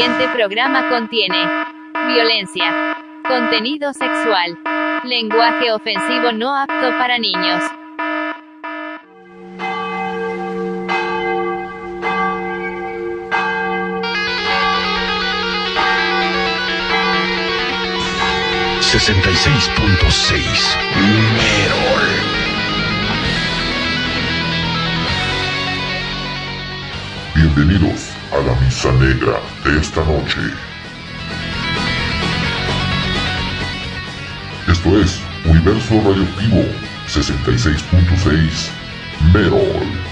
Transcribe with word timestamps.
siguiente 0.00 0.28
programa 0.28 0.88
contiene 0.88 1.46
violencia, 2.06 2.96
contenido 3.28 3.92
sexual, 3.92 4.58
lenguaje 5.04 5.70
ofensivo 5.72 6.32
no 6.32 6.56
apto 6.56 6.88
para 6.98 7.18
niños. 7.18 7.62
Sesenta 18.80 19.30
y 19.30 19.36
seis 19.36 19.70
punto 19.76 20.10
seis. 20.10 20.78
Merol. 21.36 22.08
Bienvenidos 27.34 28.09
a 28.32 28.38
la 28.38 28.54
misa 28.60 28.92
negra 28.92 29.40
de 29.64 29.80
esta 29.80 30.04
noche. 30.04 30.40
Esto 34.68 35.00
es 35.00 35.20
Universo 35.44 35.94
Radioactivo 36.04 36.64
66.6 37.08 38.70
Merol. 39.32 40.09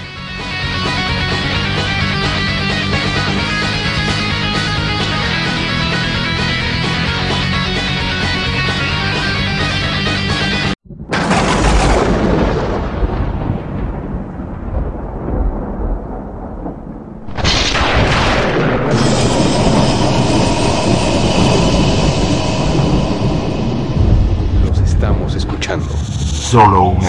Solo 26.59 26.83
una 26.83 27.09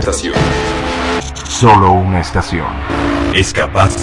Estación. 0.00 0.34
solo 1.48 1.92
una 1.92 2.18
estación. 2.18 2.66
Es 3.32 3.52
capaz, 3.52 3.94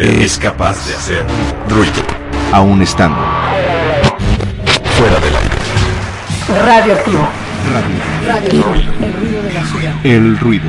es 0.00 0.36
capaz 0.36 0.84
de 0.88 0.94
hacer 0.96 1.24
ruido. 1.68 2.02
Aún 2.50 2.82
estando 2.82 3.20
Fuera 4.98 5.20
del 5.20 5.36
aire. 5.36 6.66
Radioactivo. 6.66 7.28
el 10.02 10.38
ruido. 10.40 10.68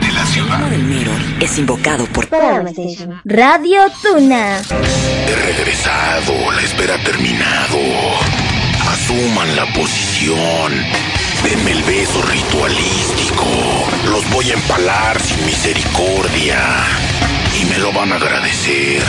De 0.00 0.12
la 0.12 0.24
ciudad. 0.24 0.58
del 0.70 0.84
Mirror 0.84 1.20
es 1.38 1.58
invocado 1.58 2.06
por 2.06 2.30
Radio 3.26 3.80
Tuna. 4.02 4.62
He 5.28 5.34
regresado, 5.34 6.32
la 6.50 6.62
espera 6.62 6.94
ha 6.94 7.04
terminado. 7.04 7.76
Asuman 8.90 9.54
la 9.54 9.66
posición. 9.74 10.72
Denme 11.44 11.72
el 11.72 11.82
beso 11.82 12.22
ritualístico. 12.22 13.46
Los 14.08 14.28
voy 14.30 14.50
a 14.50 14.54
empalar 14.54 15.20
sin 15.20 15.44
misericordia. 15.44 16.58
Y 17.60 17.64
me 17.66 17.78
lo 17.78 17.92
van 17.92 18.12
a 18.12 18.16
agradecer. 18.16 19.02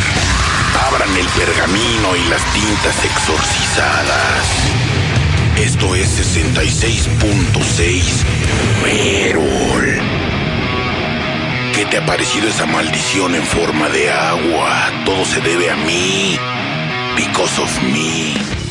Abran 0.87 1.15
el 1.15 1.27
pergamino 1.27 2.15
y 2.15 2.29
las 2.29 2.43
tintas 2.53 3.05
exorcizadas. 3.05 4.47
Esto 5.57 5.95
es 5.95 6.37
66.6 6.37 8.03
Merol. 8.83 10.01
¿Qué 11.75 11.85
te 11.85 11.97
ha 11.97 12.05
parecido 12.05 12.47
esa 12.47 12.65
maldición 12.65 13.35
en 13.35 13.43
forma 13.43 13.89
de 13.89 14.11
agua? 14.11 14.91
Todo 15.05 15.23
se 15.25 15.41
debe 15.41 15.69
a 15.69 15.75
mí. 15.75 16.37
Because 17.15 17.61
of 17.61 17.81
me. 17.83 18.62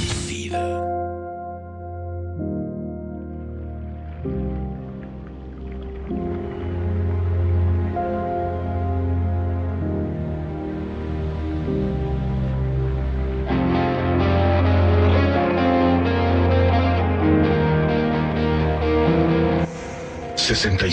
Sesenta 20.55 20.87
y 20.87 20.93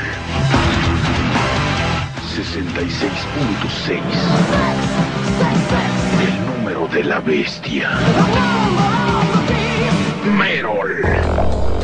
66.6. 2.34 4.00
El 6.20 6.46
número 6.46 6.88
de 6.88 7.04
la 7.04 7.20
bestia. 7.20 7.90
Merol. 10.36 11.83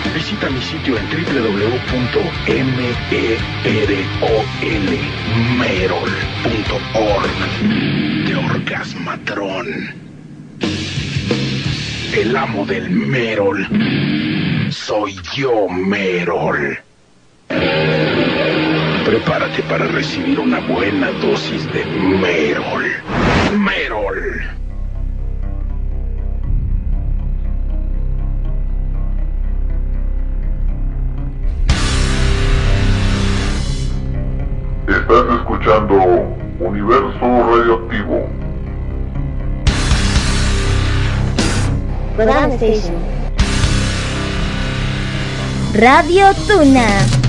visita 0.13 0.49
mi 0.49 0.61
sitio 0.61 0.97
en 0.97 1.05
www.merol.org 1.09 1.85
de 8.25 8.35
Orgasmatron. 8.35 9.67
El 12.13 12.35
amo 12.35 12.65
del 12.65 12.89
Merol. 12.89 13.67
Soy 14.69 15.15
yo, 15.33 15.67
Merol. 15.69 16.79
Prepárate 19.05 19.63
para 19.63 19.85
recibir 19.87 20.39
una 20.39 20.59
buena 20.59 21.11
dosis 21.11 21.65
de 21.73 21.85
Merol. 21.85 22.85
Merol. 23.57 24.60
Estás 34.91 35.23
escuchando 35.39 35.95
Universo 36.59 37.21
Radioactivo. 37.21 38.27
Radio 45.73 46.33
Tuna. 46.45 47.20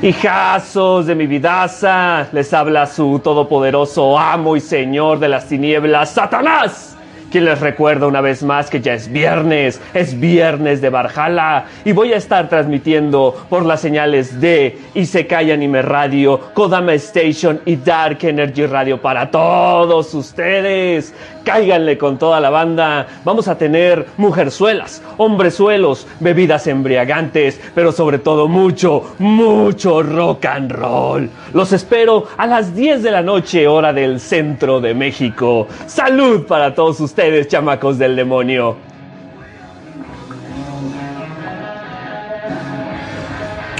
Hijazos 0.00 1.06
de 1.06 1.14
mi 1.16 1.26
vidaza, 1.26 2.28
les 2.30 2.54
habla 2.54 2.86
su 2.86 3.18
todopoderoso 3.18 4.16
amo 4.16 4.54
y 4.54 4.60
señor 4.60 5.18
de 5.18 5.28
las 5.28 5.48
tinieblas, 5.48 6.10
Satanás, 6.10 6.96
quien 7.30 7.44
les 7.44 7.60
recuerda 7.60 8.06
una 8.06 8.20
vez 8.20 8.42
más 8.42 8.70
que 8.70 8.80
ya 8.80 8.94
es 8.94 9.10
viernes, 9.10 9.80
es 9.94 10.18
viernes 10.18 10.80
de 10.80 10.90
Barjala 10.90 11.66
y 11.84 11.92
voy 11.92 12.12
a 12.12 12.16
estar 12.16 12.48
transmitiendo 12.48 13.34
por 13.48 13.64
las 13.64 13.80
señales 13.80 14.40
de 14.40 14.78
Isekai 14.94 15.52
Anime 15.52 15.82
Radio, 15.82 16.40
Kodama 16.54 16.94
Station 16.94 17.60
y 17.64 17.76
Dark 17.76 18.18
Energy 18.22 18.66
Radio 18.66 19.00
para 19.00 19.30
todos 19.30 20.14
ustedes. 20.14 21.14
Cáiganle 21.44 21.96
con 21.96 22.18
toda 22.18 22.40
la 22.40 22.50
banda. 22.50 23.06
Vamos 23.24 23.48
a 23.48 23.56
tener 23.56 24.06
mujerzuelas, 24.18 25.02
hombrezuelos, 25.16 26.06
bebidas 26.20 26.66
embriagantes, 26.66 27.58
pero 27.74 27.90
sobre 27.90 28.18
todo 28.18 28.48
mucho, 28.48 29.14
mucho 29.18 30.02
rock 30.02 30.44
and 30.44 30.72
roll. 30.72 31.30
Los 31.54 31.72
espero 31.72 32.26
a 32.36 32.46
las 32.46 32.74
10 32.74 33.02
de 33.02 33.10
la 33.10 33.22
noche, 33.22 33.66
hora 33.66 33.94
del 33.94 34.20
centro 34.20 34.80
de 34.82 34.92
México. 34.92 35.66
Salud 35.86 36.46
para 36.46 36.74
todos 36.74 37.00
ustedes, 37.00 37.17
chamacos 37.48 37.98
del 37.98 38.16
demonio. 38.16 38.76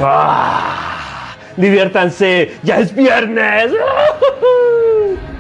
¡Ah! 0.01 1.35
Diviértanse, 1.57 2.53
ya 2.63 2.79
es 2.79 2.95
viernes. 2.95 3.73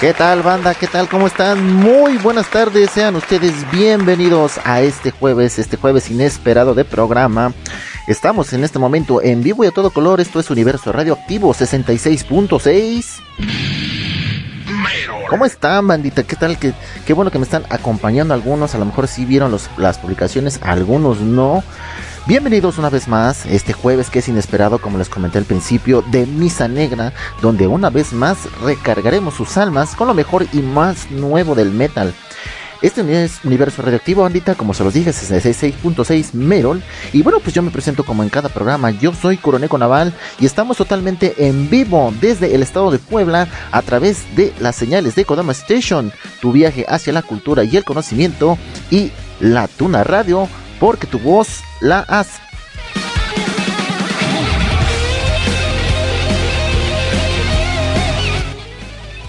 ¿Qué 0.00 0.14
tal 0.14 0.42
banda? 0.42 0.74
¿Qué 0.74 0.86
tal? 0.86 1.10
¿Cómo 1.10 1.26
están? 1.26 1.74
Muy 1.74 2.16
buenas 2.16 2.48
tardes, 2.48 2.90
sean 2.90 3.16
ustedes 3.16 3.70
bienvenidos 3.70 4.58
a 4.64 4.80
este 4.80 5.10
jueves, 5.10 5.58
este 5.58 5.76
jueves 5.76 6.10
inesperado 6.10 6.74
de 6.74 6.86
programa. 6.86 7.52
Estamos 8.06 8.54
en 8.54 8.64
este 8.64 8.78
momento 8.78 9.20
en 9.20 9.42
vivo 9.42 9.62
y 9.62 9.66
a 9.66 9.72
todo 9.72 9.90
color, 9.90 10.18
esto 10.18 10.40
es 10.40 10.48
Universo 10.48 10.90
Radioactivo 10.90 11.52
66.6. 11.52 13.20
¿Cómo 15.28 15.44
están, 15.44 15.86
bandita? 15.86 16.22
¿Qué 16.22 16.34
tal? 16.34 16.58
Qué, 16.58 16.72
qué 17.06 17.12
bueno 17.12 17.30
que 17.30 17.38
me 17.38 17.44
están 17.44 17.64
acompañando 17.68 18.32
algunos. 18.32 18.74
A 18.74 18.78
lo 18.78 18.86
mejor 18.86 19.06
sí 19.06 19.26
vieron 19.26 19.50
los, 19.50 19.68
las 19.76 19.98
publicaciones, 19.98 20.60
algunos 20.62 21.20
no. 21.20 21.62
Bienvenidos 22.30 22.78
una 22.78 22.90
vez 22.90 23.08
más 23.08 23.44
este 23.44 23.72
jueves 23.72 24.08
que 24.08 24.20
es 24.20 24.28
inesperado, 24.28 24.78
como 24.78 24.98
les 24.98 25.08
comenté 25.08 25.38
al 25.38 25.46
principio, 25.46 26.00
de 26.12 26.26
Misa 26.26 26.68
Negra, 26.68 27.12
donde 27.42 27.66
una 27.66 27.90
vez 27.90 28.12
más 28.12 28.38
recargaremos 28.62 29.34
sus 29.34 29.56
almas 29.56 29.96
con 29.96 30.06
lo 30.06 30.14
mejor 30.14 30.46
y 30.52 30.58
más 30.58 31.10
nuevo 31.10 31.56
del 31.56 31.72
metal. 31.72 32.14
Este 32.82 33.24
es 33.24 33.44
Universo 33.44 33.82
Radioactivo, 33.82 34.22
bandita, 34.22 34.54
como 34.54 34.74
se 34.74 34.84
los 34.84 34.94
dije, 34.94 35.10
es 35.10 35.28
66.6 35.28 36.32
Merol. 36.34 36.84
Y 37.12 37.24
bueno, 37.24 37.40
pues 37.40 37.52
yo 37.52 37.62
me 37.62 37.72
presento 37.72 38.04
como 38.04 38.22
en 38.22 38.28
cada 38.28 38.48
programa. 38.48 38.92
Yo 38.92 39.12
soy 39.12 39.36
Coroneco 39.36 39.76
Naval 39.76 40.14
y 40.38 40.46
estamos 40.46 40.76
totalmente 40.76 41.48
en 41.48 41.68
vivo 41.68 42.14
desde 42.20 42.54
el 42.54 42.62
estado 42.62 42.92
de 42.92 43.00
Puebla 43.00 43.48
a 43.72 43.82
través 43.82 44.36
de 44.36 44.54
las 44.60 44.76
señales 44.76 45.16
de 45.16 45.24
Kodama 45.24 45.50
Station, 45.50 46.12
tu 46.40 46.52
viaje 46.52 46.86
hacia 46.88 47.12
la 47.12 47.22
cultura 47.22 47.64
y 47.64 47.76
el 47.76 47.82
conocimiento 47.82 48.56
y 48.88 49.10
la 49.40 49.66
Tuna 49.66 50.04
Radio, 50.04 50.48
porque 50.80 51.06
tu 51.06 51.18
voz 51.18 51.62
la 51.80 52.00
hace. 52.08 52.49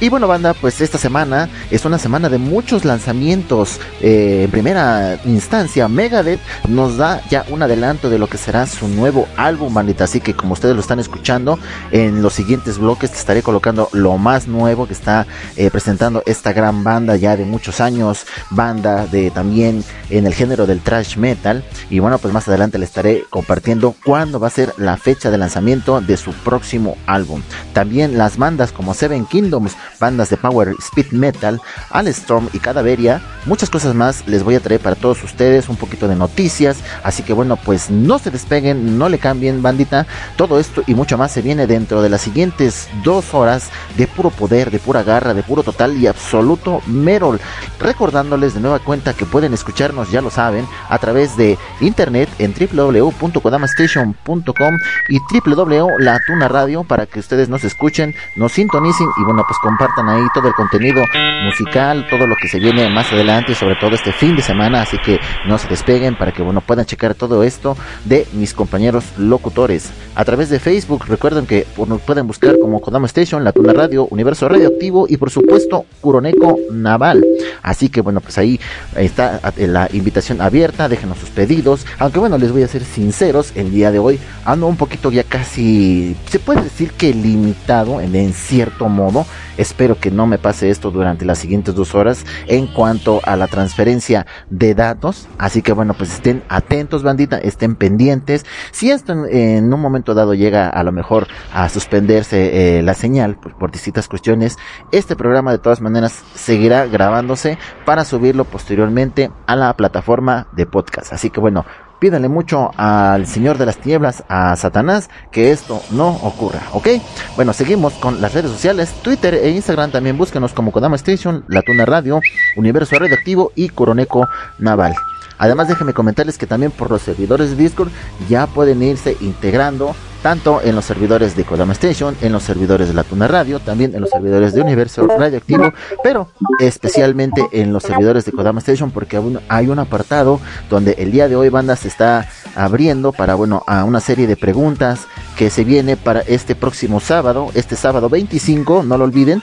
Y 0.01 0.09
bueno, 0.09 0.27
banda, 0.27 0.55
pues 0.55 0.81
esta 0.81 0.97
semana 0.97 1.47
es 1.69 1.85
una 1.85 1.99
semana 1.99 2.27
de 2.27 2.39
muchos 2.39 2.85
lanzamientos. 2.85 3.79
Eh, 4.01 4.45
en 4.45 4.49
primera 4.49 5.19
instancia, 5.25 5.87
Megadeth 5.87 6.39
nos 6.67 6.97
da 6.97 7.21
ya 7.29 7.45
un 7.51 7.61
adelanto 7.61 8.09
de 8.09 8.17
lo 8.17 8.25
que 8.25 8.39
será 8.39 8.65
su 8.65 8.87
nuevo 8.87 9.27
álbum, 9.37 9.71
bandita. 9.71 10.05
Así 10.05 10.19
que 10.19 10.33
como 10.33 10.53
ustedes 10.53 10.73
lo 10.73 10.81
están 10.81 10.99
escuchando, 10.99 11.59
en 11.91 12.23
los 12.23 12.33
siguientes 12.33 12.79
bloques 12.79 13.11
te 13.11 13.17
estaré 13.17 13.43
colocando 13.43 13.89
lo 13.91 14.17
más 14.17 14.47
nuevo 14.47 14.87
que 14.87 14.93
está 14.93 15.27
eh, 15.55 15.69
presentando 15.69 16.23
esta 16.25 16.51
gran 16.51 16.83
banda 16.83 17.15
ya 17.15 17.37
de 17.37 17.45
muchos 17.45 17.79
años. 17.79 18.25
Banda 18.49 19.05
de 19.05 19.29
también 19.29 19.83
en 20.09 20.25
el 20.25 20.33
género 20.33 20.65
del 20.65 20.81
thrash 20.81 21.17
metal. 21.17 21.63
Y 21.91 21.99
bueno, 21.99 22.17
pues 22.17 22.33
más 22.33 22.47
adelante 22.47 22.79
le 22.79 22.85
estaré 22.85 23.25
compartiendo 23.29 23.93
cuándo 24.03 24.39
va 24.39 24.47
a 24.47 24.49
ser 24.49 24.73
la 24.77 24.97
fecha 24.97 25.29
de 25.29 25.37
lanzamiento 25.37 26.01
de 26.01 26.17
su 26.17 26.33
próximo 26.33 26.97
álbum. 27.05 27.43
También 27.73 28.17
las 28.17 28.37
bandas 28.37 28.71
como 28.71 28.95
Seven 28.95 29.27
Kingdoms 29.27 29.75
bandas 29.99 30.29
de 30.29 30.37
power 30.37 30.75
speed 30.79 31.11
metal, 31.11 31.61
Storm 32.07 32.49
y 32.53 32.59
Cadaveria, 32.59 33.21
muchas 33.45 33.69
cosas 33.69 33.95
más 33.95 34.27
les 34.27 34.43
voy 34.43 34.55
a 34.55 34.59
traer 34.59 34.79
para 34.79 34.95
todos 34.95 35.23
ustedes, 35.23 35.69
un 35.69 35.75
poquito 35.75 36.07
de 36.07 36.15
noticias, 36.15 36.77
así 37.03 37.23
que 37.23 37.33
bueno, 37.33 37.57
pues 37.57 37.89
no 37.89 38.19
se 38.19 38.31
despeguen, 38.31 38.97
no 38.97 39.09
le 39.09 39.19
cambien 39.19 39.61
bandita, 39.61 40.07
todo 40.35 40.59
esto 40.59 40.83
y 40.87 40.95
mucho 40.95 41.17
más 41.17 41.31
se 41.31 41.41
viene 41.41 41.67
dentro 41.67 42.01
de 42.01 42.09
las 42.09 42.21
siguientes 42.21 42.87
dos 43.03 43.33
horas 43.33 43.69
de 43.97 44.07
puro 44.07 44.29
poder, 44.29 44.71
de 44.71 44.79
pura 44.79 45.03
garra, 45.03 45.33
de 45.33 45.43
puro 45.43 45.63
total 45.63 45.97
y 45.97 46.07
absoluto 46.07 46.81
Merol, 46.87 47.39
recordándoles 47.79 48.53
de 48.53 48.61
nueva 48.61 48.79
cuenta 48.79 49.13
que 49.13 49.25
pueden 49.25 49.53
escucharnos, 49.53 50.11
ya 50.11 50.21
lo 50.21 50.29
saben, 50.29 50.65
a 50.89 50.97
través 50.97 51.37
de 51.37 51.57
internet 51.79 52.29
en 52.39 52.53
www.kodamastation.com 52.53 54.77
y 55.09 55.19
www.latuna 55.19 56.49
para 56.87 57.05
que 57.05 57.19
ustedes 57.19 57.49
nos 57.49 57.63
escuchen, 57.63 58.15
nos 58.35 58.53
sintonicen 58.53 59.07
y 59.17 59.23
bueno, 59.23 59.43
pues 59.47 59.57
compartan 59.59 59.80
ahí 59.81 60.27
todo 60.33 60.47
el 60.47 60.53
contenido 60.53 61.03
musical, 61.43 62.05
todo 62.09 62.27
lo 62.27 62.35
que 62.35 62.47
se 62.47 62.59
viene 62.59 62.87
más 62.89 63.11
adelante, 63.11 63.55
sobre 63.55 63.75
todo 63.75 63.95
este 63.95 64.11
fin 64.11 64.35
de 64.35 64.41
semana, 64.41 64.81
así 64.81 64.97
que 64.99 65.19
no 65.47 65.57
se 65.57 65.67
despeguen 65.67 66.15
para 66.15 66.31
que 66.31 66.43
bueno 66.43 66.61
puedan 66.61 66.85
checar 66.85 67.15
todo 67.15 67.43
esto 67.43 67.75
de 68.05 68.27
mis 68.33 68.53
compañeros 68.53 69.05
locutores. 69.17 69.91
A 70.15 70.23
través 70.23 70.49
de 70.49 70.59
Facebook, 70.59 71.05
recuerden 71.07 71.47
que 71.47 71.65
nos 71.87 72.01
pueden 72.01 72.27
buscar 72.27 72.59
como 72.59 72.79
Kodama 72.79 73.07
Station, 73.07 73.43
La 73.43 73.53
Tuna 73.53 73.73
Radio, 73.73 74.05
Universo 74.11 74.47
Radioactivo 74.47 75.07
y 75.09 75.17
por 75.17 75.31
supuesto 75.31 75.85
Curoneco 75.99 76.59
Naval. 76.71 77.25
Así 77.63 77.89
que 77.89 78.01
bueno, 78.01 78.21
pues 78.21 78.37
ahí 78.37 78.59
está 78.95 79.39
la 79.57 79.89
invitación 79.93 80.41
abierta, 80.41 80.89
déjenos 80.89 81.17
sus 81.17 81.29
pedidos, 81.29 81.85
aunque 81.97 82.19
bueno, 82.19 82.37
les 82.37 82.51
voy 82.51 82.63
a 82.63 82.67
ser 82.67 82.83
sinceros, 82.83 83.51
el 83.55 83.71
día 83.71 83.91
de 83.91 83.99
hoy 83.99 84.19
ando 84.45 84.67
un 84.67 84.77
poquito 84.77 85.11
ya 85.11 85.23
casi, 85.23 86.15
se 86.29 86.39
puede 86.39 86.61
decir 86.61 86.91
que 86.91 87.13
limitado 87.13 87.99
en, 87.99 88.15
en 88.15 88.33
cierto 88.33 88.87
modo, 88.89 89.25
Espero 89.71 89.97
que 89.97 90.11
no 90.11 90.27
me 90.27 90.37
pase 90.37 90.69
esto 90.69 90.91
durante 90.91 91.23
las 91.23 91.37
siguientes 91.37 91.73
dos 91.73 91.95
horas 91.95 92.25
en 92.47 92.67
cuanto 92.67 93.21
a 93.23 93.37
la 93.37 93.47
transferencia 93.47 94.27
de 94.49 94.75
datos. 94.75 95.29
Así 95.37 95.61
que 95.61 95.71
bueno, 95.71 95.93
pues 95.93 96.13
estén 96.13 96.43
atentos, 96.49 97.03
bandita, 97.03 97.37
estén 97.37 97.77
pendientes. 97.77 98.45
Si 98.71 98.91
esto 98.91 99.25
en, 99.27 99.73
un 99.73 99.79
momento 99.79 100.13
dado 100.13 100.33
llega 100.33 100.67
a 100.67 100.83
lo 100.83 100.91
mejor 100.91 101.27
a 101.53 101.69
suspenderse 101.69 102.79
eh, 102.79 102.81
la 102.83 102.93
señal 102.93 103.39
por, 103.39 103.57
por 103.57 103.71
distintas 103.71 104.09
cuestiones, 104.09 104.57
este 104.91 105.15
programa 105.15 105.53
de 105.53 105.59
todas 105.59 105.79
maneras 105.79 106.21
seguirá 106.35 106.85
grabándose 106.87 107.57
para 107.85 108.03
subirlo 108.03 108.43
posteriormente 108.43 109.31
a 109.47 109.55
la 109.55 109.73
plataforma 109.77 110.47
de 110.51 110.65
podcast. 110.65 111.13
Así 111.13 111.29
que 111.29 111.39
bueno, 111.39 111.65
pídanle 112.01 112.29
mucho 112.29 112.71
al 112.77 113.27
Señor 113.27 113.59
de 113.59 113.67
las 113.67 113.77
Tinieblas, 113.77 114.23
a 114.27 114.55
Satanás, 114.55 115.11
que 115.31 115.51
esto 115.51 115.83
no 115.91 116.09
ocurra, 116.09 116.59
¿ok? 116.73 116.87
Bueno, 117.35 117.53
seguimos 117.53 117.93
con 117.93 118.19
las 118.21 118.33
redes 118.33 118.49
sociales, 118.49 118.91
Twitter 119.03 119.35
e 119.35 119.51
Instagram 119.51 119.91
también 119.91 120.17
búsquenos 120.17 120.51
como 120.51 120.71
Kodama 120.71 120.95
Station, 120.95 121.45
La 121.47 121.61
Tuna 121.61 121.85
Radio, 121.85 122.19
Universo 122.57 122.97
Radioactivo 122.97 123.51
y 123.55 123.69
Coroneco 123.69 124.27
Naval. 124.57 124.95
Además 125.37 125.67
déjenme 125.67 125.93
comentarles 125.93 126.39
que 126.39 126.47
también 126.47 126.71
por 126.71 126.89
los 126.89 127.03
servidores 127.03 127.51
de 127.51 127.55
Discord 127.57 127.91
ya 128.27 128.47
pueden 128.47 128.81
irse 128.81 129.15
integrando 129.21 129.95
tanto 130.21 130.61
en 130.63 130.75
los 130.75 130.85
servidores 130.85 131.35
de 131.35 131.43
Kodama 131.43 131.73
Station, 131.73 132.15
en 132.21 132.31
los 132.31 132.43
servidores 132.43 132.87
de 132.87 132.93
la 132.93 133.03
Tuna 133.03 133.27
Radio, 133.27 133.59
también 133.59 133.95
en 133.95 134.01
los 134.01 134.09
servidores 134.09 134.53
de 134.53 134.61
Universo 134.61 135.07
Radioactivo, 135.07 135.73
pero 136.03 136.29
especialmente 136.59 137.41
en 137.51 137.73
los 137.73 137.83
servidores 137.83 138.25
de 138.25 138.31
Kodama 138.31 138.59
Station 138.59 138.91
porque 138.91 139.17
aún 139.17 139.39
hay 139.49 139.67
un 139.67 139.79
apartado 139.79 140.39
donde 140.69 140.93
el 140.99 141.11
día 141.11 141.27
de 141.27 141.35
hoy 141.35 141.49
banda 141.49 141.75
se 141.75 141.87
está 141.87 142.27
abriendo 142.55 143.11
para 143.11 143.35
bueno 143.35 143.63
a 143.67 143.83
una 143.83 143.99
serie 143.99 144.27
de 144.27 144.37
preguntas 144.37 145.07
que 145.37 145.49
se 145.49 145.63
viene 145.63 145.97
para 145.97 146.21
este 146.21 146.55
próximo 146.55 146.99
sábado, 146.99 147.49
este 147.53 147.75
sábado 147.75 148.09
25, 148.09 148.83
no 148.83 148.97
lo 148.97 149.05
olviden 149.05 149.41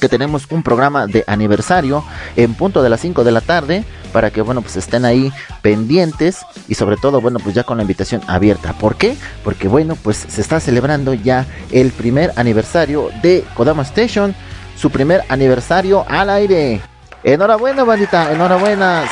que 0.00 0.08
tenemos 0.08 0.46
un 0.50 0.62
programa 0.62 1.06
de 1.06 1.24
aniversario 1.26 2.04
en 2.36 2.54
punto 2.54 2.82
de 2.82 2.88
las 2.90 3.00
5 3.00 3.24
de 3.24 3.32
la 3.32 3.40
tarde 3.40 3.84
para 4.18 4.32
que 4.32 4.42
bueno 4.42 4.62
pues 4.62 4.74
estén 4.74 5.04
ahí 5.04 5.32
pendientes 5.62 6.44
y 6.66 6.74
sobre 6.74 6.96
todo 6.96 7.20
bueno 7.20 7.38
pues 7.38 7.54
ya 7.54 7.62
con 7.62 7.76
la 7.76 7.84
invitación 7.84 8.20
abierta. 8.26 8.72
¿Por 8.72 8.96
qué? 8.96 9.16
Porque 9.44 9.68
bueno 9.68 9.94
pues 9.94 10.16
se 10.16 10.40
está 10.40 10.58
celebrando 10.58 11.14
ya 11.14 11.46
el 11.70 11.92
primer 11.92 12.32
aniversario 12.34 13.10
de 13.22 13.44
Kodama 13.54 13.84
Station, 13.84 14.34
su 14.76 14.90
primer 14.90 15.22
aniversario 15.28 16.04
al 16.08 16.30
aire. 16.30 16.80
Enhorabuena 17.22 17.84
bandita, 17.84 18.32
enhorabuena. 18.32 19.04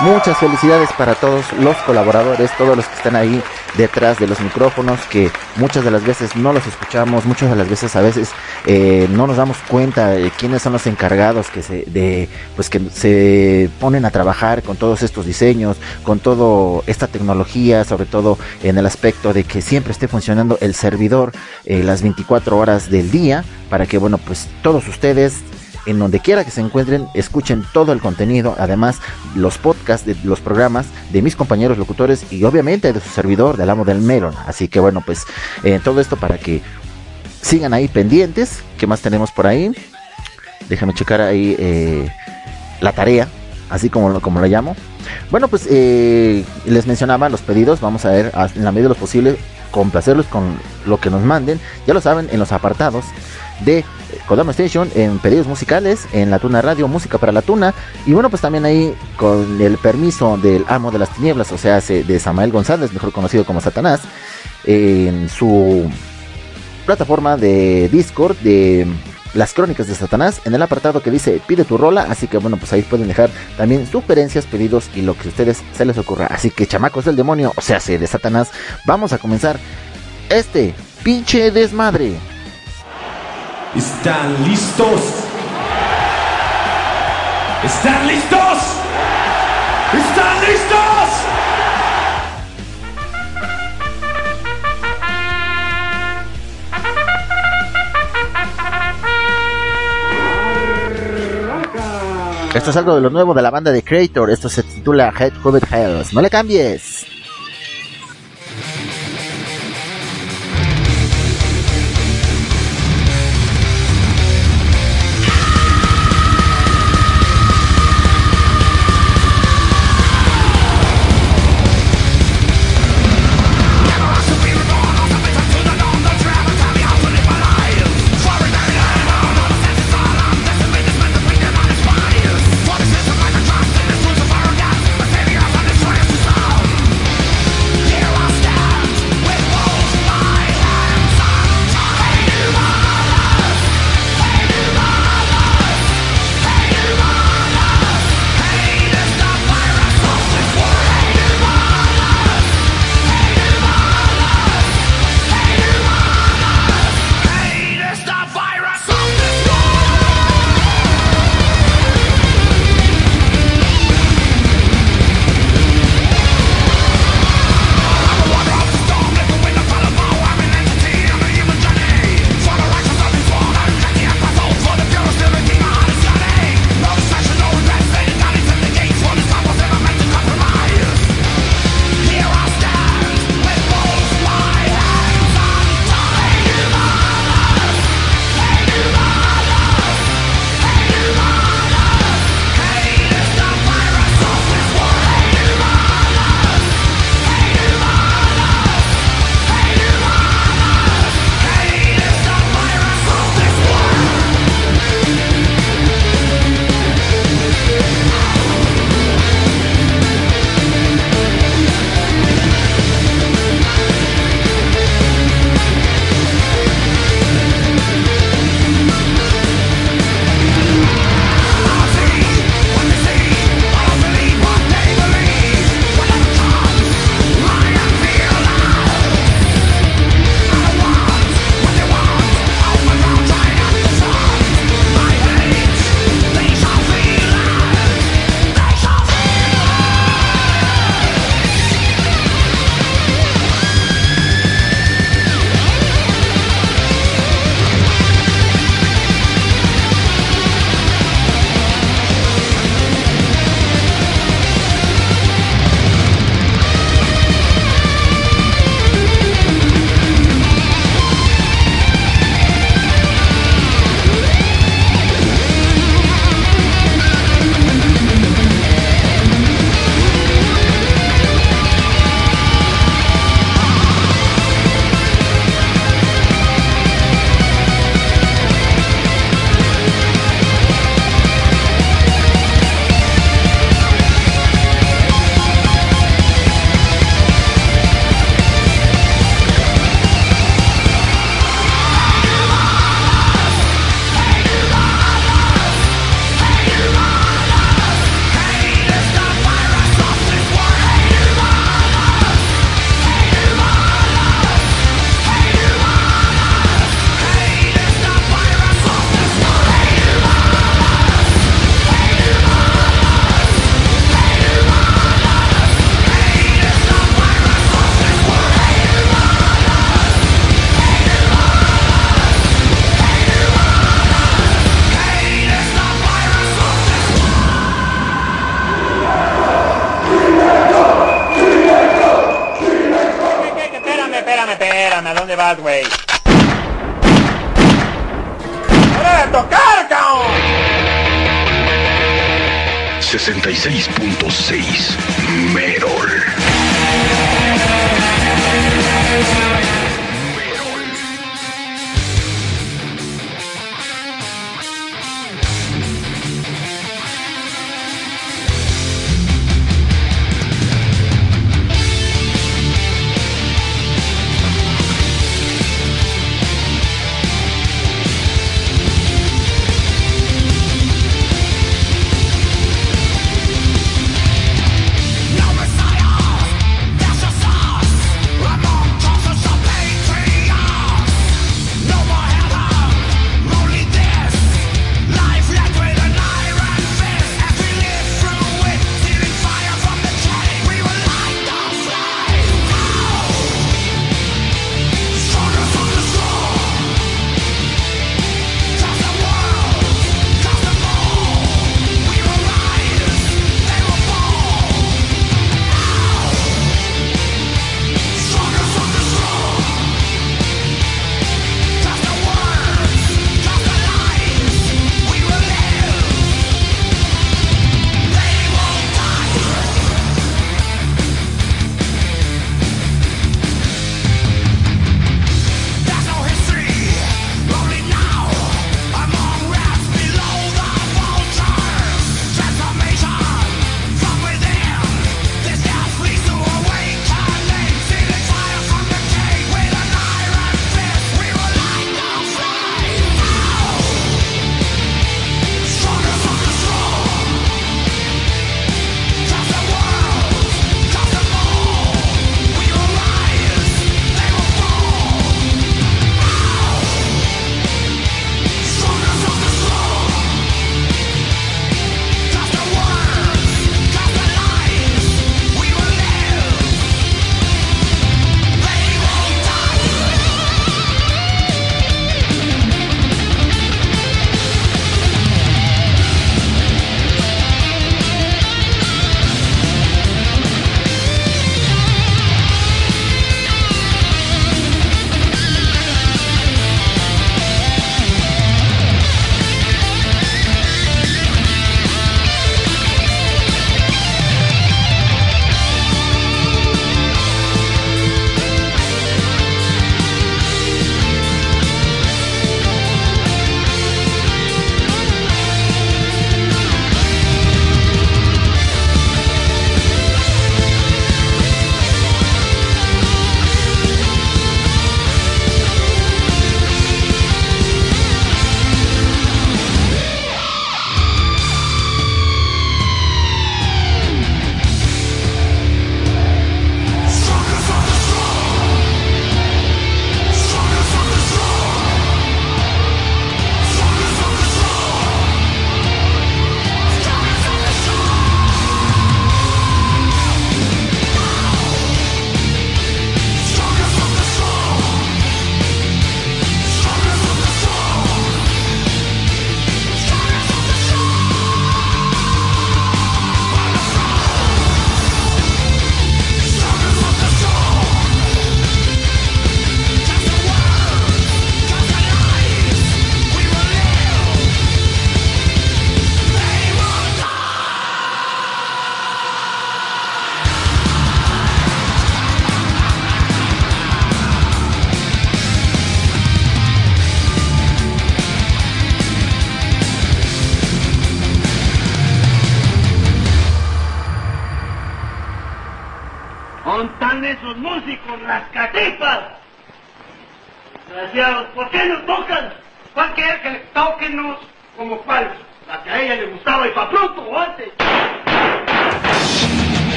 Muchas 0.00 0.36
felicidades 0.38 0.90
para 0.98 1.14
todos 1.14 1.52
los 1.52 1.76
colaboradores, 1.78 2.50
todos 2.58 2.76
los 2.76 2.84
que 2.86 2.96
están 2.96 3.14
ahí 3.14 3.40
detrás 3.78 4.18
de 4.18 4.26
los 4.26 4.40
micrófonos, 4.40 4.98
que 5.08 5.30
muchas 5.56 5.84
de 5.84 5.90
las 5.92 6.04
veces 6.04 6.34
no 6.34 6.52
los 6.52 6.66
escuchamos, 6.66 7.24
muchas 7.26 7.48
de 7.48 7.56
las 7.56 7.68
veces 7.68 7.94
a 7.94 8.02
veces 8.02 8.30
eh, 8.66 9.06
no 9.10 9.28
nos 9.28 9.36
damos 9.36 9.56
cuenta 9.68 10.08
de 10.10 10.30
quiénes 10.32 10.62
son 10.62 10.72
los 10.72 10.88
encargados 10.88 11.48
que 11.48 11.62
se, 11.62 11.84
de, 11.86 12.28
pues 12.56 12.68
que 12.70 12.80
se 12.92 13.70
ponen 13.78 14.04
a 14.04 14.10
trabajar 14.10 14.64
con 14.64 14.76
todos 14.76 15.02
estos 15.02 15.26
diseños, 15.26 15.76
con 16.02 16.18
toda 16.18 16.82
esta 16.86 17.06
tecnología, 17.06 17.84
sobre 17.84 18.06
todo 18.06 18.36
en 18.64 18.76
el 18.76 18.86
aspecto 18.86 19.32
de 19.32 19.44
que 19.44 19.62
siempre 19.62 19.92
esté 19.92 20.08
funcionando 20.08 20.58
el 20.60 20.74
servidor 20.74 21.32
eh, 21.66 21.84
las 21.84 22.02
24 22.02 22.58
horas 22.58 22.90
del 22.90 23.12
día, 23.12 23.44
para 23.70 23.86
que 23.86 23.98
bueno 23.98 24.18
pues 24.18 24.48
todos 24.60 24.88
ustedes 24.88 25.34
en 25.86 25.98
donde 25.98 26.20
quiera 26.20 26.44
que 26.44 26.50
se 26.50 26.60
encuentren, 26.60 27.08
escuchen 27.14 27.64
todo 27.72 27.92
el 27.92 28.00
contenido, 28.00 28.56
además 28.58 29.00
los 29.34 29.58
podcasts 29.58 30.06
de 30.06 30.16
los 30.24 30.40
programas 30.40 30.86
de 31.12 31.22
mis 31.22 31.36
compañeros 31.36 31.78
locutores 31.78 32.32
y 32.32 32.44
obviamente 32.44 32.92
de 32.92 33.00
su 33.00 33.08
servidor, 33.08 33.56
del 33.56 33.70
amo 33.70 33.84
del 33.84 34.00
Melon. 34.00 34.34
Así 34.46 34.68
que 34.68 34.80
bueno, 34.80 35.02
pues 35.04 35.24
eh, 35.62 35.80
todo 35.82 36.00
esto 36.00 36.16
para 36.16 36.38
que 36.38 36.62
sigan 37.40 37.74
ahí 37.74 37.88
pendientes. 37.88 38.62
¿Qué 38.78 38.86
más 38.86 39.00
tenemos 39.00 39.30
por 39.30 39.46
ahí? 39.46 39.72
Déjame 40.68 40.94
checar 40.94 41.20
ahí 41.20 41.54
eh, 41.58 42.08
la 42.80 42.92
tarea, 42.92 43.28
así 43.70 43.90
como, 43.90 44.20
como 44.20 44.40
la 44.40 44.48
llamo. 44.48 44.76
Bueno, 45.30 45.48
pues 45.48 45.66
eh, 45.70 46.44
les 46.64 46.86
mencionaba 46.86 47.28
los 47.28 47.42
pedidos. 47.42 47.80
Vamos 47.80 48.04
a 48.04 48.10
ver 48.10 48.32
en 48.54 48.64
la 48.64 48.72
medida 48.72 48.84
de 48.88 48.94
lo 48.94 49.00
posible 49.00 49.36
complacerlos 49.70 50.26
con 50.26 50.56
lo 50.86 50.98
que 50.98 51.10
nos 51.10 51.22
manden. 51.22 51.60
Ya 51.86 51.94
lo 51.94 52.00
saben, 52.00 52.28
en 52.30 52.38
los 52.38 52.52
apartados 52.52 53.04
de 53.60 53.84
Kodama 54.26 54.52
Station 54.52 54.90
en 54.94 55.18
pedidos 55.18 55.46
musicales, 55.46 56.06
en 56.12 56.30
la 56.30 56.38
Tuna 56.38 56.62
Radio, 56.62 56.88
música 56.88 57.18
para 57.18 57.32
la 57.32 57.42
Tuna. 57.42 57.74
Y 58.06 58.12
bueno, 58.12 58.30
pues 58.30 58.42
también 58.42 58.64
ahí 58.64 58.94
con 59.16 59.60
el 59.60 59.78
permiso 59.78 60.36
del 60.36 60.64
amo 60.68 60.90
de 60.90 60.98
las 60.98 61.10
tinieblas, 61.10 61.52
o 61.52 61.58
sea, 61.58 61.80
de 61.80 62.18
Samael 62.18 62.52
González, 62.52 62.92
mejor 62.92 63.12
conocido 63.12 63.44
como 63.44 63.60
Satanás, 63.60 64.00
en 64.64 65.28
su 65.28 65.90
plataforma 66.86 67.36
de 67.36 67.88
Discord 67.90 68.36
de 68.38 68.86
las 69.34 69.52
crónicas 69.52 69.88
de 69.88 69.94
Satanás 69.94 70.40
en 70.44 70.54
el 70.54 70.62
apartado 70.62 71.02
que 71.02 71.10
dice 71.10 71.40
pide 71.46 71.64
tu 71.64 71.76
rola. 71.76 72.06
Así 72.08 72.26
que 72.26 72.38
bueno, 72.38 72.56
pues 72.56 72.72
ahí 72.72 72.82
pueden 72.82 73.08
dejar 73.08 73.30
también 73.56 73.86
sugerencias, 73.86 74.46
pedidos 74.46 74.88
y 74.94 75.02
lo 75.02 75.14
que 75.16 75.28
a 75.28 75.30
ustedes 75.30 75.62
se 75.76 75.84
les 75.84 75.98
ocurra. 75.98 76.26
Así 76.26 76.50
que 76.50 76.66
chamacos 76.66 77.04
del 77.04 77.16
demonio, 77.16 77.52
o 77.56 77.60
sea, 77.60 77.78
de 77.80 78.06
Satanás, 78.06 78.50
vamos 78.86 79.12
a 79.12 79.18
comenzar 79.18 79.58
este 80.30 80.74
pinche 81.02 81.50
desmadre. 81.50 82.14
¿Están 83.76 84.44
listos? 84.48 85.00
¿Están 87.64 88.06
listos? 88.06 88.58
¿Están 89.92 90.40
listos? 90.46 90.84
Esto 102.54 102.70
es 102.70 102.76
algo 102.76 102.94
de 102.94 103.00
lo 103.00 103.10
nuevo 103.10 103.34
de 103.34 103.42
la 103.42 103.50
banda 103.50 103.72
de 103.72 103.82
Creator. 103.82 104.30
Esto 104.30 104.48
se 104.48 104.62
titula 104.62 105.12
Head 105.18 105.32
Covered 105.42 105.66
Hells. 105.72 106.14
No 106.14 106.22
le 106.22 106.30
cambies. 106.30 107.13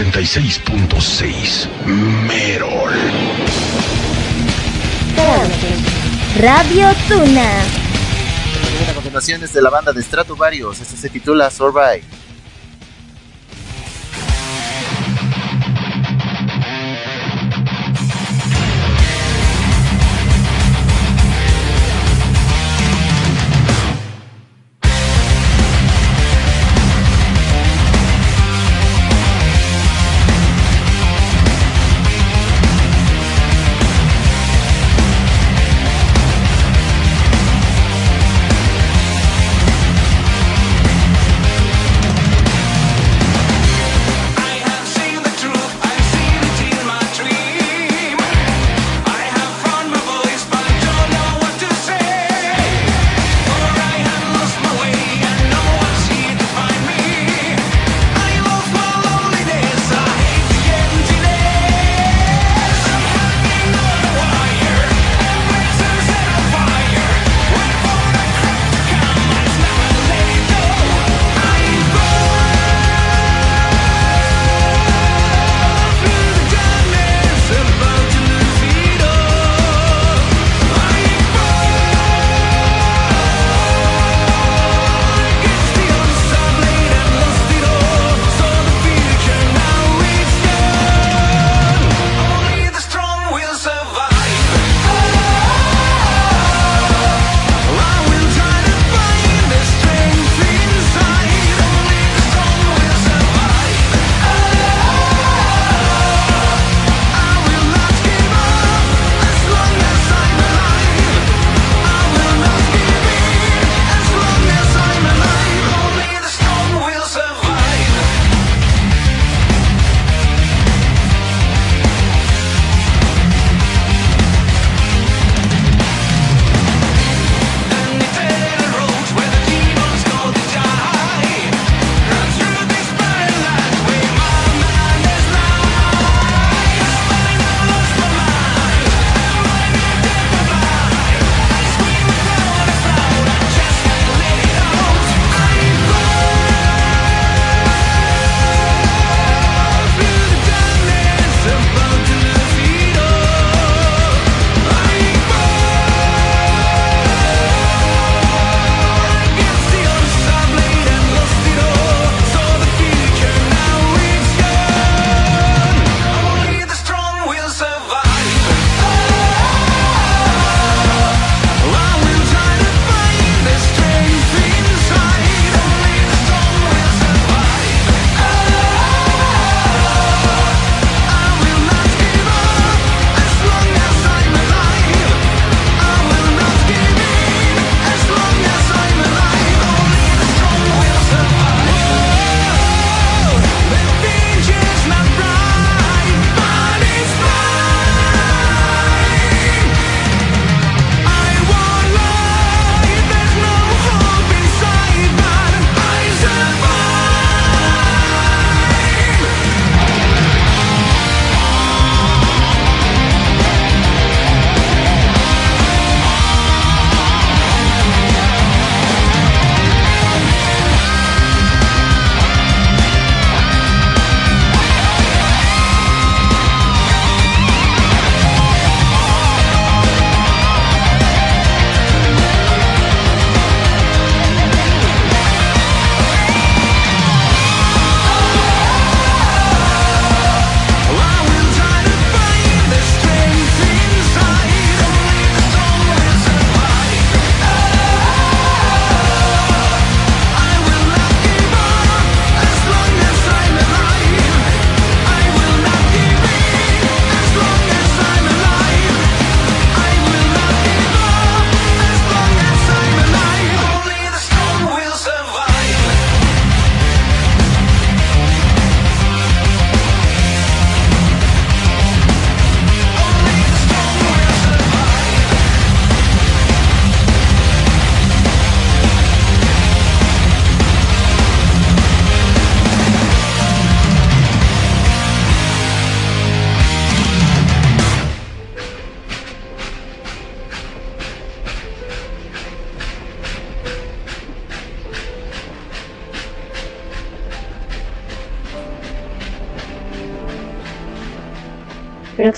66.6 0.00 1.68
Merol. 1.84 2.92
Radio 6.38 6.88
Tuna. 7.06 7.60
A 8.88 8.94
continuación 8.94 9.44
es 9.44 9.52
de 9.52 9.60
la 9.60 9.68
banda 9.68 9.92
de 9.92 10.02
Stratovarius. 10.02 10.80
Este 10.80 10.96
se 10.96 11.10
titula 11.10 11.50
Survive. 11.50 12.02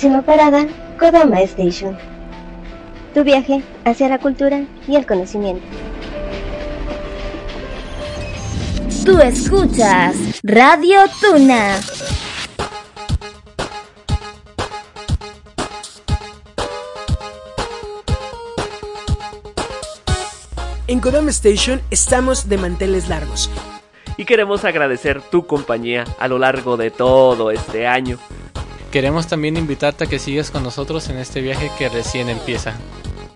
Próxima 0.03 0.23
parada, 0.23 0.67
Kodama 0.99 1.41
Station. 1.43 1.97
Tu 3.15 3.23
viaje 3.23 3.63
hacia 3.85 4.09
la 4.09 4.19
cultura 4.19 4.65
y 4.89 4.97
el 4.97 5.07
conocimiento. 5.07 5.63
Tú 9.05 9.21
escuchas 9.21 10.17
Radio 10.43 10.99
Tuna. 11.21 11.79
En 20.89 20.99
Kodama 20.99 21.31
Station 21.31 21.81
estamos 21.93 22.49
de 22.49 22.59
manteles 22.59 23.09
largos. 23.09 23.49
Y 24.17 24.25
queremos 24.25 24.65
agradecer 24.65 25.23
tu 25.23 25.47
compañía 25.47 26.03
a 26.19 26.27
lo 26.27 26.41
largo 26.41 26.77
de 26.77 26.91
todo 26.91 27.53
este 27.53 27.87
año. 27.87 28.19
Queremos 28.93 29.27
también 29.27 29.57
invitarte 29.57 30.05
a 30.05 30.07
que 30.07 30.19
sigas 30.19 30.51
con 30.51 30.63
nosotros 30.63 31.09
en 31.09 31.17
este 31.17 31.41
viaje 31.41 31.71
que 31.79 31.89
recién 31.89 32.29
empieza. 32.29 32.75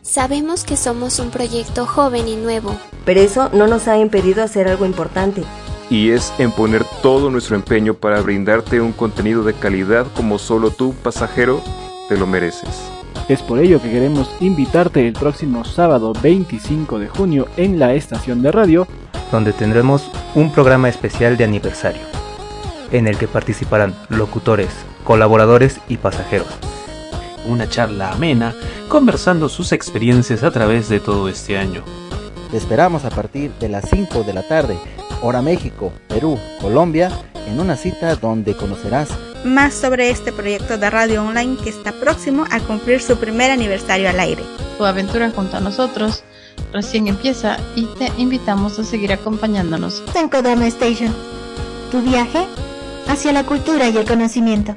Sabemos 0.03 0.64
que 0.64 0.77
somos 0.77 1.19
un 1.19 1.31
proyecto 1.31 1.87
joven 1.87 2.29
y 2.29 2.37
nuevo. 2.37 2.77
Pero 3.07 3.21
eso 3.21 3.49
no 3.55 3.66
nos 3.66 3.88
ha 3.88 3.97
impedido 3.97 4.42
hacer 4.42 4.69
algo 4.69 4.85
importante. 4.85 5.45
Y 5.88 6.11
es 6.11 6.31
en 6.38 6.53
poner 6.53 6.85
todo 7.01 7.31
nuestro 7.31 7.57
empeño 7.57 7.95
para 7.95 8.21
brindarte 8.21 8.83
un 8.83 8.92
contenido 8.92 9.45
de 9.45 9.55
calidad 9.55 10.07
como 10.14 10.38
solo 10.38 10.71
tú, 10.71 10.92
pasajero, 11.03 11.62
te 12.11 12.19
lo 12.19 12.27
mereces. 12.27 12.90
Es 13.31 13.40
por 13.40 13.59
ello 13.59 13.81
que 13.81 13.90
queremos 13.90 14.31
invitarte 14.40 15.07
el 15.07 15.14
próximo 15.14 15.64
sábado 15.64 16.12
25 16.21 16.99
de 16.99 17.09
junio 17.09 17.49
en 17.57 17.79
la 17.79 17.95
estación 17.95 18.42
de 18.42 18.53
radio, 18.53 18.87
donde 19.33 19.55
tendremos 19.55 20.11
un 20.35 20.53
programa 20.53 20.90
especial 20.90 21.38
de 21.38 21.45
aniversario, 21.45 22.03
en 22.92 23.09
el 23.09 23.16
que 23.16 23.27
participarán 23.27 23.95
locutores, 24.11 24.69
colaboradores 25.07 25.81
y 25.88 25.97
pasajeros. 25.97 26.49
Una 27.47 27.69
charla 27.69 28.11
amena, 28.11 28.55
conversando 28.88 29.49
sus 29.49 29.73
experiencias 29.73 30.42
a 30.42 30.51
través 30.51 30.88
de 30.88 31.01
todo 31.01 31.29
este 31.29 31.57
año. 31.57 31.83
Te 32.51 32.57
esperamos 32.57 33.05
a 33.05 33.11
partir 33.11 33.53
de 33.61 33.69
las 33.69 33.88
5 33.88 34.25
de 34.25 34.35
la 34.35 34.42
tarde, 34.42 34.77
hora 35.23 35.42
México, 35.42 35.92
Perú, 36.09 36.38
Colombia, 36.61 37.11
en 37.47 37.61
una 37.61 37.77
cita 37.77 38.16
donde 38.16 38.55
conocerás 38.57 39.09
más 39.45 39.75
sobre 39.75 40.11
este 40.11 40.33
proyecto 40.33 40.77
de 40.77 40.90
radio 40.90 41.23
online 41.23 41.57
que 41.62 41.71
está 41.71 41.92
próximo 41.92 42.45
a 42.51 42.59
cumplir 42.59 43.01
su 43.01 43.16
primer 43.16 43.53
aniversario 43.53 44.09
al 44.09 44.19
aire. 44.19 44.42
Tu 44.77 44.85
aventura 44.85 45.31
junto 45.31 45.57
a 45.57 45.61
nosotros 45.61 46.25
recién 46.73 47.07
empieza 47.07 47.59
y 47.77 47.85
te 47.99 48.11
invitamos 48.16 48.79
a 48.81 48.85
seguir 48.85 49.12
acompañándonos 49.12 50.03
en 50.16 50.29
Kodama 50.29 50.66
Station. 50.66 51.14
Tu 51.92 52.03
viaje 52.03 52.47
hacia 53.09 53.33
la 53.33 53.45
cultura 53.45 53.88
y 53.88 53.97
el 53.97 54.05
conocimiento. 54.07 54.77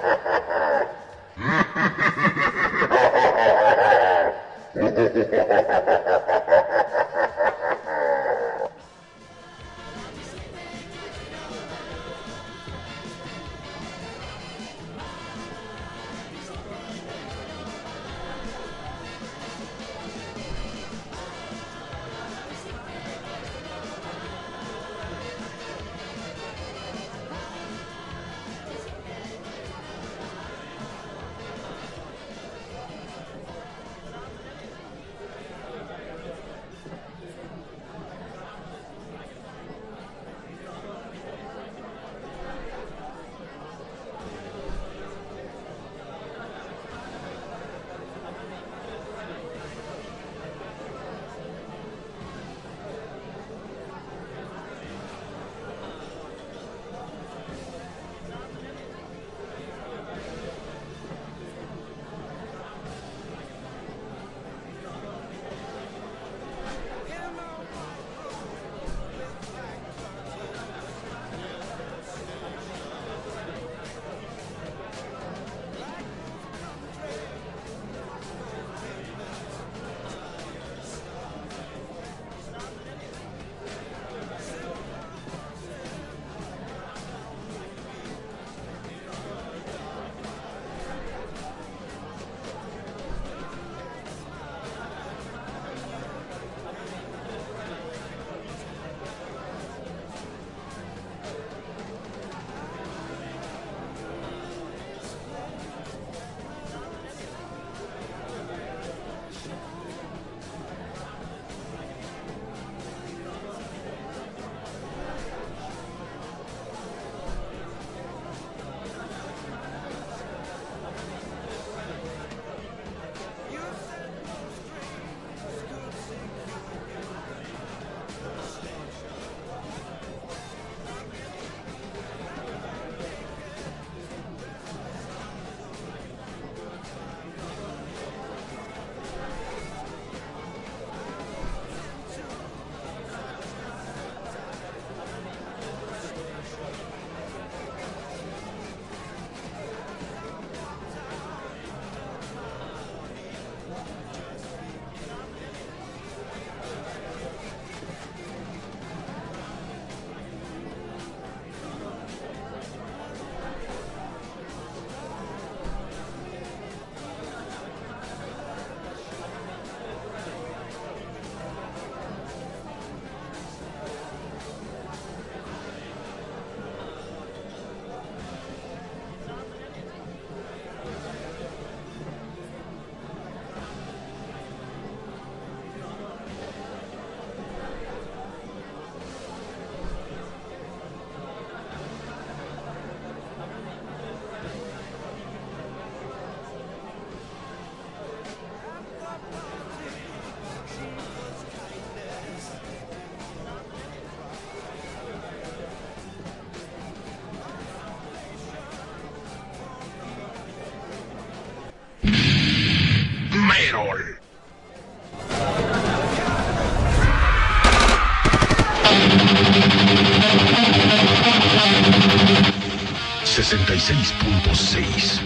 96.6. 223.76 225.19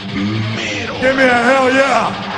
Mero. 0.56 1.00
Give 1.00 1.16
me 1.16 1.24
a 1.24 1.28
hell 1.28 1.70
yeah. 1.70 2.29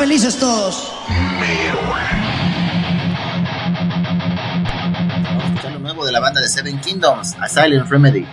felices 0.00 0.38
todos. 0.38 0.90
Vamos 5.22 5.42
a 5.42 5.46
Escuchar 5.46 5.72
lo 5.72 5.78
nuevo 5.80 6.06
de 6.06 6.12
la 6.12 6.20
banda 6.20 6.40
de 6.40 6.48
Seven 6.48 6.80
Kingdoms, 6.80 7.36
Asylum 7.38 7.86
Remedy. 7.86 8.26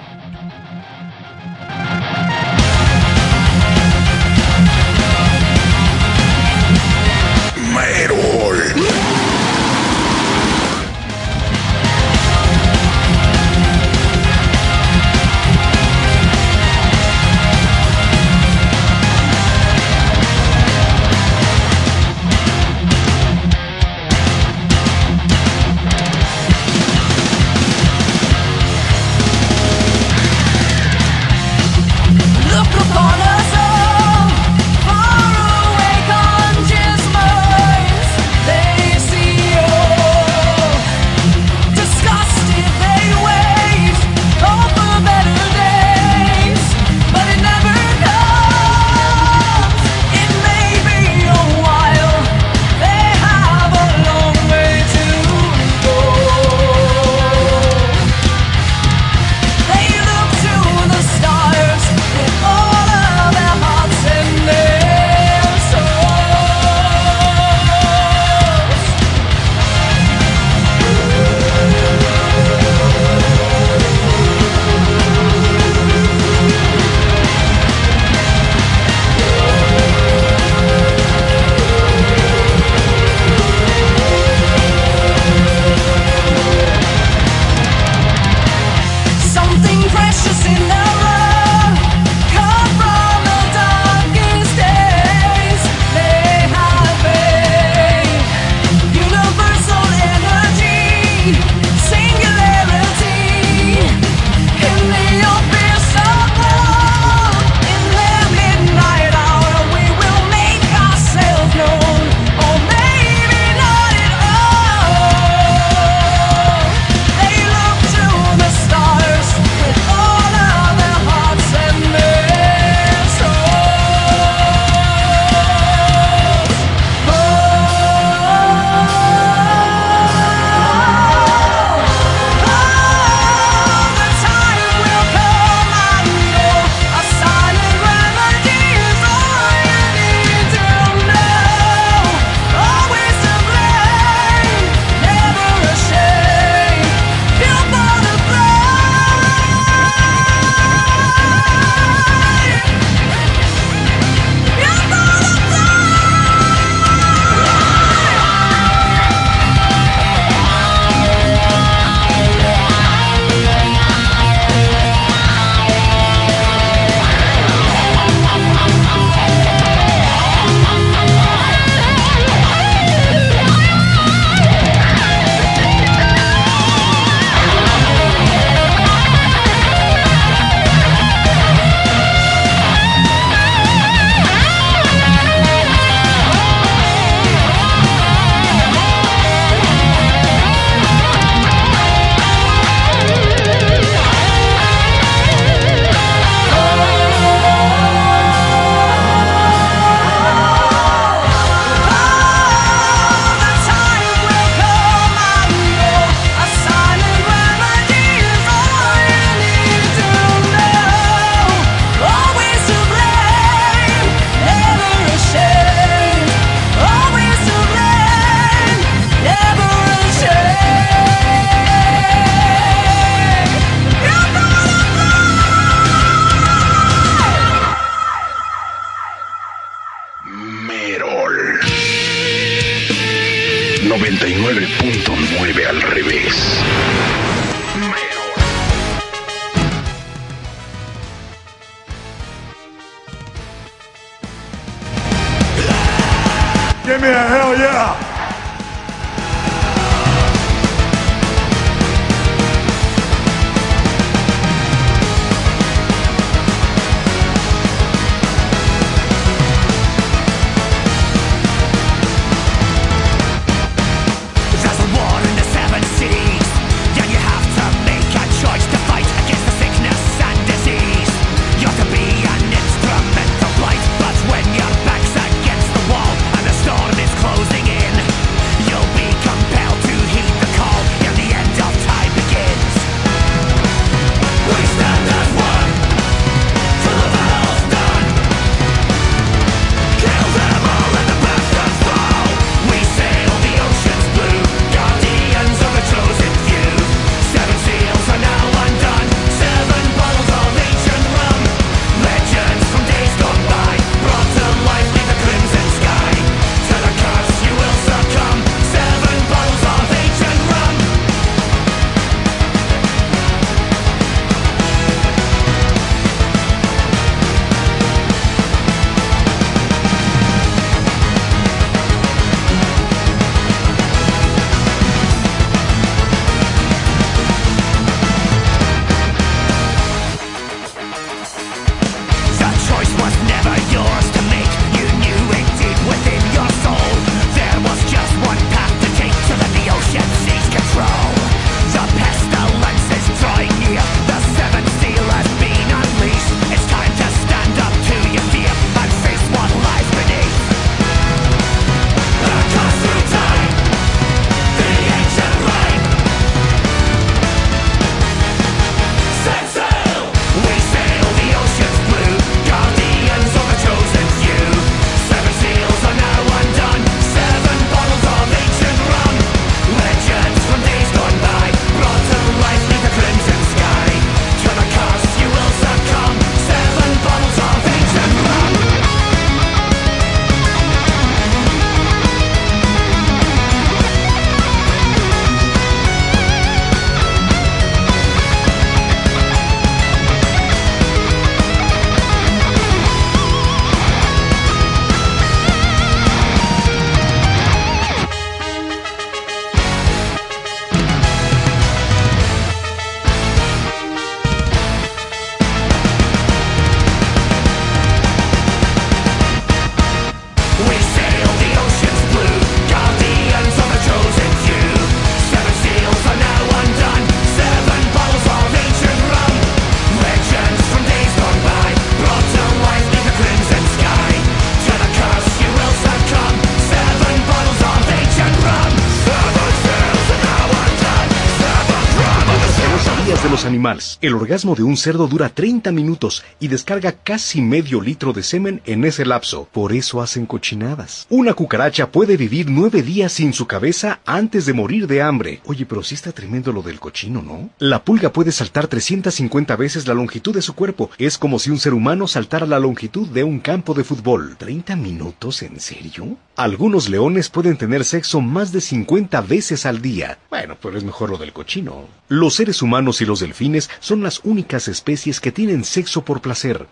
El 434.01 434.13
orgasmo 434.15 434.55
de 434.55 434.63
un 434.63 434.77
cerdo 434.77 435.07
dura 435.07 435.29
30 435.29 435.71
minutos 435.71 436.23
y 436.39 436.47
descarga 436.47 436.91
casi 436.91 437.41
medio 437.41 437.81
litro 437.81 438.13
de 438.13 438.23
semen 438.23 438.61
en 438.65 438.85
ese 438.85 439.05
lapso. 439.05 439.47
Por 439.51 439.73
eso 439.73 440.01
hacen 440.01 440.25
cochinadas. 440.25 441.05
Una 441.09 441.33
cucaracha 441.33 441.91
puede 441.91 442.17
vivir 442.17 442.49
nueve 442.49 442.81
días 442.81 443.13
sin 443.13 443.33
su 443.33 443.45
cabeza 443.47 443.99
antes 444.05 444.45
de 444.45 444.53
morir 444.53 444.87
de 444.87 445.01
hambre. 445.01 445.41
Oye, 445.45 445.65
pero 445.65 445.83
sí 445.83 445.95
está 445.95 446.11
tremendo 446.11 446.51
lo 446.51 446.61
del 446.61 446.79
cochino, 446.79 447.21
¿no? 447.21 447.49
La 447.59 447.83
pulga 447.83 448.11
puede 448.11 448.31
saltar 448.31 448.67
350 448.67 449.55
veces 449.55 449.87
la 449.87 449.93
longitud 449.93 450.33
de 450.33 450.41
su 450.41 450.55
cuerpo. 450.55 450.89
Es 450.97 451.17
como 451.17 451.39
si 451.39 451.51
un 451.51 451.59
ser 451.59 451.73
humano 451.73 452.07
saltara 452.07 452.45
la 452.45 452.59
longitud 452.59 453.07
de 453.07 453.23
un 453.23 453.39
campo 453.39 453.73
de 453.73 453.83
fútbol. 453.83 454.37
¿30 454.37 454.75
minutos? 454.75 455.41
¿En 455.43 455.59
serio? 455.59 456.17
Algunos 456.35 456.89
leones 456.89 457.29
pueden 457.29 457.57
tener 457.57 457.83
sexo 457.83 458.21
más 458.21 458.51
de 458.51 458.61
50 458.61 459.21
veces 459.21 459.65
al 459.65 459.81
día. 459.81 460.19
Bueno, 460.29 460.55
pero 460.61 460.77
es 460.77 460.83
mejor 460.83 461.09
lo 461.09 461.17
del 461.17 461.33
cochino. 461.33 461.85
Los 462.09 462.35
seres 462.35 462.61
humanos 462.61 463.01
y 463.01 463.05
los 463.05 463.19
delfines 463.19 463.66
son 463.79 464.03
las 464.03 464.21
únicas 464.23 464.67
especies 464.67 465.19
que 465.19 465.31
tienen 465.31 465.63
sexo 465.63 466.03
por 466.03 466.21
placer. 466.21 466.67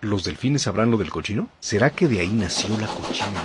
¿Los 0.00 0.24
delfines 0.24 0.62
sabrán 0.62 0.90
lo 0.90 0.98
del 0.98 1.10
cochino? 1.10 1.48
¿Será 1.60 1.90
que 1.90 2.06
de 2.06 2.20
ahí 2.20 2.28
nació 2.28 2.76
la 2.78 2.86
cochina? 2.86 3.42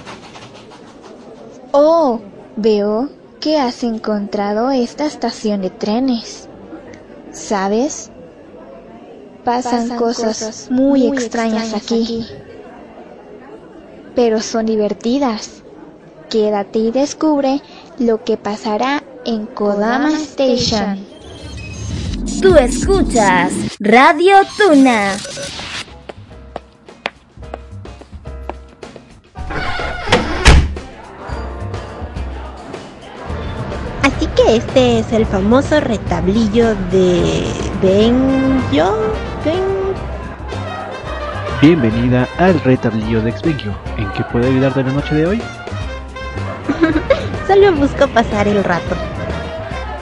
Oh, 1.71 2.21
veo 2.55 3.09
que 3.39 3.57
has 3.57 3.83
encontrado 3.83 4.71
esta 4.71 5.05
estación 5.05 5.61
de 5.61 5.69
trenes. 5.69 6.47
¿Sabes? 7.31 8.11
Pasan, 9.43 9.89
Pasan 9.89 9.97
cosas, 9.97 10.39
cosas 10.39 10.71
muy, 10.71 11.07
muy 11.07 11.17
extrañas, 11.17 11.73
extrañas 11.73 11.91
aquí. 11.91 12.27
Pero 14.13 14.41
son 14.41 14.65
divertidas. 14.65 15.63
Quédate 16.29 16.79
y 16.79 16.91
descubre 16.91 17.61
lo 17.97 18.23
que 18.23 18.37
pasará 18.37 19.03
en 19.25 19.45
Kodama 19.47 20.09
Kodama 20.09 20.21
Station. 20.21 21.10
Tú 22.41 22.55
escuchas 22.55 23.53
Radio 23.79 24.37
Tuna. 24.57 25.13
Así 34.01 34.25
que 34.35 34.55
este 34.55 34.99
es 34.99 35.13
el 35.13 35.27
famoso 35.27 35.79
retablillo 35.81 36.73
de 36.91 37.43
Benjo. 37.79 39.13
Ben... 39.45 39.61
Bienvenida 41.61 42.27
al 42.39 42.59
retablillo 42.61 43.21
de 43.21 43.29
Exvenio. 43.29 43.77
¿En 43.97 44.11
qué 44.13 44.23
puedo 44.31 44.47
ayudarte 44.47 44.81
la 44.83 44.93
noche 44.93 45.13
de 45.13 45.27
hoy? 45.27 45.41
Solo 47.47 47.71
busco 47.75 48.07
pasar 48.07 48.47
el 48.47 48.63
rato. 48.63 49.10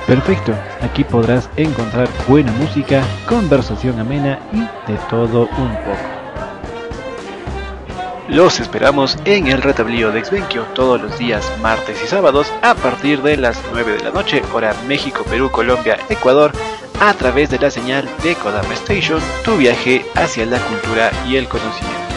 Perfecto, 0.10 0.55
aquí 0.82 1.03
podrás 1.03 1.51
encontrar 1.55 2.10
buena 2.28 2.51
música, 2.53 3.03
conversación 3.28 3.99
amena 3.99 4.39
y 4.51 4.62
de 4.91 4.97
todo 5.07 5.41
un 5.41 5.76
poco. 5.86 6.10
Los 8.28 8.60
esperamos 8.60 9.20
en 9.26 9.45
el 9.45 9.62
retablillo 9.62 10.12
de 10.12 10.18
Exvenquio 10.18 10.64
todos 10.74 10.99
los 10.99 11.20
días 11.20 11.47
martes 11.62 12.01
y 12.03 12.07
sábados 12.07 12.51
a 12.64 12.74
partir 12.74 13.22
de 13.22 13.38
las 13.38 13.62
9 13.72 13.97
de 13.97 14.03
la 14.05 14.10
noche, 14.10 14.41
hora 14.51 14.74
México, 14.88 15.24
Perú, 15.30 15.51
Colombia, 15.51 15.99
Ecuador, 16.10 16.53
a 16.99 17.14
través 17.14 17.51
de 17.51 17.60
la 17.60 17.70
señal 17.70 18.10
de 18.24 18.34
Kodama 18.34 18.74
Station, 18.74 19.22
tu 19.45 19.57
viaje 19.57 20.03
hacia 20.16 20.47
la 20.47 20.57
cultura 20.57 21.12
y 21.28 21.36
el 21.36 21.47
conocimiento. 21.47 22.09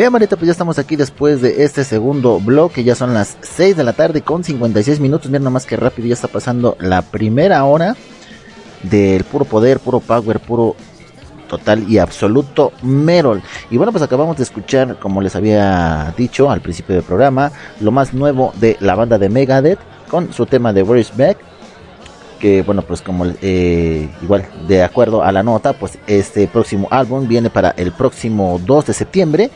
Bien, 0.00 0.10
Marita, 0.10 0.36
pues 0.36 0.46
ya 0.46 0.52
estamos 0.52 0.78
aquí 0.78 0.96
después 0.96 1.42
de 1.42 1.62
este 1.62 1.84
segundo 1.84 2.40
bloque. 2.40 2.84
Ya 2.84 2.94
son 2.94 3.12
las 3.12 3.36
6 3.42 3.76
de 3.76 3.84
la 3.84 3.92
tarde 3.92 4.22
con 4.22 4.42
56 4.42 4.98
minutos. 4.98 5.30
Mira 5.30 5.44
nomás 5.44 5.66
que 5.66 5.76
rápido 5.76 6.08
ya 6.08 6.14
está 6.14 6.26
pasando 6.26 6.74
la 6.80 7.02
primera 7.02 7.62
hora 7.66 7.94
del 8.82 9.24
puro 9.24 9.44
poder, 9.44 9.78
puro 9.78 10.00
power, 10.00 10.40
puro 10.40 10.74
total 11.50 11.84
y 11.86 11.98
absoluto 11.98 12.72
Merol. 12.80 13.42
Y 13.70 13.76
bueno, 13.76 13.92
pues 13.92 14.02
acabamos 14.02 14.38
de 14.38 14.44
escuchar, 14.44 14.98
como 14.98 15.20
les 15.20 15.36
había 15.36 16.14
dicho 16.16 16.50
al 16.50 16.62
principio 16.62 16.94
del 16.94 17.04
programa, 17.04 17.52
lo 17.80 17.90
más 17.90 18.14
nuevo 18.14 18.54
de 18.58 18.78
la 18.80 18.94
banda 18.94 19.18
de 19.18 19.28
Megadeth 19.28 19.80
con 20.08 20.32
su 20.32 20.46
tema 20.46 20.72
de 20.72 20.82
Boris 20.82 21.14
Beck. 21.14 21.36
Que 22.38 22.62
bueno, 22.62 22.80
pues 22.80 23.02
como 23.02 23.26
eh, 23.42 24.08
igual 24.22 24.46
de 24.66 24.82
acuerdo 24.82 25.22
a 25.22 25.30
la 25.30 25.42
nota, 25.42 25.74
pues 25.74 25.98
este 26.06 26.46
próximo 26.46 26.88
álbum 26.90 27.28
viene 27.28 27.50
para 27.50 27.74
el 27.76 27.92
próximo 27.92 28.58
2 28.64 28.86
de 28.86 28.94
septiembre. 28.94 29.50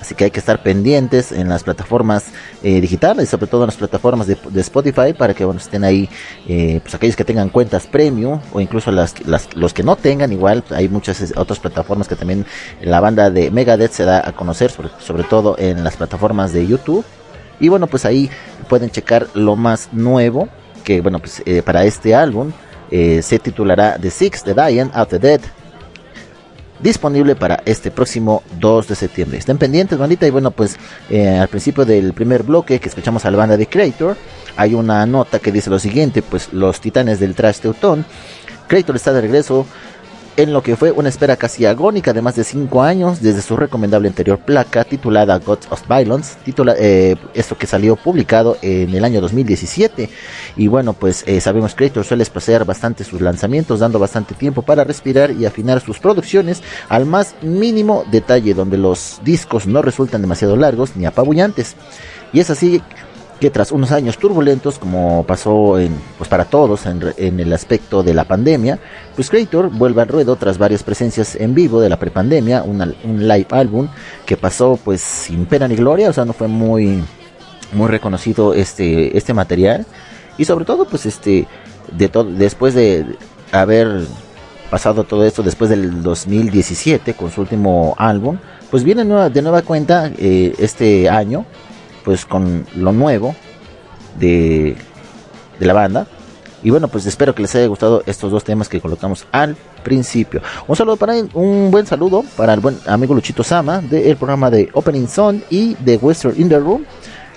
Así 0.00 0.14
que 0.14 0.24
hay 0.24 0.30
que 0.30 0.40
estar 0.40 0.62
pendientes 0.62 1.32
en 1.32 1.48
las 1.48 1.64
plataformas 1.64 2.26
eh, 2.62 2.80
digitales, 2.80 3.28
sobre 3.28 3.46
todo 3.46 3.62
en 3.62 3.68
las 3.68 3.76
plataformas 3.76 4.26
de, 4.26 4.60
Spotify, 4.60 5.12
para 5.12 5.34
que 5.34 5.44
bueno, 5.44 5.60
estén 5.60 5.84
ahí, 5.84 6.08
eh, 6.46 6.80
pues 6.82 6.94
aquellos 6.94 7.16
que 7.16 7.24
tengan 7.24 7.48
cuentas 7.48 7.86
premium 7.86 8.40
o 8.52 8.60
incluso 8.60 8.90
las, 8.92 9.26
las, 9.26 9.54
los 9.56 9.72
que 9.74 9.82
no 9.82 9.96
tengan, 9.96 10.32
igual 10.32 10.64
hay 10.70 10.88
muchas 10.88 11.32
otras 11.36 11.58
plataformas 11.58 12.08
que 12.08 12.16
también 12.16 12.46
la 12.82 13.00
banda 13.00 13.30
de 13.30 13.50
Megadeth 13.50 13.92
se 13.92 14.04
da 14.04 14.26
a 14.26 14.32
conocer, 14.32 14.70
sobre, 14.70 14.90
sobre 14.98 15.24
todo 15.24 15.56
en 15.58 15.82
las 15.82 15.96
plataformas 15.96 16.52
de 16.52 16.66
YouTube. 16.66 17.04
Y 17.58 17.68
bueno, 17.68 17.86
pues 17.86 18.04
ahí 18.04 18.30
pueden 18.68 18.90
checar 18.90 19.28
lo 19.34 19.56
más 19.56 19.88
nuevo, 19.92 20.48
que 20.84 21.00
bueno, 21.00 21.18
pues 21.18 21.42
eh, 21.46 21.62
para 21.62 21.84
este 21.84 22.14
álbum 22.14 22.52
eh, 22.90 23.22
se 23.22 23.38
titulará 23.38 23.98
The 23.98 24.10
Six, 24.10 24.44
The 24.44 24.54
Dying, 24.54 24.90
Out 24.94 25.08
the 25.08 25.18
Dead, 25.18 25.40
disponible 26.80 27.36
para 27.36 27.62
este 27.64 27.90
próximo 27.90 28.42
2 28.58 28.88
de 28.88 28.94
septiembre. 28.94 29.38
Estén 29.38 29.58
pendientes, 29.58 29.98
bandita. 29.98 30.26
Y 30.26 30.30
bueno, 30.30 30.50
pues 30.50 30.76
eh, 31.10 31.36
al 31.38 31.48
principio 31.48 31.84
del 31.84 32.12
primer 32.12 32.42
bloque 32.42 32.80
que 32.80 32.88
escuchamos 32.88 33.24
a 33.24 33.30
la 33.30 33.38
banda 33.38 33.56
de 33.56 33.66
Creator, 33.66 34.16
hay 34.56 34.74
una 34.74 35.04
nota 35.06 35.38
que 35.38 35.52
dice 35.52 35.70
lo 35.70 35.78
siguiente: 35.78 36.22
pues 36.22 36.52
los 36.52 36.80
titanes 36.80 37.20
del 37.20 37.34
trash 37.34 37.58
teutón. 37.58 38.04
Creator 38.68 38.96
está 38.96 39.12
de 39.12 39.20
regreso 39.20 39.66
en 40.36 40.52
lo 40.52 40.62
que 40.62 40.76
fue 40.76 40.90
una 40.92 41.08
espera 41.08 41.36
casi 41.36 41.64
agónica 41.64 42.12
de 42.12 42.20
más 42.20 42.36
de 42.36 42.44
5 42.44 42.82
años 42.82 43.22
desde 43.22 43.40
su 43.40 43.56
recomendable 43.56 44.08
anterior 44.08 44.38
placa 44.38 44.84
titulada 44.84 45.38
Gods 45.38 45.68
of 45.70 45.88
Violence, 45.88 46.36
titula, 46.44 46.74
eh, 46.78 47.16
esto 47.32 47.56
que 47.56 47.66
salió 47.66 47.96
publicado 47.96 48.58
en 48.60 48.94
el 48.94 49.04
año 49.04 49.20
2017. 49.20 50.10
Y 50.56 50.68
bueno, 50.68 50.92
pues 50.92 51.24
eh, 51.26 51.40
sabemos 51.40 51.72
que 51.72 51.76
Creator 51.76 52.04
suele 52.04 52.22
espaciar 52.22 52.64
bastante 52.64 53.04
sus 53.04 53.20
lanzamientos, 53.20 53.80
dando 53.80 53.98
bastante 53.98 54.34
tiempo 54.34 54.62
para 54.62 54.84
respirar 54.84 55.30
y 55.30 55.46
afinar 55.46 55.80
sus 55.80 55.98
producciones 55.98 56.62
al 56.88 57.06
más 57.06 57.34
mínimo 57.42 58.04
detalle, 58.10 58.54
donde 58.54 58.78
los 58.78 59.20
discos 59.24 59.66
no 59.66 59.82
resultan 59.82 60.20
demasiado 60.20 60.56
largos 60.56 60.96
ni 60.96 61.06
apabullantes. 61.06 61.76
Y 62.32 62.40
es 62.40 62.50
así 62.50 62.82
que 63.40 63.50
tras 63.50 63.70
unos 63.70 63.92
años 63.92 64.16
turbulentos, 64.16 64.78
como 64.78 65.24
pasó 65.26 65.78
en, 65.78 65.92
pues 66.16 66.28
para 66.28 66.46
todos 66.46 66.86
en, 66.86 67.00
en 67.18 67.38
el 67.38 67.52
aspecto 67.52 68.02
de 68.02 68.14
la 68.14 68.24
pandemia, 68.24 68.78
pues 69.14 69.28
Creator 69.28 69.68
vuelve 69.70 70.00
al 70.02 70.08
ruedo 70.08 70.36
tras 70.36 70.56
varias 70.56 70.82
presencias 70.82 71.36
en 71.36 71.54
vivo 71.54 71.80
de 71.80 71.88
la 71.90 71.98
prepandemia, 71.98 72.62
una- 72.62 72.94
un 73.04 73.28
live 73.28 73.46
álbum 73.50 73.88
que 74.24 74.36
pasó 74.38 74.78
pues 74.82 75.02
sin 75.02 75.44
pena 75.46 75.68
ni 75.68 75.76
gloria, 75.76 76.08
o 76.08 76.12
sea, 76.14 76.24
no 76.24 76.32
fue 76.32 76.48
muy, 76.48 77.02
muy 77.72 77.88
reconocido 77.88 78.54
este, 78.54 79.16
este 79.18 79.34
material. 79.34 79.84
Y 80.38 80.44
sobre 80.46 80.64
todo, 80.64 80.86
pues 80.86 81.04
este, 81.04 81.46
de 81.92 82.08
todo, 82.08 82.24
después 82.30 82.72
de 82.74 83.04
haber 83.52 84.06
pasado 84.70 85.04
todo 85.04 85.24
esto 85.24 85.42
después 85.42 85.70
del 85.70 86.02
2017 86.02 87.14
con 87.14 87.30
su 87.30 87.42
último 87.42 87.94
álbum, 87.98 88.38
pues 88.70 88.82
viene 88.82 89.04
de 89.30 89.42
nueva 89.42 89.62
cuenta 89.62 90.10
eh, 90.18 90.54
este 90.58 91.08
año, 91.08 91.44
pues 92.06 92.24
con 92.24 92.64
lo 92.76 92.92
nuevo 92.92 93.34
de, 94.16 94.76
de 95.58 95.66
la 95.66 95.72
banda. 95.72 96.06
Y 96.62 96.70
bueno, 96.70 96.86
pues 96.86 97.04
espero 97.04 97.34
que 97.34 97.42
les 97.42 97.52
haya 97.56 97.66
gustado 97.66 98.04
estos 98.06 98.30
dos 98.30 98.44
temas 98.44 98.68
que 98.68 98.80
colocamos 98.80 99.26
al 99.32 99.56
principio. 99.82 100.40
Un 100.68 100.76
saludo 100.76 100.96
para 100.96 101.16
él, 101.16 101.28
un 101.34 101.68
buen 101.72 101.84
saludo 101.84 102.22
para 102.36 102.54
el 102.54 102.60
buen 102.60 102.78
amigo 102.86 103.12
Luchito 103.12 103.42
Sama 103.42 103.80
del 103.80 104.16
programa 104.16 104.50
de 104.50 104.68
Opening 104.72 105.08
Zone 105.08 105.42
y 105.50 105.74
de 105.80 105.96
Western 105.96 106.40
in 106.40 106.48
the 106.48 106.60
Room, 106.60 106.84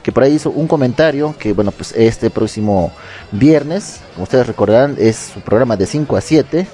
que 0.03 0.11
por 0.11 0.21
ahí 0.21 0.35
hizo 0.35 0.51
un 0.51 0.67
comentario 0.67 1.33
que 1.39 1.53
bueno, 1.53 1.71
pues 1.71 1.91
este 1.93 2.29
próximo 2.29 2.91
viernes, 3.31 4.01
como 4.13 4.25
ustedes 4.25 4.45
recordarán, 4.45 4.95
es 4.99 5.31
su 5.33 5.41
programa 5.41 5.77
de 5.77 5.87
5 5.87 6.15
a 6.15 6.21
7, 6.21 6.67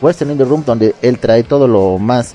Western 0.00 0.30
in 0.30 0.38
the 0.38 0.44
Room, 0.44 0.64
donde 0.64 0.94
él 1.02 1.18
trae 1.18 1.42
todo 1.42 1.68
lo 1.68 1.98
más 1.98 2.34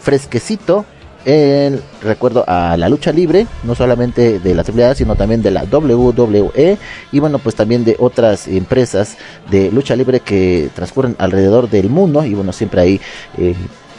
fresquecito 0.00 0.86
en 1.24 1.80
recuerdo 2.02 2.44
a 2.46 2.76
la 2.76 2.88
lucha 2.88 3.12
libre, 3.12 3.46
no 3.62 3.74
solamente 3.74 4.38
de 4.38 4.54
la 4.54 4.62
AAA, 4.62 4.94
sino 4.94 5.14
también 5.14 5.42
de 5.42 5.50
la 5.50 5.64
WWE 5.64 6.78
y 7.12 7.20
bueno, 7.20 7.38
pues 7.38 7.54
también 7.54 7.84
de 7.84 7.96
otras 7.98 8.48
empresas 8.48 9.16
de 9.50 9.70
lucha 9.70 9.94
libre 9.96 10.20
que 10.20 10.70
transcurren 10.74 11.16
alrededor 11.18 11.70
del 11.70 11.90
mundo 11.90 12.24
y 12.24 12.34
bueno, 12.34 12.52
siempre 12.52 12.80
ahí 12.80 13.00
eh, 13.38 13.54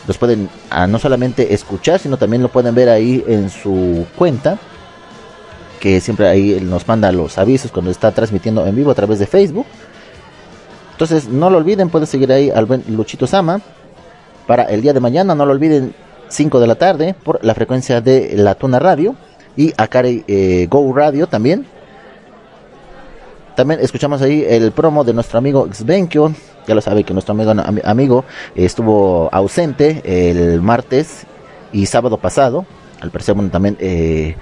los 0.08 0.18
pueden 0.18 0.50
ah, 0.70 0.88
no 0.88 1.00
solamente 1.00 1.54
escuchar, 1.54 2.00
sino 2.00 2.18
también 2.18 2.44
lo 2.44 2.50
pueden 2.50 2.76
ver 2.76 2.90
ahí 2.90 3.24
en 3.28 3.50
su 3.50 4.06
cuenta 4.18 4.60
que 5.80 6.00
siempre 6.00 6.28
ahí 6.28 6.60
nos 6.62 6.88
manda 6.88 7.12
los 7.12 7.38
avisos 7.38 7.72
cuando 7.72 7.92
está 7.92 8.12
transmitiendo 8.12 8.66
en 8.66 8.74
vivo 8.74 8.90
a 8.92 8.96
través 8.96 9.20
de 9.20 9.28
Facebook. 9.28 9.66
Entonces, 10.94 11.28
no 11.28 11.50
lo 11.50 11.58
olviden, 11.58 11.90
pueden 11.90 12.08
seguir 12.08 12.32
ahí 12.32 12.50
al 12.50 12.66
buen 12.66 12.86
Luchito 12.88 13.28
Sama 13.28 13.60
para 14.48 14.64
el 14.64 14.82
día 14.82 14.94
de 14.94 15.02
mañana, 15.02 15.36
no 15.36 15.46
lo 15.46 15.52
olviden 15.52 15.94
5 16.34 16.60
de 16.60 16.68
la 16.68 16.76
tarde 16.76 17.14
por 17.24 17.44
la 17.46 17.54
frecuencia 17.54 18.02
de 18.02 18.34
la 18.36 18.56
Tuna 18.56 18.80
Radio 18.80 19.16
y 19.56 19.72
Akari 19.78 20.24
eh, 20.28 20.68
Go 20.70 20.92
Radio 20.94 21.28
también. 21.28 21.66
También 23.56 23.80
escuchamos 23.82 24.22
ahí 24.24 24.44
el 24.48 24.72
promo 24.72 25.04
de 25.04 25.14
nuestro 25.14 25.38
amigo 25.38 25.68
Xbenkyo. 25.72 26.32
Ya 26.68 26.74
lo 26.74 26.82
sabe 26.82 27.04
que 27.04 27.14
nuestro 27.14 27.34
amigo, 27.34 27.52
am- 27.52 27.82
amigo 27.84 28.26
estuvo 28.56 29.30
ausente 29.32 30.02
el 30.06 30.60
martes 30.62 31.26
y 31.72 31.86
sábado 31.86 32.18
pasado. 32.18 32.66
Al 33.00 33.12
parecer, 33.12 33.36
bueno, 33.36 33.52
también 33.52 33.78
eh, 33.80 34.36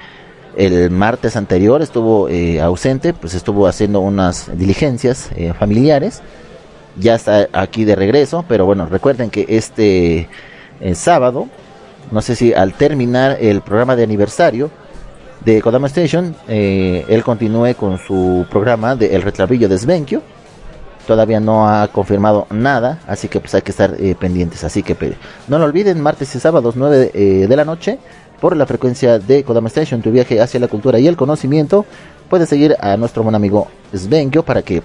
el 0.55 0.91
martes 0.91 1.35
anterior 1.35 1.81
estuvo 1.81 2.29
eh, 2.29 2.61
ausente, 2.61 3.13
pues 3.13 3.33
estuvo 3.33 3.67
haciendo 3.67 3.99
unas 3.99 4.49
diligencias 4.57 5.29
familiares. 5.59 6.21
Ya 6.97 7.15
está 7.15 7.49
aquí 7.51 7.83
de 7.83 7.95
regreso, 7.95 8.45
pero 8.47 8.65
bueno, 8.65 8.85
recuerden 8.85 9.29
que 9.29 9.45
este 9.49 10.29
sábado, 10.93 11.47
no 12.09 12.21
sé 12.21 12.35
si 12.35 12.53
al 12.53 12.73
terminar 12.73 13.37
el 13.39 13.61
programa 13.61 13.95
de 13.95 14.03
aniversario 14.03 14.69
de 15.45 15.61
Kodama 15.61 15.87
Station, 15.87 16.35
eh, 16.47 17.05
él 17.07 17.23
continúe 17.23 17.75
con 17.75 17.97
su 17.97 18.45
programa 18.49 18.95
de 18.95 19.15
El 19.15 19.21
Retrabillo 19.21 19.67
de 19.67 19.77
Svenkio. 19.77 20.21
Todavía 21.07 21.39
no 21.39 21.67
ha 21.67 21.87
confirmado 21.87 22.45
nada, 22.51 22.99
así 23.07 23.27
que 23.27 23.39
pues 23.39 23.55
hay 23.55 23.63
que 23.63 23.71
estar 23.71 23.95
eh, 23.99 24.15
pendientes. 24.19 24.63
Así 24.63 24.83
que 24.83 24.95
no 25.47 25.57
lo 25.57 25.65
olviden, 25.65 25.99
martes 26.01 26.35
y 26.35 26.39
sábados 26.39 26.75
9 26.75 27.11
eh, 27.13 27.47
de 27.47 27.55
la 27.55 27.65
noche, 27.65 27.97
por 28.39 28.55
la 28.55 28.65
frecuencia 28.65 29.19
de 29.19 29.43
Kodama 29.43 29.67
Station, 29.67 30.01
tu 30.01 30.11
viaje 30.11 30.39
hacia 30.39 30.59
la 30.59 30.67
cultura 30.67 30.99
y 30.99 31.07
el 31.07 31.17
conocimiento. 31.17 31.85
Puedes 32.29 32.49
seguir 32.49 32.75
a 32.79 32.95
nuestro 32.97 33.23
buen 33.23 33.35
amigo 33.35 33.67
Svenkio 33.95 34.43
para 34.43 34.61
que 34.61 34.83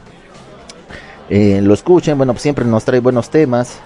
lo 1.28 1.74
escuchen. 1.74 2.16
Bueno, 2.16 2.32
pues 2.32 2.42
siempre 2.42 2.64
nos 2.64 2.84
trae 2.84 3.00
buenos 3.00 3.30
temas. 3.30 3.78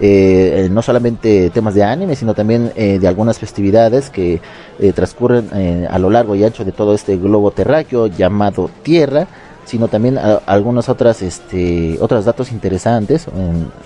Eh, 0.00 0.64
eh, 0.64 0.68
no 0.70 0.82
solamente 0.82 1.50
temas 1.50 1.74
de 1.74 1.84
anime, 1.84 2.16
sino 2.16 2.34
también 2.34 2.72
eh, 2.74 2.98
de 2.98 3.08
algunas 3.08 3.38
festividades 3.38 4.10
que 4.10 4.40
transcurren 4.94 5.86
a 5.88 5.98
lo 6.00 6.10
largo 6.10 6.34
y 6.34 6.42
ancho 6.42 6.64
de 6.64 6.72
todo 6.72 6.92
este 6.94 7.16
globo 7.16 7.52
terráqueo 7.52 8.08
llamado 8.08 8.68
Tierra, 8.82 9.28
sino 9.64 9.88
también 9.88 10.18
a- 10.18 10.40
algunos 10.46 10.88
otras, 10.88 11.22
este, 11.22 11.96
otros 12.00 12.24
datos 12.24 12.50
interesantes, 12.52 13.26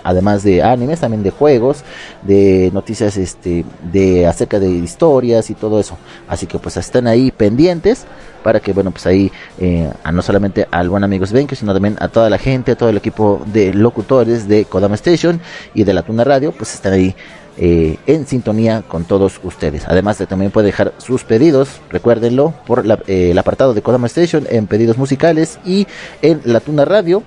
además 0.02 0.42
de 0.42 0.62
animes, 0.62 1.00
también 1.00 1.22
de 1.22 1.30
juegos, 1.30 1.84
de 2.22 2.70
noticias 2.72 3.16
este, 3.16 3.64
de 3.92 4.26
acerca 4.26 4.58
de 4.58 4.68
historias 4.70 5.50
y 5.50 5.54
todo 5.54 5.78
eso. 5.80 5.96
Así 6.28 6.46
que 6.46 6.58
pues 6.58 6.76
estén 6.76 7.06
ahí 7.06 7.30
pendientes 7.30 8.04
para 8.42 8.60
que 8.60 8.72
bueno 8.72 8.90
pues 8.92 9.06
ahí 9.06 9.32
eh, 9.58 9.90
a 10.04 10.12
no 10.12 10.22
solamente 10.22 10.68
al 10.70 10.88
buen 10.88 11.02
amigo 11.02 11.26
Svenke 11.26 11.56
sino 11.56 11.72
también 11.72 11.96
a 11.98 12.06
toda 12.06 12.30
la 12.30 12.38
gente 12.38 12.72
a 12.72 12.76
todo 12.76 12.88
el 12.90 12.96
equipo 12.96 13.42
de 13.52 13.74
locutores 13.74 14.46
de 14.46 14.66
Kodama 14.66 14.94
Station 14.94 15.40
y 15.74 15.82
de 15.82 15.92
la 15.92 16.02
Tuna 16.02 16.22
Radio 16.22 16.52
pues 16.52 16.72
están 16.74 16.92
ahí 16.92 17.16
eh, 17.58 17.96
en 18.06 18.26
sintonía 18.26 18.82
con 18.86 19.04
todos 19.04 19.40
ustedes. 19.42 19.84
Además 19.86 20.18
de 20.18 20.26
también 20.26 20.50
puede 20.50 20.66
dejar 20.66 20.92
sus 20.98 21.24
pedidos 21.24 21.80
recuérdenlo 21.88 22.52
por 22.66 22.84
eh, 23.06 23.30
el 23.30 23.38
apartado 23.38 23.72
de 23.72 23.80
Kodama 23.80 24.08
Station 24.08 24.46
en 24.50 24.66
pedidos 24.66 24.98
musicales 24.98 25.58
y 25.64 25.86
en 26.20 26.42
la 26.44 26.60
Tuna 26.60 26.84
Radio 26.84 27.22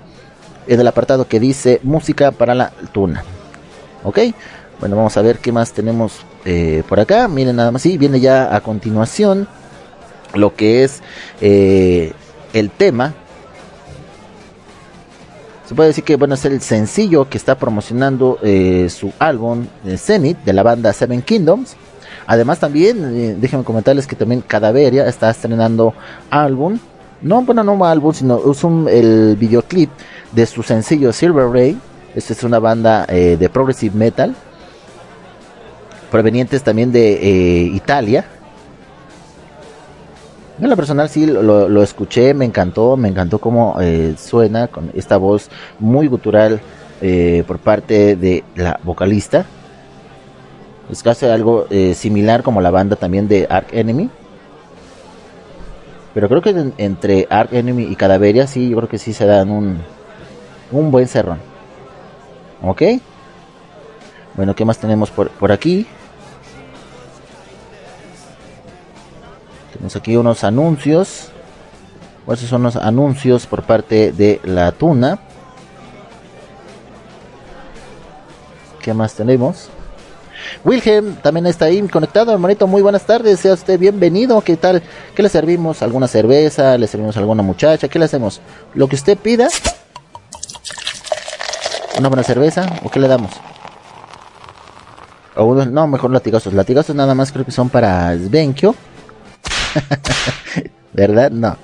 en 0.68 0.78
el 0.78 0.86
apartado 0.86 1.26
que 1.26 1.40
dice 1.40 1.80
música 1.82 2.30
para 2.30 2.54
la 2.54 2.70
Tuna. 2.92 3.24
Ok 4.04 4.18
bueno 4.78 4.94
vamos 4.94 5.16
a 5.16 5.22
ver 5.22 5.38
qué 5.38 5.50
más 5.50 5.72
tenemos 5.72 6.20
eh, 6.44 6.84
por 6.88 7.00
acá. 7.00 7.26
Miren 7.26 7.56
nada 7.56 7.72
más 7.72 7.82
sí 7.82 7.98
viene 7.98 8.20
ya 8.20 8.54
a 8.54 8.60
continuación 8.60 9.48
lo 10.34 10.54
que 10.54 10.84
es 10.84 11.02
el 11.40 12.70
tema. 12.70 13.14
Se 15.70 15.76
puede 15.76 15.90
decir 15.90 16.02
que 16.02 16.16
bueno 16.16 16.34
es 16.34 16.44
el 16.44 16.60
sencillo 16.60 17.28
que 17.28 17.38
está 17.38 17.56
promocionando 17.56 18.40
eh, 18.42 18.88
su 18.90 19.12
álbum 19.20 19.66
eh, 19.86 19.96
Zenith 19.98 20.38
de 20.38 20.52
la 20.52 20.64
banda 20.64 20.92
Seven 20.92 21.22
Kingdoms. 21.22 21.76
Además 22.26 22.58
también, 22.58 23.04
eh, 23.04 23.36
déjenme 23.38 23.62
comentarles 23.62 24.04
que 24.08 24.16
también 24.16 24.40
Cadaveria 24.40 25.06
está 25.06 25.30
estrenando 25.30 25.94
álbum. 26.28 26.76
No, 27.22 27.42
bueno, 27.42 27.62
no 27.62 27.84
álbum, 27.84 28.12
sino 28.12 28.50
es 28.50 28.64
un, 28.64 28.88
el 28.90 29.36
videoclip 29.38 29.90
de 30.32 30.44
su 30.44 30.64
sencillo 30.64 31.12
Silver 31.12 31.46
Ray. 31.46 31.78
Esta 32.16 32.32
es 32.32 32.42
una 32.42 32.58
banda 32.58 33.06
de 33.06 33.48
progressive 33.48 33.96
metal. 33.96 34.34
Provenientes 36.10 36.64
también 36.64 36.90
de 36.90 37.70
Italia. 37.72 38.24
En 40.60 40.68
lo 40.68 40.76
personal 40.76 41.08
sí 41.08 41.24
lo, 41.26 41.68
lo 41.68 41.82
escuché, 41.82 42.34
me 42.34 42.44
encantó, 42.44 42.96
me 42.96 43.08
encantó 43.08 43.38
cómo 43.38 43.76
eh, 43.80 44.14
suena 44.18 44.68
con 44.68 44.90
esta 44.94 45.16
voz 45.16 45.48
muy 45.78 46.06
gutural 46.06 46.60
eh, 47.00 47.44
por 47.46 47.58
parte 47.58 48.14
de 48.16 48.44
la 48.56 48.78
vocalista. 48.84 49.46
Es 50.90 51.02
casi 51.02 51.24
algo 51.26 51.66
eh, 51.70 51.94
similar 51.94 52.42
como 52.42 52.60
la 52.60 52.70
banda 52.70 52.96
también 52.96 53.26
de 53.26 53.46
Ark 53.48 53.68
Enemy. 53.72 54.10
Pero 56.12 56.28
creo 56.28 56.42
que 56.42 56.50
en- 56.50 56.74
entre 56.76 57.26
Ark 57.30 57.50
Enemy 57.52 57.84
y 57.84 57.96
Cadaveria 57.96 58.46
sí, 58.46 58.68
yo 58.68 58.76
creo 58.76 58.88
que 58.88 58.98
sí 58.98 59.14
se 59.14 59.24
dan 59.24 59.50
un, 59.50 59.78
un 60.72 60.90
buen 60.90 61.08
cerrón. 61.08 61.38
¿Ok? 62.62 62.82
Bueno, 64.34 64.54
¿qué 64.54 64.64
más 64.66 64.78
tenemos 64.78 65.10
por, 65.10 65.30
por 65.30 65.52
aquí? 65.52 65.86
Tenemos 69.80 69.96
aquí 69.96 70.14
unos 70.14 70.44
anuncios. 70.44 71.28
Esos 72.30 72.50
son 72.50 72.62
los 72.62 72.76
anuncios 72.76 73.46
por 73.46 73.62
parte 73.62 74.12
de 74.12 74.42
la 74.44 74.72
tuna. 74.72 75.18
¿Qué 78.82 78.92
más 78.92 79.14
tenemos? 79.14 79.70
Wilhelm 80.64 81.14
también 81.16 81.46
está 81.46 81.64
ahí 81.64 81.80
conectado, 81.88 82.30
hermanito. 82.30 82.66
Muy 82.66 82.82
buenas 82.82 83.04
tardes, 83.06 83.40
sea 83.40 83.54
usted 83.54 83.80
bienvenido. 83.80 84.38
¿Qué 84.42 84.58
tal? 84.58 84.82
¿Qué 85.14 85.22
le 85.22 85.30
servimos? 85.30 85.80
¿Alguna 85.80 86.08
cerveza? 86.08 86.76
¿Le 86.76 86.86
servimos 86.86 87.16
a 87.16 87.20
alguna 87.20 87.42
muchacha? 87.42 87.88
¿Qué 87.88 87.98
le 87.98 88.04
hacemos? 88.04 88.42
Lo 88.74 88.86
que 88.86 88.96
usted 88.96 89.16
pida. 89.16 89.48
¿Una 91.98 92.08
buena 92.08 92.22
cerveza? 92.22 92.66
¿O 92.84 92.90
qué 92.90 93.00
le 93.00 93.08
damos? 93.08 93.30
O 95.36 95.44
uno- 95.46 95.64
no, 95.64 95.86
mejor 95.86 96.10
latigazos. 96.10 96.52
Latigazos 96.52 96.94
nada 96.94 97.14
más 97.14 97.32
creo 97.32 97.46
que 97.46 97.50
son 97.50 97.70
para 97.70 98.14
Svenkio. 98.16 98.74
¿Verdad? 100.92 101.30
No. 101.30 101.56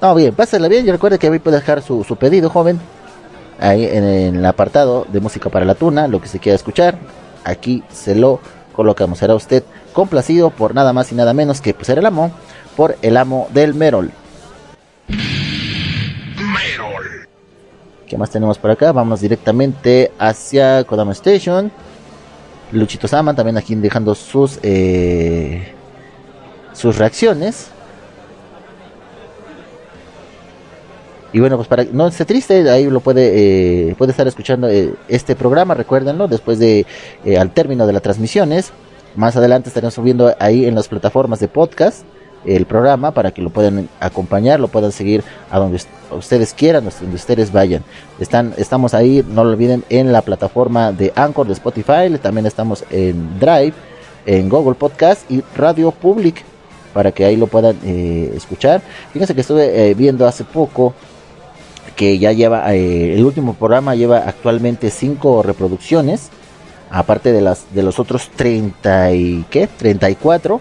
No, 0.00 0.14
bien, 0.14 0.34
pásela 0.34 0.68
bien 0.68 0.86
y 0.86 0.90
recuerde 0.90 1.18
que 1.18 1.28
ahí 1.28 1.38
puede 1.38 1.58
dejar 1.58 1.82
su, 1.82 2.04
su 2.04 2.16
pedido, 2.16 2.50
joven. 2.50 2.80
Ahí 3.60 3.84
en 3.84 4.04
el 4.04 4.44
apartado 4.44 5.06
de 5.12 5.20
música 5.20 5.48
para 5.48 5.64
la 5.64 5.76
tuna, 5.76 6.08
lo 6.08 6.20
que 6.20 6.28
se 6.28 6.40
quiera 6.40 6.56
escuchar. 6.56 6.98
Aquí 7.44 7.84
se 7.92 8.14
lo 8.14 8.40
colocamos. 8.72 9.18
Será 9.18 9.34
usted 9.34 9.62
complacido 9.92 10.50
por 10.50 10.74
nada 10.74 10.92
más 10.92 11.12
y 11.12 11.14
nada 11.14 11.32
menos 11.32 11.60
que 11.60 11.74
pues, 11.74 11.86
ser 11.86 11.98
el 11.98 12.06
amo, 12.06 12.32
por 12.76 12.96
el 13.02 13.16
amo 13.16 13.48
del 13.52 13.74
Merol. 13.74 14.10
¿Qué 18.08 18.18
más 18.18 18.30
tenemos 18.30 18.58
por 18.58 18.70
acá? 18.70 18.92
Vamos 18.92 19.20
directamente 19.20 20.12
hacia 20.18 20.84
Kodama 20.84 21.12
Station. 21.12 21.70
Luchito 22.72 23.08
Sama 23.08 23.34
también 23.34 23.56
aquí 23.56 23.74
dejando 23.74 24.14
sus 24.14 24.58
eh, 24.62 25.74
sus 26.72 26.98
reacciones. 26.98 27.68
Y 31.34 31.40
bueno, 31.40 31.56
pues 31.56 31.66
para 31.66 31.84
no 31.84 32.08
esté 32.08 32.26
triste, 32.26 32.68
ahí 32.68 32.90
lo 32.90 33.00
puede 33.00 33.88
eh, 33.88 33.94
puede 33.96 34.10
estar 34.10 34.26
escuchando 34.28 34.68
eh, 34.68 34.92
este 35.08 35.34
programa, 35.34 35.72
recuérdenlo, 35.72 36.28
después 36.28 36.58
de 36.58 36.84
eh, 37.24 37.38
al 37.38 37.50
término 37.52 37.86
de 37.86 37.94
las 37.94 38.02
transmisiones. 38.02 38.70
Más 39.16 39.34
adelante 39.36 39.68
estaremos 39.68 39.94
subiendo 39.94 40.34
ahí 40.38 40.66
en 40.66 40.74
las 40.74 40.88
plataformas 40.88 41.40
de 41.40 41.48
podcast 41.48 42.02
el 42.44 42.66
programa 42.66 43.12
para 43.12 43.30
que 43.30 43.40
lo 43.40 43.50
puedan 43.50 43.88
acompañar, 44.00 44.58
lo 44.58 44.68
puedan 44.68 44.90
seguir 44.92 45.22
a 45.50 45.58
donde 45.58 45.76
us- 45.76 45.86
ustedes 46.10 46.52
quieran, 46.52 46.84
donde 47.00 47.16
ustedes 47.16 47.52
vayan. 47.52 47.84
Están, 48.18 48.52
estamos 48.56 48.94
ahí, 48.94 49.24
no 49.26 49.44
lo 49.44 49.50
olviden, 49.50 49.84
en 49.90 50.12
la 50.12 50.22
plataforma 50.22 50.92
de 50.92 51.12
Anchor 51.14 51.46
de 51.46 51.52
Spotify, 51.52 52.10
también 52.20 52.44
estamos 52.46 52.84
en 52.90 53.38
Drive, 53.38 53.74
en 54.26 54.48
Google 54.48 54.74
Podcast 54.74 55.30
y 55.30 55.42
Radio 55.56 55.92
Public 55.92 56.44
para 56.92 57.12
que 57.12 57.24
ahí 57.24 57.36
lo 57.36 57.46
puedan 57.46 57.76
eh, 57.84 58.32
escuchar. 58.36 58.82
Fíjense 59.12 59.34
que 59.34 59.40
estuve 59.40 59.90
eh, 59.90 59.94
viendo 59.94 60.26
hace 60.26 60.44
poco 60.44 60.94
que 61.96 62.18
ya 62.18 62.32
lleva, 62.32 62.74
eh, 62.74 63.14
el 63.14 63.24
último 63.24 63.54
programa 63.54 63.94
lleva 63.94 64.18
actualmente 64.18 64.90
5 64.90 65.42
reproducciones, 65.42 66.30
aparte 66.90 67.32
de 67.32 67.40
las 67.40 67.74
de 67.74 67.82
los 67.82 67.98
otros 67.98 68.30
30 68.36 69.12
y 69.12 69.44
qué, 69.50 69.66
34 69.66 70.60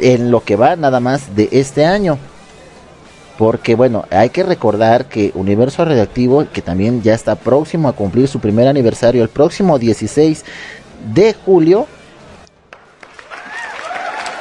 en 0.00 0.30
lo 0.30 0.42
que 0.44 0.56
va 0.56 0.76
nada 0.76 1.00
más 1.00 1.34
de 1.34 1.48
este 1.52 1.84
año. 1.84 2.18
Porque 3.36 3.76
bueno, 3.76 4.04
hay 4.10 4.30
que 4.30 4.42
recordar 4.42 5.06
que 5.06 5.30
Universo 5.34 5.84
Radioactivo, 5.84 6.46
que 6.52 6.60
también 6.60 7.02
ya 7.02 7.14
está 7.14 7.36
próximo 7.36 7.88
a 7.88 7.92
cumplir 7.92 8.26
su 8.26 8.40
primer 8.40 8.66
aniversario 8.66 9.22
el 9.22 9.28
próximo 9.28 9.78
16 9.78 10.44
de 11.14 11.34
julio. 11.34 11.86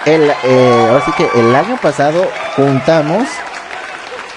El, 0.07 0.29
eh, 0.29 0.87
ahora 0.89 1.03
sí 1.05 1.11
que 1.17 1.27
el 1.37 1.53
año 1.53 1.77
pasado 1.81 2.23
juntamos 2.55 3.27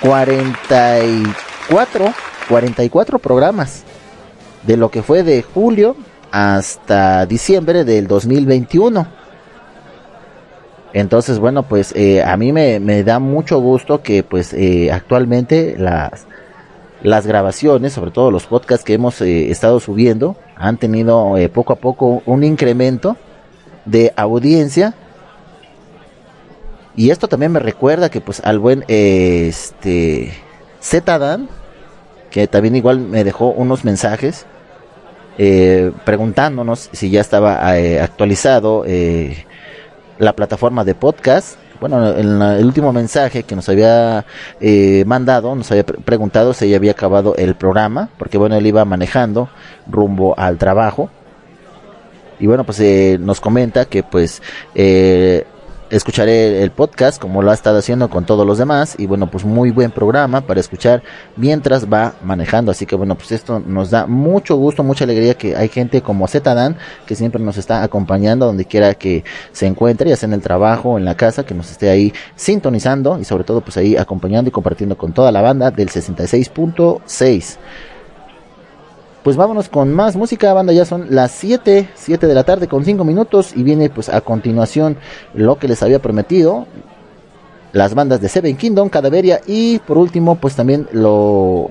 44, 0.01 2.13
44 2.49 3.19
programas 3.21 3.85
de 4.65 4.77
lo 4.77 4.91
que 4.91 5.03
fue 5.03 5.23
de 5.23 5.43
julio 5.43 5.97
hasta 6.33 7.27
diciembre 7.27 7.85
del 7.85 8.07
2021. 8.07 9.07
Entonces, 10.93 11.39
bueno, 11.39 11.63
pues 11.63 11.93
eh, 11.95 12.23
a 12.23 12.37
mí 12.37 12.53
me, 12.53 12.81
me 12.81 13.05
da 13.05 13.19
mucho 13.19 13.61
gusto 13.61 14.03
que 14.03 14.23
pues 14.23 14.53
eh, 14.53 14.91
actualmente 14.91 15.77
las, 15.79 16.27
las 17.03 17.27
grabaciones, 17.27 17.93
sobre 17.93 18.11
todo 18.11 18.31
los 18.31 18.47
podcasts 18.47 18.85
que 18.85 18.95
hemos 18.95 19.21
eh, 19.21 19.51
estado 19.51 19.79
subiendo, 19.79 20.37
han 20.57 20.79
tenido 20.79 21.37
poco 21.53 21.75
a 21.75 21.77
poco 21.77 22.23
un 22.27 22.43
incremento 22.43 23.17
de 23.85 24.13
audiencia. 24.17 24.95
Y 26.97 27.11
esto 27.11 27.29
también 27.29 27.53
me 27.53 27.61
recuerda 27.61 28.11
que 28.11 28.21
pues 28.21 28.41
al 28.45 28.59
buen 28.59 28.85
este 28.89 30.33
Zdan, 30.83 31.49
que 32.31 32.47
también 32.47 32.77
igual 32.77 32.99
me 33.01 33.25
dejó 33.25 33.51
unos 33.51 33.85
mensajes 33.85 34.47
eh, 35.39 35.93
preguntándonos 36.05 36.91
si 36.93 37.11
ya 37.11 37.21
estaba 37.21 37.79
eh, 37.79 38.01
actualizado 38.01 38.85
eh, 38.87 39.47
la 40.19 40.35
plataforma 40.35 40.85
de 40.85 40.95
podcast. 40.95 41.57
Bueno, 41.81 42.15
en 42.15 42.43
el 42.43 42.67
último 42.67 42.93
mensaje 42.93 43.45
que 43.45 43.57
nos 43.57 43.69
había 43.71 44.27
eh, 44.61 45.03
mandado, 45.07 45.55
nos 45.55 45.71
había 45.71 45.87
pre- 45.87 45.99
preguntado 45.99 46.53
si 46.53 46.69
ya 46.69 46.77
había 46.77 46.91
acabado 46.93 47.35
el 47.37 47.55
programa, 47.55 48.11
porque 48.19 48.37
bueno, 48.37 48.57
él 48.57 48.67
iba 48.67 48.85
manejando 48.85 49.49
rumbo 49.91 50.35
al 50.39 50.59
trabajo. 50.59 51.09
Y 52.39 52.47
bueno, 52.47 52.65
pues 52.65 52.81
eh, 52.81 53.17
nos 53.19 53.41
comenta 53.41 53.87
que 53.87 54.03
pues 54.03 54.43
escucharé 55.91 56.63
el 56.63 56.71
podcast 56.71 57.21
como 57.21 57.43
lo 57.43 57.51
ha 57.51 57.55
estado 57.55 57.79
haciendo 57.79 58.09
con 58.09 58.25
todos 58.25 58.47
los 58.47 58.59
demás. 58.59 58.95
Y 58.99 59.07
bueno, 59.07 59.31
pues 59.31 59.45
muy 59.45 59.71
buen 59.71 59.91
programa 59.91 60.41
para 60.41 60.61
escuchar 60.61 61.03
mientras 61.37 61.93
va 61.93 62.15
manejando. 62.23 62.71
Así 62.71 62.87
que 62.87 62.97
bueno, 62.97 63.17
pues 63.17 63.33
esto 63.33 63.61
nos 63.61 63.91
da 63.91 64.07
mucho 64.07 64.57
gusto, 64.57 64.83
mucha 64.83 65.05
alegría 65.05 65.35
que 65.35 65.57
hay 65.57 65.69
gente 65.69 66.03
como 66.03 66.27
Zdan 66.27 66.77
que 67.07 67.15
siempre 67.15 67.43
nos 67.43 67.57
está 67.57 67.83
acompañando 67.83 68.47
donde 68.47 68.65
quiera 68.65 68.95
que 68.95 69.25
se 69.53 69.67
encuentre, 69.67 70.11
ya 70.11 70.17
sea 70.17 70.29
en 70.29 70.35
el 70.35 70.43
trabajo, 70.43 70.99
en 70.99 71.05
la 71.05 71.17
casa, 71.17 71.45
que 71.45 71.55
nos 71.55 71.71
esté 71.71 71.91
ahí 71.91 72.13
sintonizando 72.37 73.19
y 73.19 73.25
sobre 73.25 73.45
todo 73.45 73.61
pues 73.61 73.77
ahí 73.77 73.97
acompañando 73.97 74.49
y 74.49 74.53
compartiendo 74.53 74.97
con 74.97 75.13
toda 75.13 75.33
la 75.33 75.43
banda 75.43 75.71
del 75.71 75.89
66.6. 75.89 77.59
Pues 79.23 79.37
vámonos 79.37 79.69
con 79.69 79.93
más 79.93 80.17
música, 80.17 80.55
banda, 80.55 80.73
ya 80.73 80.87
son 80.87 81.09
las 81.11 81.33
7, 81.33 81.91
7 81.95 82.27
de 82.27 82.35
la 82.35 82.45
tarde 82.45 82.69
con 82.69 82.87
5 82.87 83.05
minutos 83.05 83.53
y 83.55 83.63
viene 83.63 83.91
pues 83.91 84.09
a 84.09 84.23
continuación 84.23 84.97
lo 85.35 85.59
que 85.59 85.69
les 85.69 85.83
había 85.83 85.99
prometido, 85.99 86.67
las 87.73 87.95
bandas 87.95 88.23
de 88.23 88.31
Seven 88.31 88.57
Kingdom, 88.57 88.89
Cadaveria 88.89 89.43
y 89.47 89.79
por 89.81 89.99
último 89.99 90.37
pues 90.37 90.57
también 90.57 90.89
lo 90.93 91.69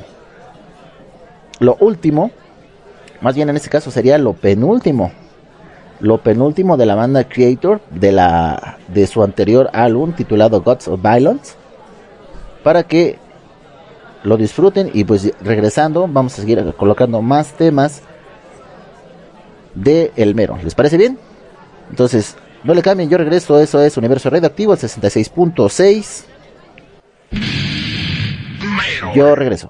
lo 1.60 1.76
último, 1.80 2.30
más 3.20 3.36
bien 3.36 3.50
en 3.50 3.56
este 3.56 3.70
caso 3.70 3.90
sería 3.90 4.20
lo 4.20 4.34
penúltimo, 4.34 5.12
lo 6.00 6.20
penúltimo 6.20 6.78
de 6.78 6.86
la 6.86 6.94
banda 6.94 7.24
Creator 7.24 7.82
de 7.90 8.12
la 8.12 8.78
de 8.90 9.08
su 9.08 9.24
anterior 9.24 9.72
álbum 9.74 10.14
titulado 10.14 10.62
Gods 10.62 10.88
of 10.88 11.02
Violence 11.02 11.56
para 12.64 12.84
que 12.84 13.18
lo 14.24 14.38
disfruten 14.38 14.92
y 14.94 15.04
pues 15.04 15.34
regresando 15.42 16.08
vamos 16.08 16.34
a 16.34 16.42
seguir 16.42 16.74
colocando 16.78 17.22
más 17.22 17.54
temas 17.54 18.02
de 19.76 20.12
El 20.16 20.36
Mero. 20.36 20.58
¿Les 20.64 20.76
parece 20.76 20.98
bien? 20.98 21.18
Entonces, 21.90 22.36
no 22.64 22.74
le 22.74 22.82
cambien, 22.82 23.10
yo 23.10 23.18
regreso, 23.18 23.60
eso 23.60 23.82
es 23.82 23.98
Universo 23.98 24.30
Radioactivo, 24.30 24.74
el 24.74 24.80
66.6. 24.80 26.26
Yo 29.16 29.36
regreso. 29.36 29.70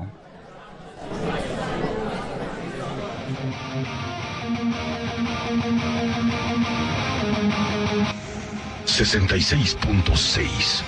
...66.6... 8.99 10.83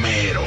...Merol... 0.00 0.44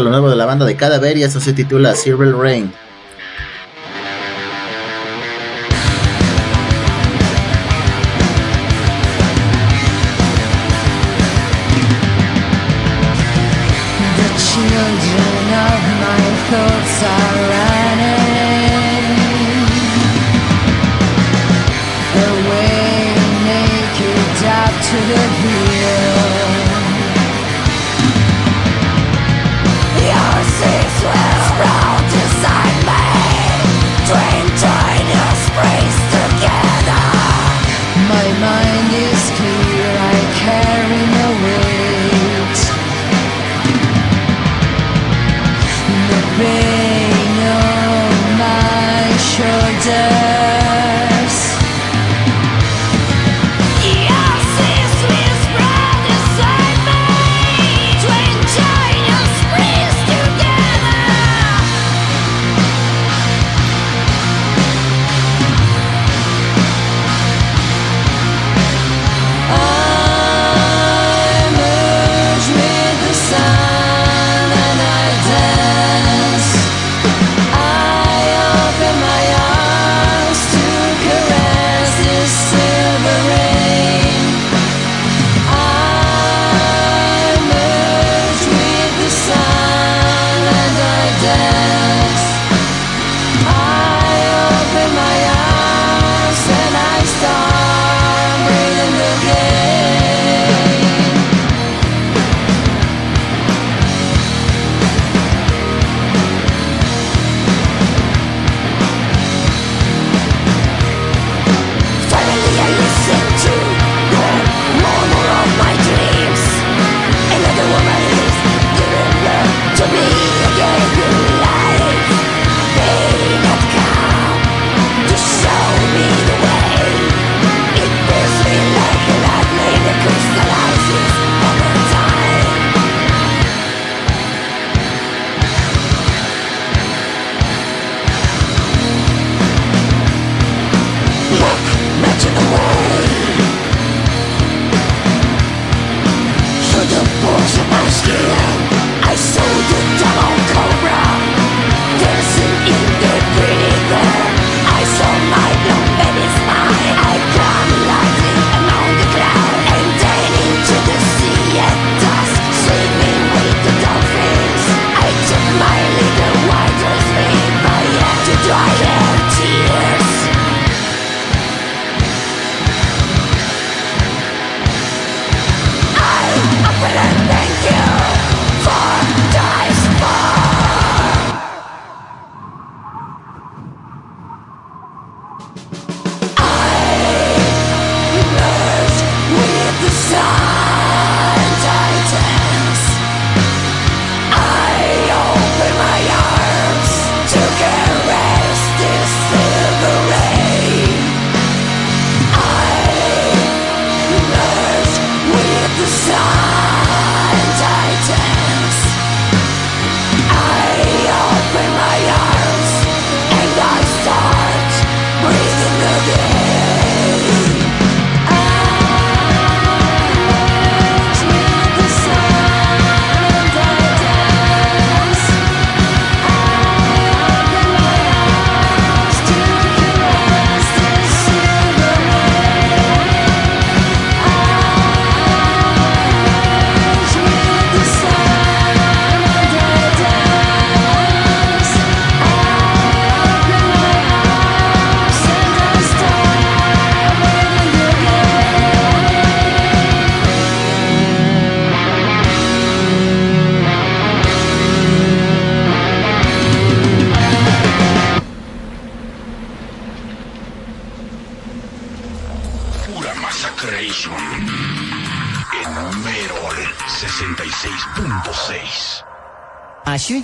a 0.00 0.02
lo 0.02 0.10
nuevo 0.10 0.30
de 0.30 0.36
la 0.36 0.46
banda 0.46 0.66
de 0.66 0.76
Cadaver 0.76 1.16
y 1.16 1.22
eso 1.22 1.40
se 1.40 1.52
titula 1.52 1.94
Silver 1.94 2.34
Rain. 2.34 2.72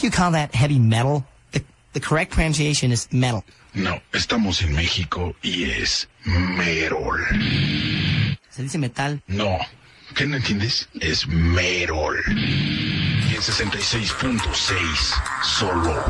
You 0.06 0.12
call 0.12 0.30
that 0.30 0.54
heavy 0.54 0.78
metal? 0.78 1.24
The, 1.50 1.62
the 1.92 2.00
correct 2.00 2.30
pronunciation 2.30 2.92
is 2.92 3.12
metal. 3.12 3.42
No, 3.74 4.00
estamos 4.12 4.62
en 4.62 4.74
México 4.74 5.34
y 5.42 5.64
es 5.64 6.08
Merol. 6.24 7.20
Se 8.48 8.62
dice 8.62 8.78
metal. 8.78 9.20
No, 9.26 9.58
¿qué 10.14 10.26
no 10.26 10.36
entiendes? 10.36 10.88
Es 11.00 11.26
Merol. 11.26 12.16
Y 12.28 13.34
en 13.34 13.42
66.6 13.42 14.42
solo. 15.42 16.04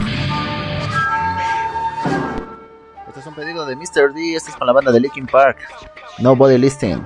Este 3.08 3.20
es 3.20 3.26
un 3.26 3.34
pedido 3.34 3.64
de 3.64 3.76
Mr. 3.76 4.12
D. 4.14 4.36
Este 4.36 4.50
es 4.50 4.56
con 4.56 4.66
la 4.66 4.74
banda 4.74 4.92
de 4.92 5.00
Linkin 5.00 5.26
Park. 5.26 5.56
Nobody 6.18 6.58
Listen. 6.58 7.02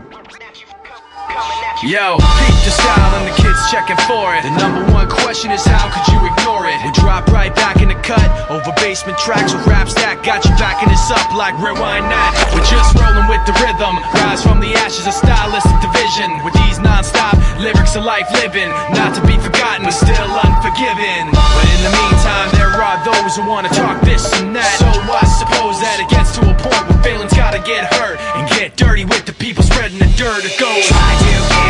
Yo, 1.80 2.20
peep 2.20 2.60
the 2.60 2.68
style 2.76 3.16
and 3.16 3.24
the 3.24 3.32
kids 3.40 3.56
checking 3.72 3.96
for 4.04 4.36
it. 4.36 4.44
The 4.44 4.52
number 4.60 4.84
one 4.92 5.08
question 5.08 5.48
is 5.48 5.64
how 5.64 5.88
could 5.88 6.12
you 6.12 6.20
ignore 6.28 6.68
it? 6.68 6.76
We 6.84 6.92
drop 6.92 7.24
right 7.32 7.48
back 7.56 7.80
in 7.80 7.88
the 7.88 7.96
cut 8.04 8.20
over 8.52 8.68
basement 8.84 9.16
tracks 9.16 9.56
with 9.56 9.64
raps 9.64 9.96
that 9.96 10.20
got 10.20 10.44
you 10.44 10.52
backing 10.60 10.92
us 10.92 11.08
up 11.08 11.24
like 11.32 11.56
rewind 11.56 12.04
that. 12.12 12.36
We're 12.52 12.68
just 12.68 12.92
rolling 13.00 13.24
with 13.32 13.40
the 13.48 13.56
rhythm, 13.64 13.96
rise 14.12 14.44
from 14.44 14.60
the 14.60 14.76
ashes 14.84 15.08
of 15.08 15.16
stylistic 15.16 15.72
division. 15.80 16.28
With 16.44 16.52
these 16.68 16.76
non-stop 16.84 17.40
lyrics 17.56 17.96
of 17.96 18.04
life 18.04 18.28
living, 18.36 18.68
not 18.92 19.16
to 19.16 19.24
be 19.24 19.40
forgotten 19.40 19.88
but 19.88 19.96
still 19.96 20.30
unforgiven. 20.36 21.32
But 21.32 21.64
in 21.64 21.80
the 21.80 21.92
meantime, 21.96 22.52
there 22.60 22.76
are 22.76 23.00
those 23.08 23.40
who 23.40 23.48
wanna 23.48 23.72
talk 23.72 24.04
this 24.04 24.28
and 24.36 24.52
that. 24.52 24.76
So 24.76 24.84
I 24.84 25.24
suppose 25.40 25.80
that 25.80 25.96
it 25.96 26.12
gets 26.12 26.36
to 26.36 26.44
a 26.44 26.52
point 26.60 26.84
where 26.92 27.00
feelings 27.00 27.32
gotta 27.32 27.64
get 27.64 27.88
hurt 27.96 28.20
and 28.36 28.44
get 28.52 28.76
dirty 28.76 29.08
with 29.08 29.24
the 29.24 29.32
people 29.32 29.64
spreading 29.64 29.96
the 29.96 30.12
dirt. 30.20 30.44
It 30.44 30.60
goes. 30.60 30.84
Try 30.84 31.16
to 31.24 31.69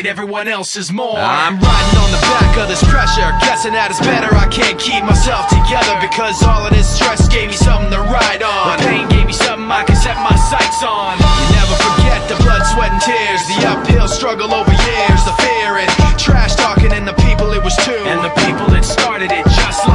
rhymes, 0.00 0.06
but 0.06 0.06
hate 0.06 0.06
everyone 0.06 0.48
else's 0.48 0.92
more. 0.92 1.18
I'm 1.18 1.58
riding 1.58 1.98
on 1.98 2.10
the 2.10 2.20
back 2.20 2.58
of 2.58 2.68
this 2.68 2.82
pressure, 2.84 3.28
guessing 3.40 3.72
that 3.72 3.90
it's 3.90 4.00
better. 4.00 4.32
I 4.34 4.46
can't 4.48 4.78
keep 4.78 5.04
myself 5.04 5.48
together 5.48 5.96
because 6.00 6.42
all 6.42 6.66
of 6.66 6.72
this 6.72 6.88
stress 6.88 7.28
gave 7.28 7.48
me 7.48 7.56
something 7.56 7.90
to 7.90 8.00
ride 8.00 8.42
on. 8.42 8.78
The 8.78 8.84
pain 8.84 9.08
gave 9.08 9.26
me 9.26 9.32
something 9.32 9.70
I 9.70 9.84
can 9.84 9.96
set 9.96 10.16
my 10.22 10.36
sights 10.48 10.82
on. 10.82 11.18
You 11.20 11.46
never 11.56 11.76
forget 11.76 12.20
the 12.28 12.36
blood, 12.42 12.64
sweat, 12.72 12.92
and 12.92 13.02
tears, 13.02 13.42
the 13.48 13.66
uphill 13.66 14.08
struggle 14.08 14.52
over 14.54 14.72
years, 14.72 15.20
the 15.24 15.36
fear 15.40 15.78
and 15.78 15.90
trash 16.18 16.54
talking, 16.56 16.92
and 16.92 17.06
the 17.06 17.16
people 17.24 17.52
it 17.52 17.62
was 17.62 17.76
to, 17.84 17.96
and 18.08 18.20
the 18.24 18.32
people 18.46 18.68
that 18.72 18.84
started 18.84 19.32
it 19.32 19.44
just 19.44 19.86
like 19.88 19.89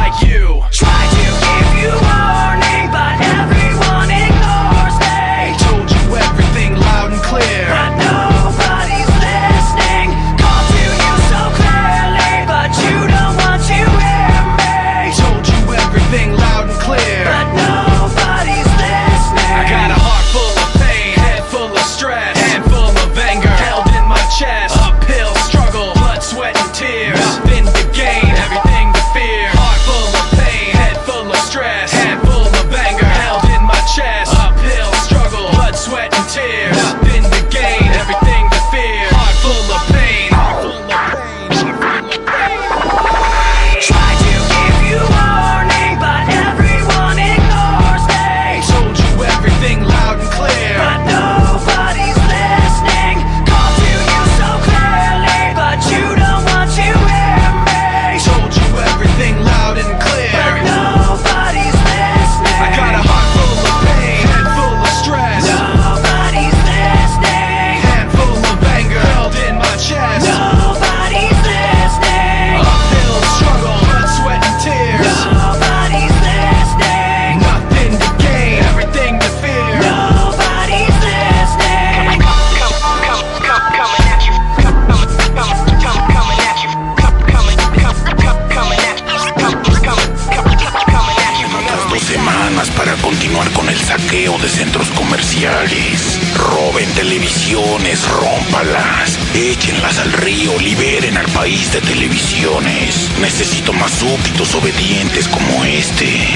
Necesito 103.25 103.73
más 103.73 103.91
súbditos 103.91 104.53
obedientes 104.53 105.27
como 105.27 105.65
este. 105.65 106.27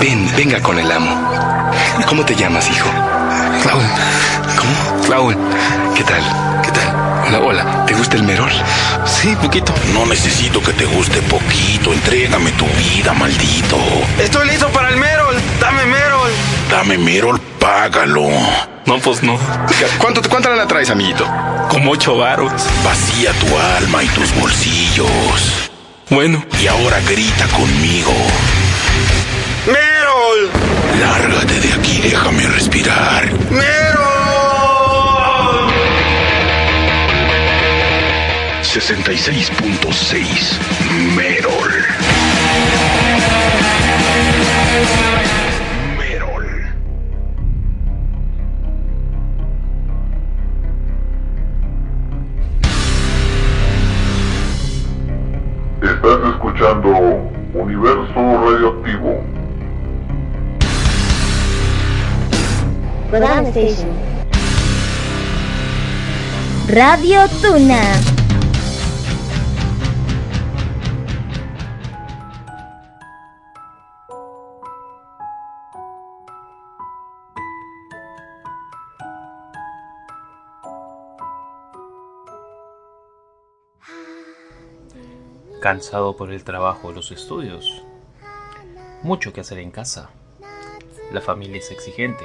Ven, 0.00 0.30
venga 0.36 0.60
con 0.62 0.78
el 0.78 0.88
amo. 0.88 1.10
¿Cómo 2.06 2.24
te 2.24 2.36
llamas, 2.36 2.70
hijo? 2.70 2.88
Clauel. 3.64 3.88
¿Cómo? 4.56 5.02
Clauel. 5.04 5.38
¿Qué 5.96 6.04
tal? 6.04 6.22
¿Qué 6.62 6.70
tal? 6.70 7.26
Hola, 7.26 7.40
hola. 7.40 7.84
¿Te 7.84 7.94
gusta 7.94 8.14
el 8.14 8.22
merol? 8.22 8.52
Sí, 9.04 9.34
poquito. 9.42 9.74
No 9.92 10.06
necesito 10.06 10.62
que 10.62 10.72
te 10.72 10.84
guste 10.84 11.20
poquito. 11.22 11.92
Entrégame 11.92 12.52
tu 12.52 12.66
vida, 12.66 13.12
maldito. 13.12 13.76
Estoy 14.20 14.46
listo 14.50 14.68
para 14.68 14.88
el 14.88 14.96
merol. 14.96 15.34
Dame 15.60 15.84
merol. 15.84 16.30
Dame 16.70 16.96
Merol, 16.96 17.40
págalo. 17.58 18.28
No, 18.86 18.98
pues 19.00 19.24
no. 19.24 19.36
¿Cuánto, 19.98 20.22
¿Cuánto 20.30 20.48
la 20.54 20.68
traes, 20.68 20.90
amiguito? 20.90 21.26
Como 21.68 21.90
ocho 21.90 22.16
varos. 22.16 22.52
Vacía 22.84 23.32
tu 23.32 23.58
alma 23.58 24.04
y 24.04 24.06
tus 24.06 24.32
bolsillos. 24.36 25.71
Bueno. 26.10 26.44
Y 26.60 26.66
ahora 26.66 27.00
grita 27.08 27.46
conmigo. 27.48 28.12
¡Merol! 29.66 30.50
Lárgate 31.00 31.60
de 31.60 31.72
aquí, 31.72 32.00
déjame 32.02 32.46
respirar. 32.48 33.30
¡Merol! 33.50 33.82
66.6 38.62 40.58
Merol. 41.14 41.81
Radio 66.66 67.28
Tuna. 67.42 67.82
¿Cansado 85.60 86.16
por 86.16 86.32
el 86.32 86.44
trabajo 86.44 86.92
los 86.92 87.12
estudios? 87.12 87.84
Mucho 89.02 89.34
que 89.34 89.42
hacer 89.42 89.58
en 89.58 89.70
casa. 89.70 90.08
La 91.12 91.20
familia 91.20 91.58
es 91.58 91.70
exigente. 91.70 92.24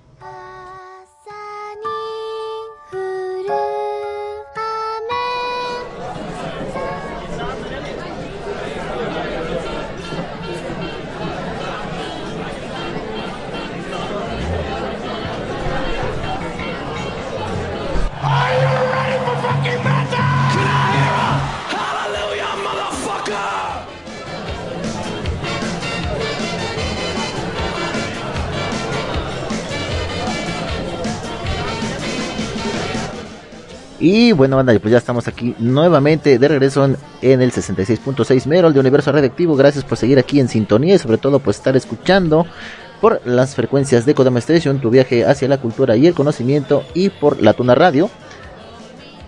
Y 34.01 34.31
bueno, 34.31 34.55
banda, 34.55 34.77
pues 34.79 34.91
ya 34.91 34.97
estamos 34.97 35.27
aquí 35.27 35.55
nuevamente 35.59 36.39
de 36.39 36.47
regreso 36.47 36.83
en, 36.85 36.97
en 37.21 37.39
el 37.39 37.51
66.6 37.51 38.47
Merol 38.47 38.73
de 38.73 38.79
Universo 38.79 39.11
Radioactivo. 39.11 39.55
Gracias 39.55 39.83
por 39.85 39.95
seguir 39.95 40.17
aquí 40.17 40.39
en 40.39 40.47
sintonía 40.47 40.95
y 40.95 40.97
sobre 40.97 41.19
todo 41.19 41.37
por 41.37 41.51
estar 41.51 41.77
escuchando 41.77 42.47
por 42.99 43.21
las 43.25 43.53
frecuencias 43.53 44.05
de 44.07 44.15
Kodama 44.15 44.39
Station, 44.39 44.81
tu 44.81 44.89
viaje 44.89 45.23
hacia 45.23 45.47
la 45.47 45.59
cultura 45.59 45.95
y 45.97 46.07
el 46.07 46.15
conocimiento 46.15 46.83
y 46.95 47.09
por 47.09 47.43
la 47.43 47.53
Tuna 47.53 47.75
Radio. 47.75 48.09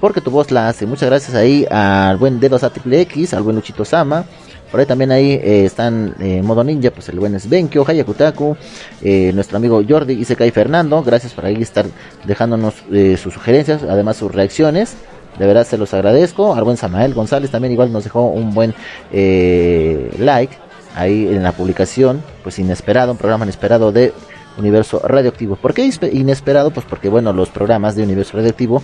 Porque 0.01 0.21
tu 0.21 0.31
voz 0.31 0.49
la 0.49 0.67
hace. 0.67 0.87
Muchas 0.87 1.07
gracias 1.07 1.35
ahí 1.35 1.67
al 1.69 2.17
buen 2.17 2.39
Dedos 2.39 2.63
a 2.63 2.71
Triple 2.71 2.99
X, 3.01 3.35
al 3.35 3.43
buen 3.43 3.55
Luchito 3.55 3.85
Sama, 3.85 4.25
por 4.73 4.79
ahí 4.79 4.87
también 4.87 5.11
ahí 5.11 5.33
eh, 5.33 5.65
están 5.65 6.15
eh, 6.19 6.41
modo 6.41 6.63
ninja, 6.63 6.89
pues 6.89 7.07
el 7.09 7.19
buen 7.19 7.39
Svenkio, 7.39 7.85
Hayakutaku, 7.87 8.57
eh, 9.03 9.31
nuestro 9.35 9.57
amigo 9.57 9.83
Jordi 9.87 10.13
y 10.13 10.25
Sekai 10.25 10.49
Fernando. 10.49 11.03
Gracias 11.03 11.31
por 11.31 11.45
ahí 11.45 11.61
estar 11.61 11.85
dejándonos 12.25 12.73
eh, 12.91 13.15
sus 13.21 13.35
sugerencias, 13.35 13.83
además 13.83 14.17
sus 14.17 14.31
reacciones. 14.31 14.95
De 15.37 15.45
verdad 15.45 15.67
se 15.67 15.77
los 15.77 15.93
agradezco. 15.93 16.55
Al 16.55 16.63
buen 16.63 16.77
Samael 16.77 17.13
González 17.13 17.51
también 17.51 17.71
igual 17.71 17.93
nos 17.93 18.03
dejó 18.03 18.23
un 18.23 18.55
buen 18.55 18.73
like 19.11 20.57
ahí 20.95 21.27
en 21.27 21.43
la 21.43 21.51
publicación, 21.51 22.23
pues 22.41 22.57
inesperado, 22.57 23.11
un 23.11 23.19
programa 23.19 23.45
inesperado 23.45 23.91
de 23.91 24.11
Universo 24.57 25.03
Radioactivo. 25.05 25.55
¿Por 25.55 25.75
qué 25.75 25.87
inesperado? 26.11 26.71
Pues 26.71 26.87
porque 26.87 27.09
bueno, 27.09 27.31
los 27.31 27.49
programas 27.49 27.95
de 27.95 28.01
Universo 28.01 28.37
Radioactivo 28.37 28.81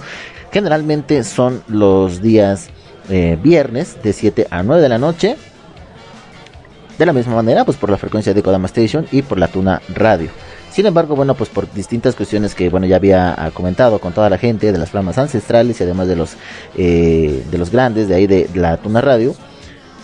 generalmente 0.51 1.23
son 1.23 1.63
los 1.67 2.21
días 2.21 2.69
viernes 3.41 3.97
de 4.03 4.13
7 4.13 4.45
a 4.51 4.61
9 4.61 4.83
de 4.83 4.89
la 4.89 4.99
noche 4.99 5.35
de 6.99 7.05
la 7.05 7.13
misma 7.13 7.33
manera, 7.33 7.63
pues 7.63 7.77
por 7.77 7.89
la 7.89 7.97
frecuencia 7.97 8.33
de 8.33 8.43
Kodama 8.43 8.65
Station 8.65 9.07
y 9.13 9.21
por 9.21 9.39
la 9.39 9.47
Tuna 9.47 9.81
Radio. 9.95 10.29
Sin 10.69 10.85
embargo, 10.85 11.15
bueno, 11.15 11.33
pues 11.33 11.49
por 11.49 11.71
distintas 11.71 12.13
cuestiones 12.13 12.53
que, 12.53 12.69
bueno, 12.69 12.85
ya 12.87 12.97
había 12.97 13.33
ah, 13.37 13.51
comentado 13.51 13.99
con 13.99 14.11
toda 14.11 14.29
la 14.29 14.37
gente 14.37 14.73
de 14.73 14.77
las 14.77 14.89
flamas 14.89 15.17
ancestrales 15.17 15.79
y 15.79 15.83
además 15.83 16.09
de 16.09 16.17
los, 16.17 16.35
eh, 16.75 17.45
de 17.49 17.57
los 17.57 17.71
grandes 17.71 18.09
de 18.09 18.15
ahí 18.15 18.27
de, 18.27 18.49
la 18.53 18.75
Tuna 18.75 18.99
Radio, 18.99 19.33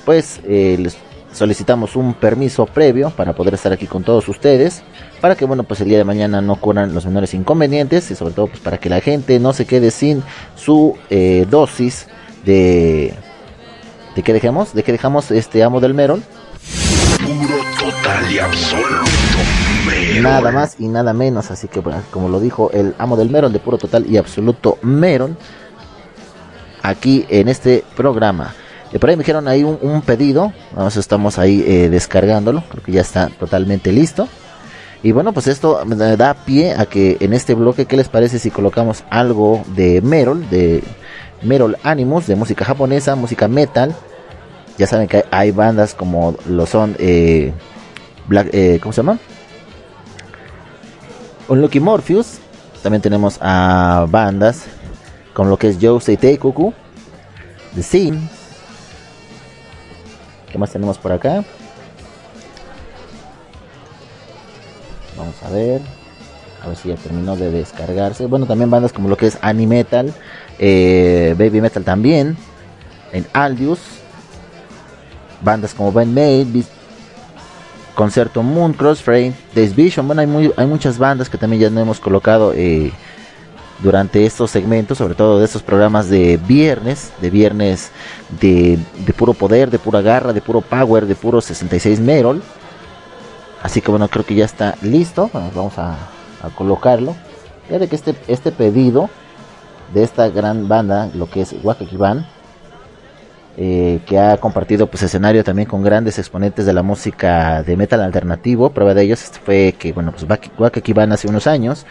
pues 0.06 0.40
eh, 0.46 0.78
les 0.80 0.96
solicitamos 1.34 1.98
un 1.98 2.14
permiso 2.14 2.66
previo 2.66 3.10
para 3.10 3.34
poder 3.34 3.56
estar 3.56 3.74
aquí 3.74 3.88
con 3.88 4.06
todos 4.06 4.30
ustedes, 4.30 4.82
para 5.20 5.36
que, 5.36 5.44
bueno, 5.44 5.64
pues 5.64 5.82
el 5.82 5.90
día 5.90 5.98
de 5.98 6.06
mañana 6.06 6.40
no 6.40 6.54
ocurran 6.54 6.96
los 6.96 7.06
menores 7.06 7.34
inconvenientes 7.34 8.10
y 8.10 8.16
sobre 8.16 8.34
todo, 8.34 8.48
pues 8.48 8.62
para 8.62 8.78
que 8.78 8.90
la 8.90 9.02
gente 9.02 9.38
no 9.42 9.52
se 9.52 9.66
quede 9.66 9.92
sin 9.92 10.24
su 10.56 10.96
eh, 11.10 11.46
dosis 11.50 12.08
de... 12.46 13.14
¿De 14.16 14.24
qué 14.24 14.32
dejamos? 14.32 14.74
¿De 14.74 14.82
qué 14.84 14.94
dejamos 14.94 15.30
este 15.30 15.62
amo 15.62 15.82
del 15.82 15.94
Merol? 15.94 16.24
Puro, 17.26 17.58
total 17.80 18.32
y 18.32 18.38
absoluto 18.38 19.02
Nada 20.22 20.52
más 20.52 20.76
y 20.78 20.88
nada 20.88 21.12
menos, 21.12 21.50
así 21.50 21.68
que 21.68 21.82
como 22.12 22.30
lo 22.30 22.40
dijo 22.40 22.70
el 22.72 22.94
amo 23.00 23.18
del 23.18 23.32
Meron 23.32 23.52
de 23.52 23.58
puro 23.58 23.80
total 23.80 24.06
y 24.08 24.18
absoluto 24.18 24.78
Meron, 24.84 25.36
aquí 26.84 27.26
en 27.30 27.48
este 27.48 27.84
programa. 27.96 28.54
Y 28.94 29.00
por 29.00 29.10
ahí 29.10 29.16
me 29.16 29.24
dijeron 29.24 29.48
ahí 29.48 29.64
un, 29.64 30.02
pedido, 30.04 30.54
vamos, 30.76 30.98
estamos 30.98 31.40
ahí 31.40 31.64
eh, 31.68 31.90
descargándolo, 31.90 32.64
creo 32.70 32.84
que 32.84 32.92
ya 32.92 33.02
está 33.02 33.30
totalmente 33.30 33.92
listo. 33.92 34.28
Y 35.02 35.12
bueno, 35.12 35.34
pues 35.34 35.48
esto 35.48 35.84
me 35.86 35.96
da 35.96 36.34
pie 36.46 36.74
a 36.74 36.86
que 36.86 37.18
en 37.20 37.34
este 37.34 37.56
bloque, 37.56 37.88
¿qué 37.88 37.98
les 37.98 38.08
parece 38.08 38.38
si 38.38 38.52
colocamos 38.52 39.04
algo 39.10 39.64
de 39.76 40.02
Merol, 40.02 40.48
de 40.50 40.84
Merol 41.42 41.78
Animus, 41.84 42.28
de 42.28 42.36
música 42.36 42.66
japonesa, 42.66 43.16
música 43.16 43.48
metal? 43.48 43.96
Ya 44.78 44.88
saben 44.88 45.08
que 45.08 45.24
hay 45.32 45.52
bandas 45.52 45.94
como 45.94 46.36
lo 46.48 46.66
son 46.66 46.96
eh, 47.00 47.54
Black, 48.28 48.50
eh, 48.52 48.80
¿cómo 48.82 48.92
se 48.92 48.98
llama? 48.98 49.20
Unlucky 51.48 51.80
Morpheus. 51.80 52.40
También 52.84 53.02
tenemos 53.02 53.38
a 53.42 54.06
bandas 54.10 54.66
como 55.34 55.50
lo 55.50 55.58
que 55.58 55.70
es 55.70 55.78
Joe 55.82 56.00
Seiteikuku, 56.00 56.74
The 57.74 57.84
Scene. 57.84 58.30
¿Qué 60.52 60.58
más 60.58 60.72
tenemos 60.72 60.98
por 60.98 61.12
acá? 61.12 61.44
Vamos 65.18 65.36
a 65.44 65.50
ver. 65.50 65.82
A 66.64 66.68
ver 66.68 66.78
si 66.78 66.90
ya 66.90 66.96
terminó 66.96 67.36
de 67.36 67.52
descargarse. 67.52 68.26
Bueno, 68.26 68.46
también 68.46 68.70
bandas 68.70 68.92
como 68.92 69.10
lo 69.10 69.18
que 69.18 69.28
es 69.28 69.38
Animetal, 69.42 70.14
eh, 70.58 71.36
Baby 71.38 71.62
Metal 71.62 71.84
también. 71.84 72.38
En 73.12 73.26
Aldius, 73.34 73.80
bandas 75.46 75.74
como 75.74 75.94
Made, 75.94 76.66
Concerto 77.96 78.44
Moon, 78.44 78.74
Crossfade, 78.74 79.34
Days 79.56 79.74
Vision. 79.74 80.06
Bueno, 80.06 80.22
hay, 80.22 80.52
hay 80.58 80.68
muchas 80.68 80.98
bandas 80.98 81.30
que 81.30 81.38
también 81.38 81.62
ya 81.62 81.70
no 81.70 81.80
hemos 81.80 82.02
colocado 82.02 82.52
eh, 82.54 82.92
durante 83.80 84.26
estos 84.26 84.52
segmentos, 84.52 84.98
sobre 84.98 85.16
todo 85.16 85.40
de 85.40 85.46
estos 85.46 85.64
programas 85.64 86.10
de 86.10 86.38
viernes, 86.38 87.12
de 87.22 87.30
viernes 87.30 87.92
de, 88.42 88.80
puro 89.18 89.34
poder, 89.34 89.70
de 89.70 89.80
pura 89.80 90.02
garra, 90.02 90.34
de 90.34 90.42
puro 90.42 90.62
power, 90.62 91.06
de 91.06 91.16
puro 91.16 91.42
66 91.42 92.00
Merol. 92.00 92.42
Así 93.64 93.82
que 93.82 93.90
bueno, 93.90 94.08
creo 94.10 94.26
que 94.26 94.36
ya 94.36 94.46
está 94.46 94.76
listo. 94.82 95.30
vamos 95.34 95.78
a, 95.78 95.96
colocarlo. 96.56 97.16
Fíjate 97.68 97.88
que 97.88 97.96
este, 97.96 98.16
este 98.28 98.52
pedido 98.52 99.10
de 99.96 100.04
esta 100.04 100.30
gran 100.30 100.68
banda, 100.68 101.10
lo 101.16 101.28
que 101.28 101.42
es 101.42 101.56
Wakaki 101.64 101.98
Band, 101.98 102.24
eh, 103.57 104.02
que 104.06 104.19
ha 104.19 104.36
compartido 104.36 104.88
pues 104.88 105.03
escenario 105.03 105.41
también 105.41 105.65
con 105.65 105.82
grandes 105.82 106.19
exponentes 106.19 106.65
de 106.65 106.73
la 106.73 106.84
música 106.84 107.64
de 107.64 107.77
metal 107.77 108.02
alternativo. 108.02 108.69
Prueba 108.72 108.94
de 108.94 109.03
ellos 109.03 109.32
fue 109.45 109.76
que 109.80 109.94
bueno 109.94 110.11
pues 110.11 110.26
Wakaki 110.57 110.91
Van 110.91 111.14
hace 111.14 111.30
unos 111.30 111.48
años, 111.48 111.86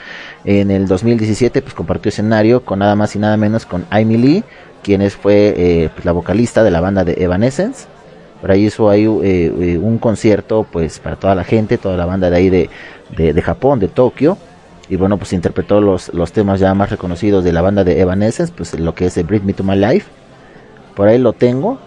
en 0.44 0.70
el 0.70 0.86
2017 0.86 1.62
pues 1.62 1.72
compartió 1.72 2.10
escenario 2.10 2.66
con 2.66 2.80
nada 2.80 2.96
más 2.96 3.16
y 3.16 3.18
nada 3.18 3.38
menos 3.38 3.64
con 3.64 3.86
Amy 3.88 4.18
Lee, 4.18 4.44
quien 4.82 5.10
fue 5.10 5.54
eh, 5.56 5.90
pues, 5.94 6.04
la 6.04 6.12
vocalista 6.12 6.62
de 6.62 6.70
la 6.70 6.82
banda 6.82 7.02
de 7.02 7.14
Evanescence. 7.18 7.86
Por 8.42 8.50
ahí 8.50 8.66
hizo 8.66 8.90
ahí 8.90 9.04
eh, 9.04 9.78
un 9.80 9.96
concierto 9.96 10.66
pues 10.70 10.98
para 10.98 11.16
toda 11.16 11.34
la 11.34 11.44
gente, 11.44 11.78
toda 11.78 11.96
la 11.96 12.04
banda 12.04 12.28
de 12.28 12.36
ahí 12.36 12.50
de, 12.50 12.68
de, 13.16 13.42
Japón, 13.42 13.80
de 13.80 13.88
Tokio 13.88 14.36
y 14.90 14.96
bueno 14.96 15.16
pues 15.16 15.32
interpretó 15.32 15.80
los, 15.80 16.12
los 16.12 16.30
temas 16.32 16.60
ya 16.60 16.74
más 16.74 16.90
reconocidos 16.90 17.42
de 17.42 17.52
la 17.52 17.62
banda 17.62 17.84
de 17.84 17.98
Evanescence 18.02 18.52
pues 18.54 18.78
lo 18.78 18.94
que 18.94 19.06
es 19.06 19.26
Breathe 19.26 19.46
Me 19.46 19.54
to 19.54 19.64
My 19.64 19.76
Life 19.76 20.23
por 20.94 21.08
ahí 21.08 21.18
lo 21.18 21.32
tengo. 21.32 21.78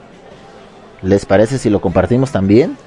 ¿Les 1.01 1.25
parece 1.25 1.57
si 1.57 1.69
lo 1.69 1.79
compartimos 1.79 2.31
también? 2.31 2.77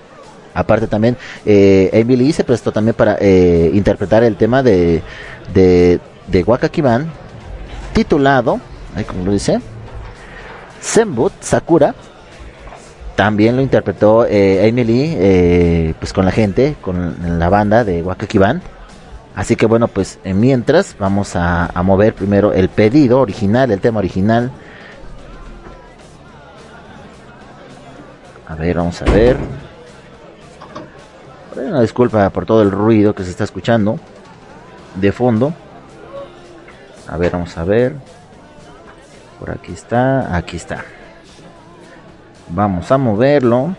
Aparte 0.52 0.88
también, 0.88 1.16
eh, 1.46 1.90
Emily 1.92 2.32
se 2.32 2.42
prestó 2.42 2.72
también 2.72 2.94
para 2.94 3.16
eh, 3.20 3.70
interpretar 3.72 4.24
el 4.24 4.36
tema 4.36 4.62
de, 4.62 5.02
de, 5.54 6.00
de 6.26 6.42
Wakakiban, 6.42 7.08
titulado, 7.92 8.60
ahí 8.96 9.04
como 9.04 9.24
lo 9.24 9.32
dice, 9.32 9.60
Senbut 10.80 11.32
Sakura. 11.40 11.94
También 13.14 13.54
lo 13.54 13.62
interpretó 13.62 14.26
eh, 14.26 14.66
Emily, 14.66 15.14
eh, 15.16 15.94
pues 16.00 16.12
con 16.12 16.24
la 16.24 16.32
gente, 16.32 16.74
con 16.80 17.38
la 17.38 17.48
banda 17.48 17.84
de 17.84 18.02
Wakakiban. 18.02 18.62
Así 19.36 19.54
que 19.54 19.66
bueno, 19.66 19.86
pues 19.86 20.18
mientras 20.24 20.96
vamos 20.98 21.36
a 21.36 21.70
mover 21.84 22.14
primero 22.14 22.52
el 22.52 22.68
pedido 22.68 23.20
original, 23.20 23.70
el 23.70 23.80
tema 23.80 24.00
original 24.00 24.50
A 28.50 28.56
ver, 28.56 28.76
vamos 28.76 29.00
a 29.00 29.04
ver. 29.04 29.36
Una 31.54 31.82
disculpa 31.82 32.28
por 32.30 32.46
todo 32.46 32.62
el 32.62 32.72
ruido 32.72 33.14
que 33.14 33.22
se 33.22 33.30
está 33.30 33.44
escuchando 33.44 34.00
de 34.96 35.12
fondo. 35.12 35.54
A 37.06 37.16
ver, 37.16 37.30
vamos 37.30 37.56
a 37.56 37.62
ver. 37.62 37.94
Por 39.38 39.52
aquí 39.52 39.72
está, 39.72 40.36
aquí 40.36 40.56
está. 40.56 40.84
Vamos 42.48 42.90
a 42.90 42.98
moverlo. 42.98 43.76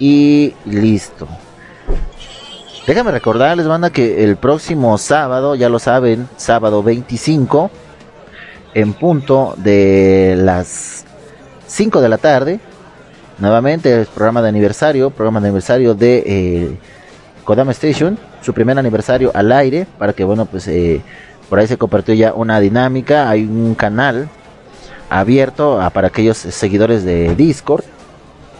Y 0.00 0.52
listo. 0.64 1.28
Déjame 2.88 3.12
recordarles, 3.12 3.68
banda, 3.68 3.90
que 3.90 4.24
el 4.24 4.36
próximo 4.36 4.98
sábado, 4.98 5.54
ya 5.54 5.68
lo 5.68 5.78
saben, 5.78 6.28
sábado 6.36 6.82
25, 6.82 7.70
en 8.74 8.94
punto 8.94 9.54
de 9.58 10.34
las 10.36 11.05
5 11.66 12.00
de 12.00 12.08
la 12.08 12.18
tarde, 12.18 12.60
nuevamente 13.38 14.00
el 14.00 14.06
programa 14.06 14.42
de 14.42 14.48
aniversario, 14.48 15.10
programa 15.10 15.40
de 15.40 15.48
aniversario 15.48 15.94
de 15.94 16.22
eh, 16.26 16.78
Kodama 17.44 17.72
Station, 17.72 18.18
su 18.40 18.54
primer 18.54 18.78
aniversario 18.78 19.30
al 19.34 19.50
aire, 19.52 19.86
para 19.98 20.12
que, 20.12 20.24
bueno, 20.24 20.46
pues 20.46 20.68
eh, 20.68 21.02
por 21.48 21.58
ahí 21.58 21.66
se 21.66 21.76
compartió 21.76 22.14
ya 22.14 22.32
una 22.34 22.60
dinámica, 22.60 23.28
hay 23.28 23.44
un 23.44 23.74
canal 23.74 24.28
abierto 25.10 25.80
para 25.92 26.08
aquellos 26.08 26.36
seguidores 26.36 27.04
de 27.04 27.34
Discord 27.36 27.84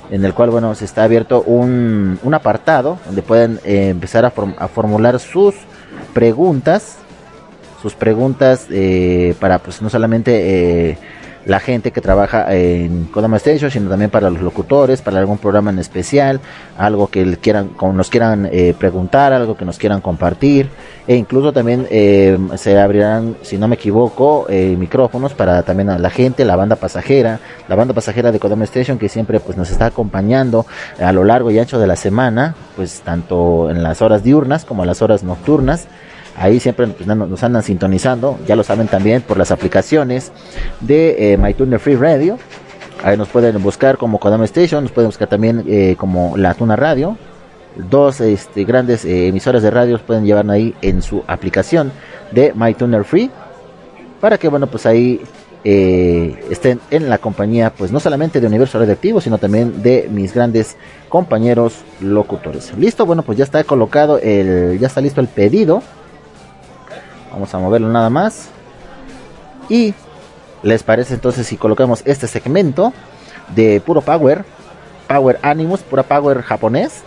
en 0.09 0.25
el 0.25 0.33
cual 0.33 0.51
bueno 0.51 0.73
se 0.77 0.85
está 0.85 1.03
abierto 1.03 1.43
un, 1.43 2.21
un 2.23 2.35
apartado 2.35 3.01
donde 3.07 3.23
pueden 3.23 3.59
eh, 3.65 3.89
empezar 3.89 4.25
a, 4.25 4.31
formular 4.31 5.19
sus 5.19 5.57
preguntas 6.15 6.99
sus 7.83 7.95
preguntas 7.95 8.69
para 9.41 9.59
pues 9.59 9.83
no 9.83 9.91
solamente 9.91 10.97
la 11.47 11.61
gente 11.61 11.93
que 11.93 12.01
trabaja 12.01 12.53
en 12.53 13.05
Kodama 13.05 13.37
Station, 13.37 13.71
sino 13.71 13.89
también 13.89 14.11
para 14.11 14.31
los 14.31 14.43
locutores, 14.43 15.01
para 15.01 15.21
algún 15.21 15.39
programa 15.39 15.71
en 15.71 15.79
especial, 15.79 16.41
algo 16.77 17.07
que 17.07 17.37
quieran, 17.37 17.71
nos 17.95 18.11
quieran 18.11 18.49
eh, 18.51 18.75
preguntar, 18.77 19.33
algo 19.33 19.57
que 19.57 19.65
nos 19.65 19.79
quieran 19.79 20.01
compartir, 20.01 20.69
e 21.07 21.15
incluso 21.15 21.53
también 21.53 21.87
eh, 21.89 22.37
se 22.57 22.79
abrirán, 22.79 23.37
si 23.43 23.59
no 23.59 23.69
me 23.69 23.77
equivoco, 23.77 24.47
eh, 24.49 24.75
micrófonos 24.77 25.35
para 25.35 25.63
también 25.63 25.89
a 25.89 25.99
la 25.99 26.11
gente, 26.11 26.45
la 26.45 26.57
banda 26.57 26.75
pasajera, 26.75 27.39
la 27.69 27.77
banda 27.77 27.95
pasajera 27.95 28.33
de 28.33 28.41
Kodama 28.41 28.65
Station 28.65 28.99
que 28.99 29.09
siempre 29.09 29.39
pues 29.39 29.57
nos 29.57 29.71
está 29.71 29.87
acompañando 29.87 30.67
a 31.01 31.13
lo 31.13 31.23
largo 31.23 31.53
y 31.53 31.61
ancho 31.61 31.79
de 31.79 31.87
la 31.87 31.97
semana, 31.97 32.57
pues 32.75 33.03
tanto 33.03 33.71
en 33.71 33.85
las 33.85 34.03
horas 34.03 34.25
diurnas 34.25 34.65
como 34.65 34.83
en 34.83 34.89
las 34.89 35.01
horas 35.01 35.23
nocturnas. 35.23 35.87
Ahí 36.39 36.61
siempre 36.61 36.87
nos 37.07 37.43
andan 37.43 37.63
sintonizando, 37.63 38.39
ya 38.47 38.57
lo 38.57 38.63
saben 38.63 38.89
también 38.89 39.23
por 39.23 39.39
las 39.39 39.51
aplicaciones 39.51 40.33
de 40.81 41.33
eh, 41.33 41.37
MyTuner 41.39 41.81
Free 41.81 41.97
Radio. 41.97 42.39
Ahí 43.03 43.17
nos 43.17 43.29
pueden 43.29 43.63
buscar 43.63 43.97
como 43.97 44.19
Kodama 44.19 44.45
Station, 44.45 44.85
nos 44.85 44.93
pueden 44.93 45.09
buscar 45.09 45.29
también 45.29 45.65
eh, 45.67 45.97
como 45.99 46.37
La 46.37 46.55
Tuna 46.55 46.77
Radio. 46.77 47.17
Dos 47.91 48.21
este, 48.21 48.65
grandes 48.65 49.05
eh, 49.05 49.29
emisoras 49.29 49.63
de 49.63 49.71
radio 49.71 49.99
pueden 49.99 50.25
llevar 50.25 50.51
ahí 50.51 50.75
en 50.83 51.03
su 51.03 51.23
aplicación 51.27 51.93
de 52.33 52.53
MyTuner 52.55 53.05
Free. 53.05 53.31
Para 54.21 54.39
que, 54.39 54.49
bueno, 54.49 54.67
pues 54.67 54.87
ahí 54.87 55.21
eh, 55.65 56.39
estén 56.51 56.81
en 56.91 57.09
la 57.09 57.19
compañía, 57.19 57.71
pues 57.71 57.93
no 57.93 58.01
solamente 58.01 58.41
de 58.41 58.47
Universo 58.47 58.79
Radioactivo, 58.79 59.21
sino 59.21 59.39
también 59.39 59.83
de 59.83 60.09
mis 60.11 60.33
grandes 60.33 60.77
compañeros 61.09 61.79
locutores. 62.01 62.73
Listo, 62.79 63.05
bueno, 63.05 63.23
pues 63.23 63.37
ya 63.37 63.45
está 63.45 63.63
colocado 63.65 64.19
el, 64.19 64.79
ya 64.79 64.87
está 64.87 65.01
listo 65.01 65.21
el 65.21 65.29
pedido 65.29 65.83
Vamos 67.37 67.55
a 67.55 67.59
moverlo 67.59 67.89
nada 67.89 68.09
más. 68.09 68.49
Y 69.69 69.93
les 70.63 70.83
parece 70.83 71.13
entonces 71.13 71.47
si 71.47 71.59
colocamos 71.59 72.01
este 72.07 72.27
segmento 72.27 72.95
de 73.55 73.83
puro 73.85 74.01
power, 74.01 74.43
power 75.07 75.39
animus, 75.43 75.81
pura 75.81 76.03
power 76.03 76.41
japonés. 76.41 77.03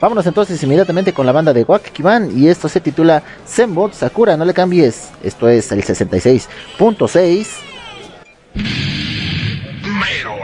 Vámonos 0.00 0.26
entonces 0.26 0.60
inmediatamente 0.64 1.12
con 1.12 1.26
la 1.26 1.30
banda 1.30 1.52
de 1.52 1.62
Wakikiban 1.62 2.36
y 2.36 2.48
esto 2.48 2.68
se 2.68 2.80
titula 2.80 3.22
Zenbot 3.46 3.92
Sakura, 3.92 4.36
no 4.36 4.44
le 4.44 4.52
cambies. 4.52 5.10
Esto 5.22 5.48
es 5.48 5.70
el 5.70 5.84
66.6. 5.84 7.48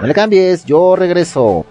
No 0.00 0.06
le 0.06 0.14
cambies, 0.14 0.64
yo 0.64 0.94
regreso. 0.94 1.66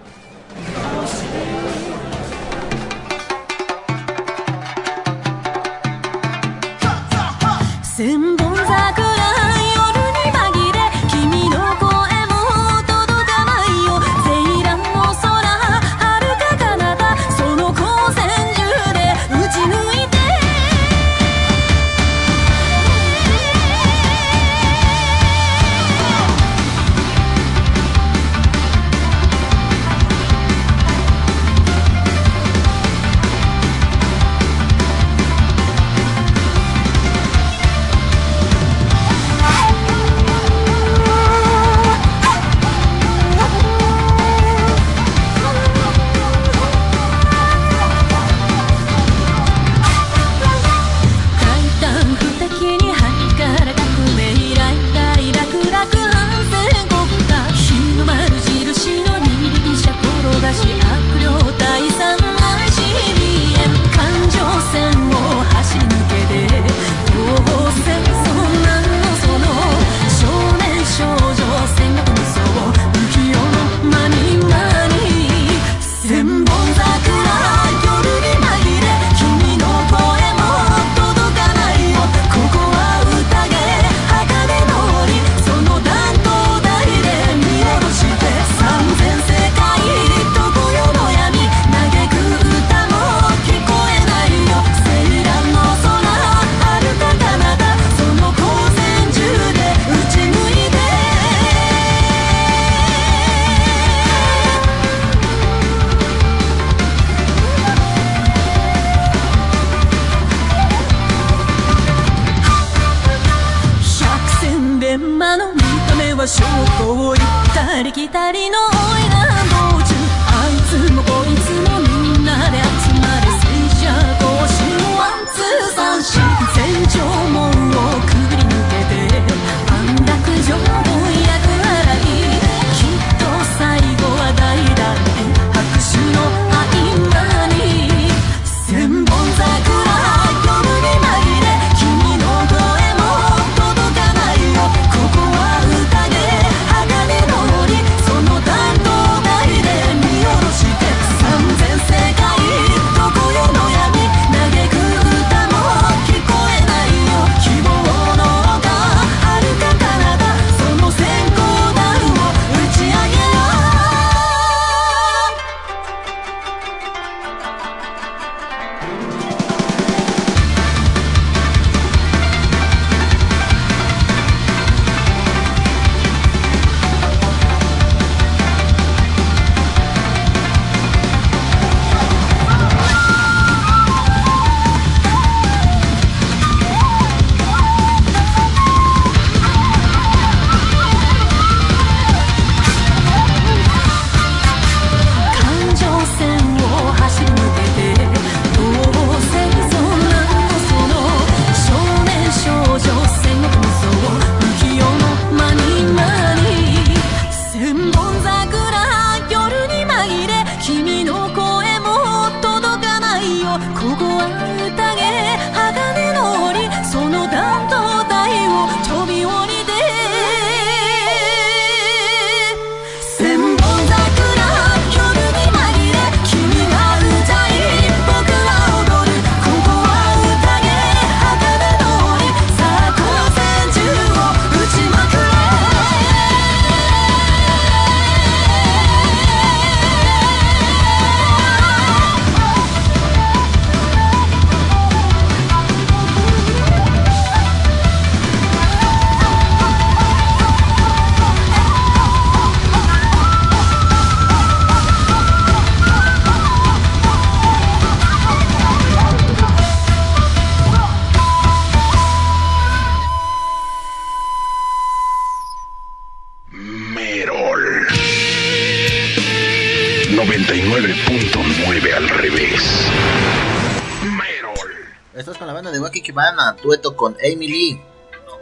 Dueto 276.64 276.95
con 276.95 277.15
Amy 277.23 277.48
Lee. 277.48 277.81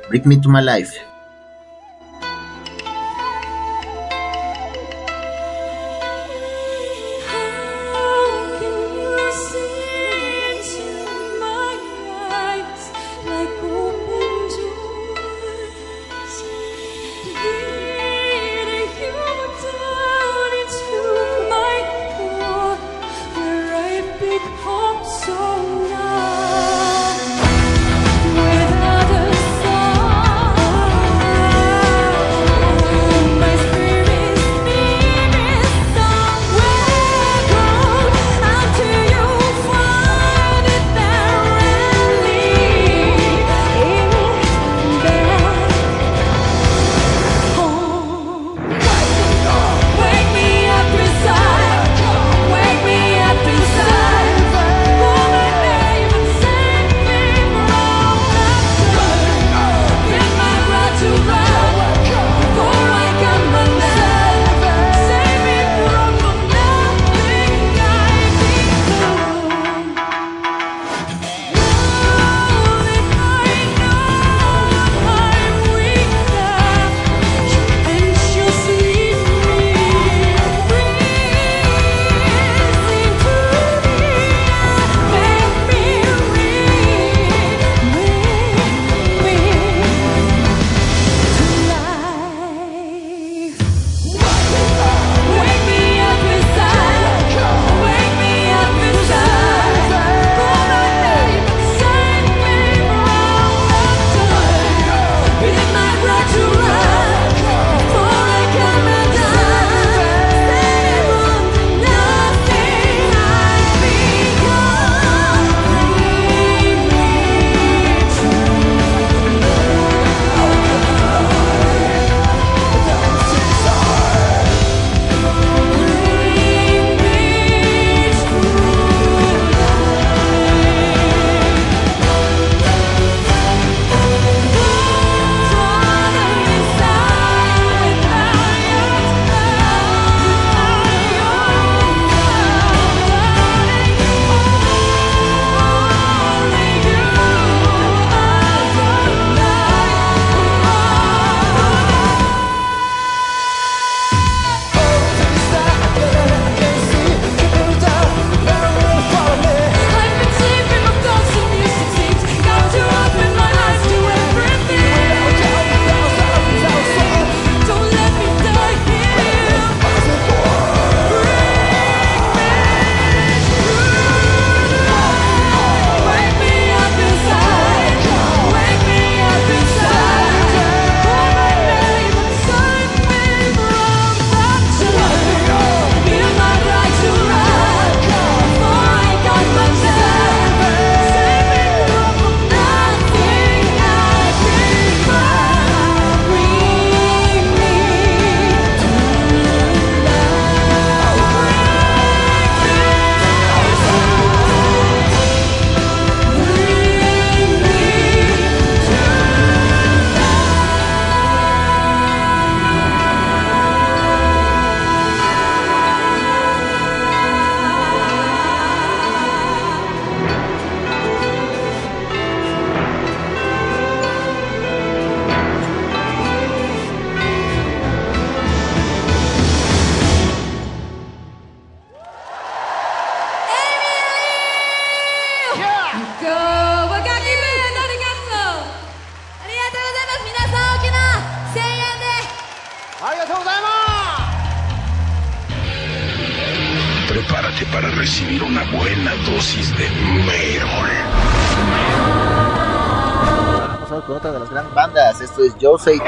Bring 0.08 0.26
Me 0.26 0.38
to 0.38 0.50
My 0.50 0.62
Life. 0.62 1.11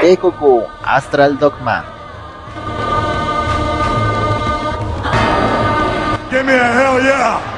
Teikoku, 0.04 0.68
Astral 0.84 1.32
Dogma. 1.40 1.80
Give 6.30 6.44
me 6.44 6.52
a 6.52 6.68
hell 6.76 7.00
yeah! 7.00 7.53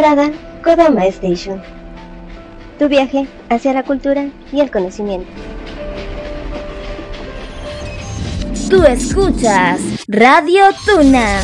Parada, 0.00 0.30
Kodama 0.62 1.06
Station. 1.06 1.60
Tu 2.78 2.88
viaje 2.88 3.26
hacia 3.48 3.72
la 3.72 3.82
cultura 3.82 4.30
y 4.52 4.60
el 4.60 4.70
conocimiento. 4.70 5.26
Tú 8.70 8.84
escuchas 8.84 9.80
Radio 10.06 10.66
Tuna. 10.86 11.40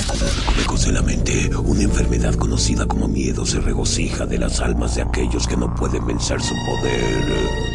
Lejos 0.56 0.86
de 0.86 0.93
la 0.93 1.02
mente, 1.02 1.51
una 1.64 1.82
enfermedad 1.82 2.35
conocida 2.35 2.86
como 2.86 3.09
miedo 3.09 3.44
se 3.44 3.59
regocija 3.59 4.24
de 4.24 4.39
las 4.39 4.60
almas 4.60 4.94
de 4.94 5.02
aquellos 5.02 5.48
que 5.48 5.56
no 5.56 5.74
pueden 5.74 6.06
vencer 6.06 6.40
su 6.40 6.55
poder. 6.64 7.74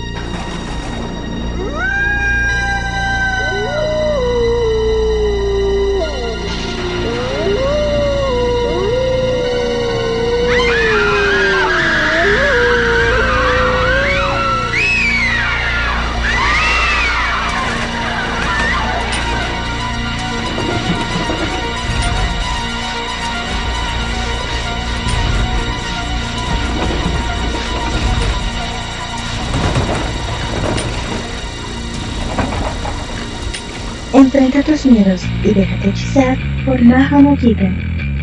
Enfrenta 34.79 34.83
tus 34.83 34.85
miedos 34.85 35.21
y 35.43 35.53
déjate 35.53 35.89
hechizar 35.89 36.37
por 36.65 36.81
no 36.81 37.35
Giga. 37.37 37.71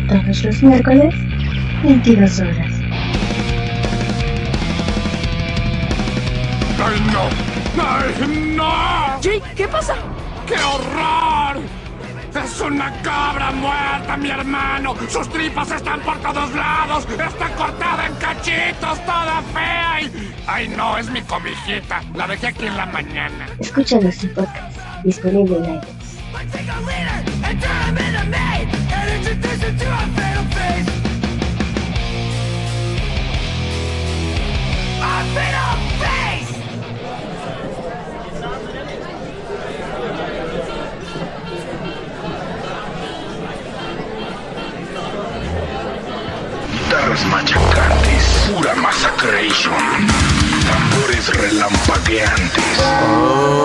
Todos 0.07 0.43
los 0.43 0.63
miércoles, 0.63 1.13
22 1.83 2.39
horas. 2.39 2.73
¡Ay, 6.79 7.01
no! 7.11 7.83
¡Ay, 7.83 8.55
no! 8.55 9.21
Jake, 9.21 9.43
¿qué 9.55 9.67
pasa? 9.67 9.95
¡Qué 10.47 10.55
horror! 10.55 11.61
¡Es 12.43 12.61
una 12.61 12.91
cabra 13.01 13.51
muerta, 13.51 14.17
mi 14.17 14.29
hermano! 14.29 14.95
¡Sus 15.09 15.27
tripas 15.29 15.71
están 15.71 15.99
por 16.01 16.17
todos 16.21 16.53
lados! 16.55 17.07
¡Está 17.11 17.49
cortada 17.55 18.07
en 18.07 18.13
cachitos, 18.15 19.05
toda 19.05 19.43
fea! 19.53 20.01
Y... 20.01 20.33
¡Ay, 20.47 20.67
no! 20.69 20.97
Es 20.97 21.09
mi 21.09 21.21
cobijita. 21.21 22.01
La 22.15 22.27
dejé 22.27 22.47
aquí 22.47 22.65
en 22.65 22.77
la 22.77 22.85
mañana. 22.87 23.47
Escucha 23.59 23.99
nuestro 23.99 24.33
podcast, 24.33 24.77
disponible 25.03 25.57
en 25.57 25.96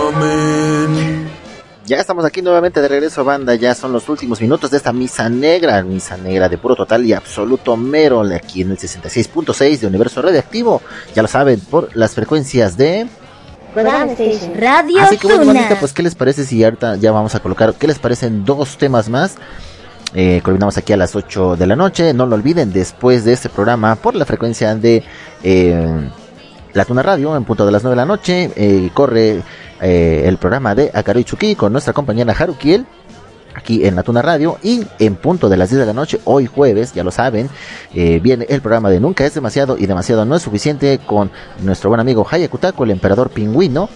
Amén. 0.09 1.29
Ya 1.85 1.97
estamos 1.97 2.25
aquí 2.25 2.41
nuevamente 2.43 2.81
de 2.81 2.89
regreso, 2.89 3.25
banda. 3.25 3.55
Ya 3.55 3.75
son 3.75 3.93
los 3.93 4.09
últimos 4.09 4.41
minutos 4.41 4.71
de 4.71 4.77
esta 4.77 4.93
misa 4.93 5.29
negra, 5.29 5.83
misa 5.83 6.17
negra 6.17 6.49
de 6.49 6.57
puro 6.57 6.77
total 6.77 7.05
y 7.05 7.13
absoluto 7.13 7.77
mero, 7.77 8.23
aquí 8.23 8.63
en 8.63 8.71
el 8.71 8.79
66.6 8.79 9.81
de 9.81 9.87
Universo 9.89 10.23
Radioactivo. 10.23 10.81
Ya 11.15 11.23
lo 11.23 11.29
saben, 11.29 11.61
por 11.61 11.95
las 11.97 12.15
frecuencias 12.15 12.77
de. 12.77 13.07
Radio 13.75 15.01
Así 15.01 15.17
que 15.17 15.27
bueno, 15.27 15.47
bandita, 15.47 15.77
pues, 15.81 15.93
¿qué 15.93 16.03
les 16.03 16.15
parece 16.15 16.45
si 16.45 16.63
ahorita 16.63 16.97
ya 16.97 17.11
vamos 17.11 17.35
a 17.35 17.41
colocar, 17.41 17.75
¿qué 17.75 17.87
les 17.87 17.99
parecen 17.99 18.45
dos 18.45 18.77
temas 18.77 19.09
más? 19.09 19.37
Eh, 20.15 20.43
culminamos 20.45 20.77
aquí 20.77 20.93
a 20.93 20.97
las 20.97 21.17
8 21.17 21.57
de 21.57 21.67
la 21.67 21.75
noche. 21.75 22.13
No 22.13 22.27
lo 22.27 22.37
olviden, 22.37 22.73
después 22.73 23.25
de 23.25 23.33
este 23.33 23.49
programa, 23.49 23.97
por 23.97 24.15
la 24.15 24.27
frecuencia 24.27 24.75
de 24.75 25.03
eh, 25.43 26.11
La 26.74 26.85
Tuna 26.85 27.03
Radio, 27.03 27.36
en 27.36 27.44
punto 27.44 27.66
de 27.66 27.73
las 27.73 27.82
9 27.82 27.93
de 27.93 27.97
la 27.97 28.07
noche, 28.07 28.51
eh, 28.57 28.90
corre 28.94 29.43
eh, 29.81 30.23
el 30.27 30.39
programa 30.39 30.74
de 30.74 30.90
Akaro 30.94 31.19
Itsuki 31.19 31.55
con 31.55 31.73
nuestra 31.73 31.93
compañera 31.93 32.35
Harukiel. 32.39 32.86
Aquí 33.55 33.85
en 33.86 33.94
La 33.94 34.03
Tuna 34.03 34.23
Radio 34.23 34.57
y 34.62 34.82
en 34.99 35.16
punto 35.16 35.51
de 35.51 35.59
las 35.59 35.69
10 35.69 35.81
de 35.81 35.86
la 35.86 35.93
noche, 35.93 36.20
hoy 36.24 36.47
jueves, 36.47 36.94
ya 36.94 37.05
lo 37.05 37.11
saben, 37.11 37.51
eh, 37.94 38.19
viene 38.23 38.47
el 38.49 38.62
programa 38.62 38.89
de 38.89 38.99
Nunca 38.99 39.27
es 39.27 39.35
demasiado 39.35 39.77
y 39.77 39.85
demasiado 39.85 40.24
no 40.24 40.35
es 40.35 40.43
suficiente 40.43 40.99
con 41.05 41.31
nuestro 41.61 41.90
buen 41.90 42.01
amigo 42.01 42.27
Hayakutako, 42.28 42.85
el 42.85 42.93
emperador 42.93 43.28
pingüino, 43.28 43.90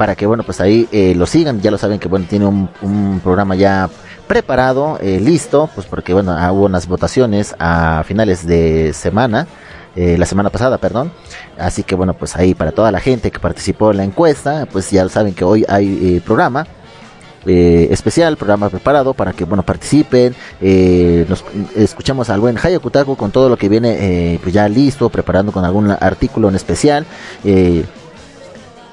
para 0.00 0.16
que 0.16 0.24
bueno 0.24 0.42
pues 0.42 0.62
ahí 0.62 0.88
eh, 0.92 1.14
lo 1.14 1.26
sigan 1.26 1.60
ya 1.60 1.70
lo 1.70 1.76
saben 1.76 1.98
que 1.98 2.08
bueno 2.08 2.24
tiene 2.26 2.46
un, 2.46 2.70
un 2.80 3.20
programa 3.22 3.54
ya 3.54 3.90
preparado 4.26 4.98
eh, 4.98 5.20
listo 5.20 5.68
pues 5.74 5.86
porque 5.86 6.14
bueno 6.14 6.32
hubo 6.54 6.64
unas 6.64 6.88
votaciones 6.88 7.54
a 7.58 8.02
finales 8.06 8.46
de 8.46 8.94
semana 8.94 9.46
eh, 9.96 10.16
la 10.18 10.26
semana 10.26 10.50
pasada 10.50 10.78
perdón. 10.78 11.12
Así 11.58 11.82
que 11.82 11.94
bueno 11.94 12.14
pues 12.14 12.36
ahí 12.36 12.54
para 12.54 12.72
toda 12.72 12.92
la 12.92 13.00
gente 13.00 13.30
que 13.30 13.38
participó 13.38 13.90
en 13.90 13.98
la 13.98 14.04
encuesta 14.04 14.66
pues 14.70 14.90
ya 14.90 15.08
saben 15.08 15.34
que 15.34 15.44
hoy 15.44 15.64
hay 15.68 16.16
eh, 16.16 16.20
programa 16.24 16.66
eh, 17.46 17.88
especial, 17.90 18.36
programa 18.36 18.68
preparado 18.68 19.14
para 19.14 19.32
que 19.32 19.44
bueno 19.44 19.62
participen, 19.62 20.34
eh, 20.60 21.24
nos 21.28 21.44
escuchamos 21.74 22.28
al 22.28 22.40
buen 22.40 22.58
Hayakutaku 22.58 23.16
con 23.16 23.30
todo 23.30 23.48
lo 23.48 23.56
que 23.56 23.68
viene 23.68 24.34
eh, 24.34 24.38
pues 24.42 24.54
ya 24.54 24.68
listo, 24.68 25.08
preparando 25.08 25.52
con 25.52 25.64
algún 25.64 25.90
artículo 25.90 26.48
en 26.48 26.56
especial, 26.56 27.06
eh, 27.44 27.84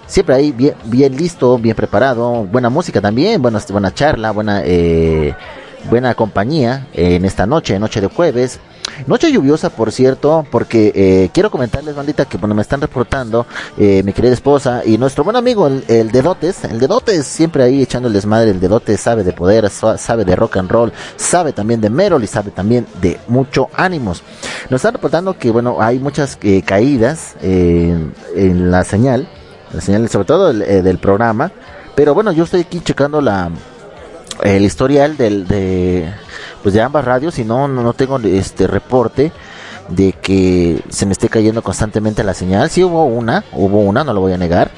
siempre 0.06 0.36
ahí 0.36 0.52
bien, 0.52 0.76
bien 0.86 1.16
listo, 1.18 1.58
bien 1.58 1.76
preparado, 1.76 2.46
buena 2.46 2.70
música 2.70 3.02
también, 3.02 3.42
buena, 3.42 3.60
buena 3.70 3.94
charla, 3.94 4.32
buena 4.32 4.62
eh, 4.64 5.36
buena 5.90 6.14
compañía 6.16 6.88
en 6.94 7.26
esta 7.26 7.46
noche, 7.46 7.80
noche 7.80 8.02
de 8.02 8.08
jueves. 8.08 8.60
Noche 9.06 9.32
lluviosa, 9.32 9.70
por 9.70 9.92
cierto, 9.92 10.46
porque 10.50 10.92
eh, 10.96 11.30
quiero 11.34 11.52
comentarles, 11.52 11.94
bandita, 11.96 12.26
que 12.26 12.38
bueno, 12.38 12.56
me 12.56 12.62
están 12.64 12.82
reportando 12.82 13.46
eh, 13.78 14.02
mi 14.04 14.12
querida 14.14 14.34
esposa 14.34 14.82
y 14.86 14.98
nuestro 14.98 15.24
buen 15.24 15.36
amigo, 15.36 15.68
el, 15.68 15.84
el 15.88 16.10
Dedotes, 16.10 16.64
el 16.64 16.80
Dedotes, 16.80 17.28
siempre 17.28 17.64
ahí 17.64 17.84
echando 17.84 18.08
el 18.08 18.14
desmadre, 18.14 18.50
el 18.52 18.60
Dedotes 18.60 19.00
sabe 19.00 19.24
de 19.24 19.34
poder, 19.34 19.70
sa- 19.70 19.98
sabe 19.98 20.26
de 20.26 20.36
rock 20.36 20.58
and 20.58 20.72
roll, 20.72 20.92
sabe 21.16 21.54
también 21.54 21.80
de 21.82 21.90
Merol 21.92 22.24
y 22.24 22.28
sabe 22.28 22.50
también 22.50 22.88
de 23.02 23.20
mucho 23.28 23.70
ánimos. 23.76 24.24
Nos 24.70 24.80
están 24.80 24.94
reportando 24.94 25.38
que, 25.38 25.52
bueno, 25.52 25.78
hay 25.80 26.00
muchas 26.00 26.40
eh, 26.42 26.64
caídas 26.64 27.36
eh, 27.42 27.96
en 28.36 28.72
la 28.72 28.84
señal, 28.84 29.28
la 29.74 29.82
señal 29.82 30.08
sobre 30.10 30.26
todo 30.26 30.50
eh, 30.52 30.82
del 30.82 30.98
programa, 30.98 31.52
pero 31.94 32.16
bueno, 32.16 32.32
yo 32.32 32.46
estoy 32.46 32.62
aquí 32.62 32.80
checando 32.80 33.22
la 33.22 33.52
el 34.44 34.64
historial 34.64 35.18
del 35.18 35.48
de 35.48 36.14
pues 36.64 36.74
de 36.74 36.82
ambas 36.82 37.06
radios 37.06 37.40
y 37.40 37.46
no 37.46 37.68
no, 37.68 37.84
no 37.84 37.94
tengo 37.94 38.20
este 38.20 38.68
reporte 38.68 39.32
de 39.90 40.14
que 40.14 40.82
se 40.90 41.06
me 41.06 41.14
esté 41.14 41.30
cayendo 41.30 41.62
constantemente 41.62 42.24
la 42.24 42.34
señal. 42.34 42.70
Sí 42.70 42.84
hubo 42.84 43.06
una, 43.06 43.44
hubo 43.54 43.80
una, 43.82 44.04
no 44.04 44.14
lo 44.14 44.22
voy 44.22 44.34
a 44.34 44.38
negar. 44.38 44.72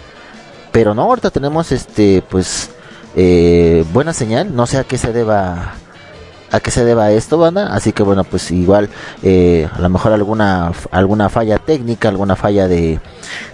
Pero 0.72 0.94
no, 0.94 1.03
ahorita 1.03 1.31
tenemos 1.31 1.72
este 1.72 2.23
pues 2.30 2.69
eh, 3.15 3.84
buena 3.91 4.14
señal, 4.14 4.56
no 4.56 4.68
sé 4.68 4.77
a 4.77 4.84
qué 4.84 4.98
se 4.98 5.11
deba 5.11 5.73
a 6.52 6.60
qué 6.60 6.72
se 6.72 6.86
deba 6.86 7.11
esto, 7.11 7.38
banda. 7.38 7.73
Así 7.73 7.91
que 7.91 8.03
bueno, 8.03 8.23
pues 8.23 8.52
igual 8.52 8.90
eh, 9.23 9.68
a 9.73 9.81
lo 9.81 9.90
mejor 9.90 10.14
alguna 10.14 10.72
alguna 10.91 11.30
falla 11.30 11.57
técnica, 11.57 12.10
alguna 12.10 12.36
falla 12.36 12.68
de 12.68 12.99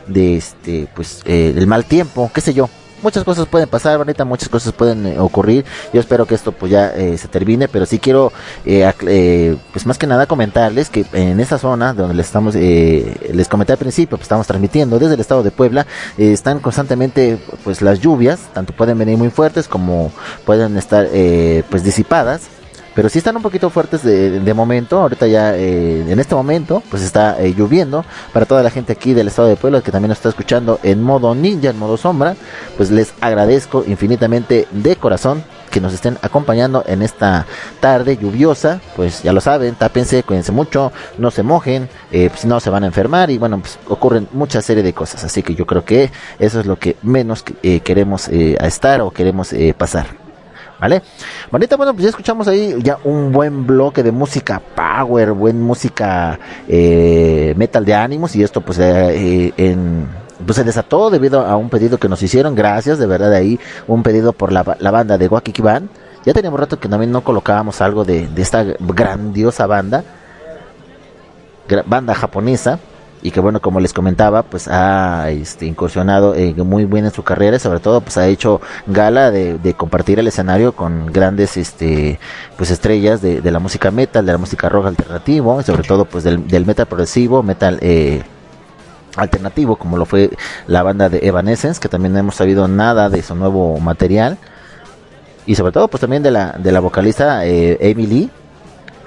de 0.08 0.38
este 0.38 0.88
pues 0.94 1.22
eh, 1.26 1.54
el 1.56 1.68
mal 1.68 1.86
tiempo, 1.86 2.30
qué 2.34 2.42
sé 2.42 2.54
yo. 2.54 2.70
Muchas 3.02 3.24
cosas 3.24 3.46
pueden 3.48 3.70
pasar, 3.70 4.04
muchas 4.26 4.50
cosas 4.50 4.74
pueden 4.74 5.06
eh, 5.06 5.20
ocurrir. 5.20 5.66
Yo 5.94 6.00
espero 6.00 6.26
que 6.26 6.36
esto 6.36 6.52
pues 6.52 6.72
ya 6.72 6.88
eh, 6.96 7.18
se 7.18 7.28
termine, 7.28 7.68
pero 7.68 7.86
sí 7.86 8.00
quiero 8.00 8.32
eh, 8.66 8.92
eh, 9.08 9.56
pues 9.72 9.86
más 9.86 9.98
que 9.98 10.08
nada 10.08 10.26
comentarles 10.26 10.90
que 10.90 11.06
en 11.14 11.40
esa 11.40 11.58
zona 11.58 11.94
donde 11.94 12.16
les 12.16 12.26
estamos 12.26 12.56
eh, 12.56 13.32
les 13.34 13.48
comenté 13.48 13.74
al 13.74 13.80
principio, 13.80 14.18
pues 14.18 14.26
estamos 14.26 14.48
transmitiendo 14.48 14.98
desde 14.98 15.16
el 15.16 15.20
estado 15.20 15.44
de 15.44 15.52
Puebla, 15.52 15.86
están 16.18 16.60
constantemente 16.60 17.38
pues 17.64 17.82
las 17.82 18.00
lluvias, 18.00 18.40
tanto 18.54 18.74
pueden 18.74 18.98
venir 18.98 19.18
muy 19.18 19.30
fuertes 19.30 19.68
como 19.68 20.12
pueden 20.46 20.78
estar 20.78 21.08
pues 21.70 21.84
disipadas 21.84 22.44
pero 22.96 23.10
sí 23.10 23.20
están 23.20 23.36
un 23.36 23.44
poquito 23.44 23.70
fuertes 23.70 24.02
de, 24.04 24.40
de 24.40 24.54
momento. 24.54 25.02
Ahorita 25.02 25.28
ya, 25.28 25.56
eh, 25.56 26.06
en 26.08 26.20
este 26.20 26.34
momento, 26.34 26.82
pues 26.90 27.04
está 27.04 27.40
eh, 27.42 27.54
lloviendo. 27.56 28.06
Para 28.34 28.46
toda 28.46 28.64
la 28.64 28.70
gente 28.72 28.94
aquí 28.94 29.14
del 29.14 29.28
estado 29.28 29.50
de 29.50 29.58
Puebla 29.58 29.82
que 29.82 29.92
también 29.92 30.10
nos 30.10 30.18
está 30.18 30.30
escuchando 30.30 30.80
en 30.82 31.04
modo 31.04 31.36
ninja, 31.36 31.70
en 31.70 31.78
modo 31.78 31.98
sombra, 31.98 32.36
pues 32.78 32.92
les 32.92 33.14
agradezco 33.22 33.84
infinitamente 33.86 34.68
de 34.72 34.96
corazón 34.96 35.44
que 35.70 35.82
nos 35.82 35.94
estén 35.94 36.18
acompañando 36.22 36.86
en 36.88 37.02
esta 37.02 37.46
tarde 37.82 38.16
lluviosa. 38.16 38.80
Pues 38.96 39.24
ya 39.24 39.34
lo 39.34 39.42
saben, 39.42 39.76
tápense, 39.76 40.24
cuídense 40.24 40.54
mucho, 40.54 40.94
no 41.18 41.32
se 41.32 41.44
mojen, 41.44 41.90
eh, 42.12 42.30
pues, 42.30 42.46
no 42.46 42.62
se 42.62 42.70
van 42.70 42.84
a 42.84 42.88
enfermar 42.88 43.30
y 43.30 43.38
bueno, 43.38 43.60
pues 43.60 43.78
ocurren 43.90 44.30
mucha 44.32 44.62
serie 44.62 44.84
de 44.84 44.94
cosas. 44.94 45.26
Así 45.26 45.44
que 45.44 45.54
yo 45.54 45.66
creo 45.66 45.84
que 45.84 46.12
eso 46.40 46.62
es 46.62 46.66
lo 46.66 46.80
que 46.80 46.96
menos 47.04 47.44
eh, 47.62 47.82
queremos 47.82 48.30
eh, 48.30 48.56
estar 48.62 49.02
o 49.02 49.12
queremos 49.12 49.52
eh, 49.52 49.74
pasar. 49.78 50.25
¿Vale? 50.80 51.02
Bonita, 51.52 51.78
bueno, 51.78 51.94
pues 51.94 52.04
ya 52.04 52.10
escuchamos 52.10 52.48
ahí 52.48 52.76
ya 52.82 52.98
un 53.04 53.32
buen 53.32 53.66
bloque 53.66 54.04
de 54.04 54.12
música 54.12 54.62
power, 54.76 55.32
buen 55.32 55.62
música 55.62 56.38
eh, 56.68 57.54
metal 57.56 57.86
de 57.86 57.94
ánimos 57.94 58.36
y 58.36 58.44
esto 58.44 58.62
pues 58.62 58.80
eh, 58.80 59.54
en 59.56 60.08
pues 60.46 60.58
se 60.58 60.64
desató 60.64 61.10
debido 61.10 61.46
a 61.46 61.56
un 61.56 61.70
pedido 61.70 61.98
que 61.98 62.10
nos 62.10 62.22
hicieron, 62.22 62.56
gracias, 62.56 63.00
de 63.00 63.08
verdad 63.08 63.34
ahí, 63.34 63.60
un 63.88 64.04
pedido 64.04 64.34
por 64.34 64.52
la, 64.52 64.76
la 64.80 64.92
banda 64.92 65.18
de 65.18 65.28
Wakiki 65.28 65.62
Band. 65.62 65.90
Ya 66.26 66.34
teníamos 66.34 66.60
rato 66.60 66.80
que 66.80 66.90
también 66.90 67.12
no 67.12 67.24
colocábamos 67.24 67.82
algo 67.82 68.04
de, 68.04 68.28
de 68.28 68.42
esta 68.42 68.64
grandiosa 68.64 69.68
banda, 69.68 70.04
banda 71.86 72.16
japonesa, 72.16 72.80
y 73.26 73.32
que 73.32 73.40
bueno, 73.40 73.60
como 73.60 73.80
les 73.80 73.92
comentaba, 73.92 74.44
pues 74.44 74.68
ha 74.68 75.32
este, 75.32 75.66
incursionado 75.66 76.36
eh, 76.36 76.54
muy 76.54 76.86
bien 76.86 77.06
en 77.06 77.12
su 77.12 77.24
carrera 77.24 77.58
y 77.58 77.60
sobre 77.60 77.80
todo 77.80 78.02
pues 78.02 78.20
ha 78.20 78.28
hecho 78.28 78.62
gala 78.86 79.32
de, 79.32 79.74
compartir 79.76 80.20
el 80.20 80.28
escenario 80.28 80.74
con 80.76 81.08
grandes 81.08 81.58
este 81.58 82.20
pues 82.56 82.70
estrellas 82.70 83.24
de, 83.24 83.42
la 83.50 83.58
música 83.58 83.90
metal, 83.90 84.28
de 84.28 84.32
la 84.32 84.38
música 84.38 84.70
rock 84.70 84.86
alternativo, 84.86 85.60
y 85.60 85.64
sobre 85.64 85.82
todo 85.82 86.06
pues 86.06 86.24
del, 86.24 86.66
metal 86.68 86.86
progresivo, 86.86 87.42
metal 87.42 87.80
eh, 87.82 88.22
alternativo, 89.18 89.76
como 89.76 89.98
lo 89.98 90.06
fue 90.06 90.30
la 90.68 90.84
banda 90.84 91.10
de 91.10 91.22
Evanescence, 91.24 91.82
que 91.82 91.90
también 91.90 92.14
no 92.14 92.20
hemos 92.20 92.36
sabido 92.36 92.68
nada 92.68 93.10
de 93.10 93.24
su 93.24 93.34
nuevo 93.34 93.80
material. 93.80 94.38
Y 95.48 95.56
sobre 95.56 95.72
todo, 95.72 95.88
pues 95.88 96.02
también 96.02 96.22
de 96.22 96.30
la, 96.30 96.52
de 96.60 96.72
la 96.72 96.80
vocalista 96.80 97.44
eh, 97.44 97.96
Lee. 97.98 98.30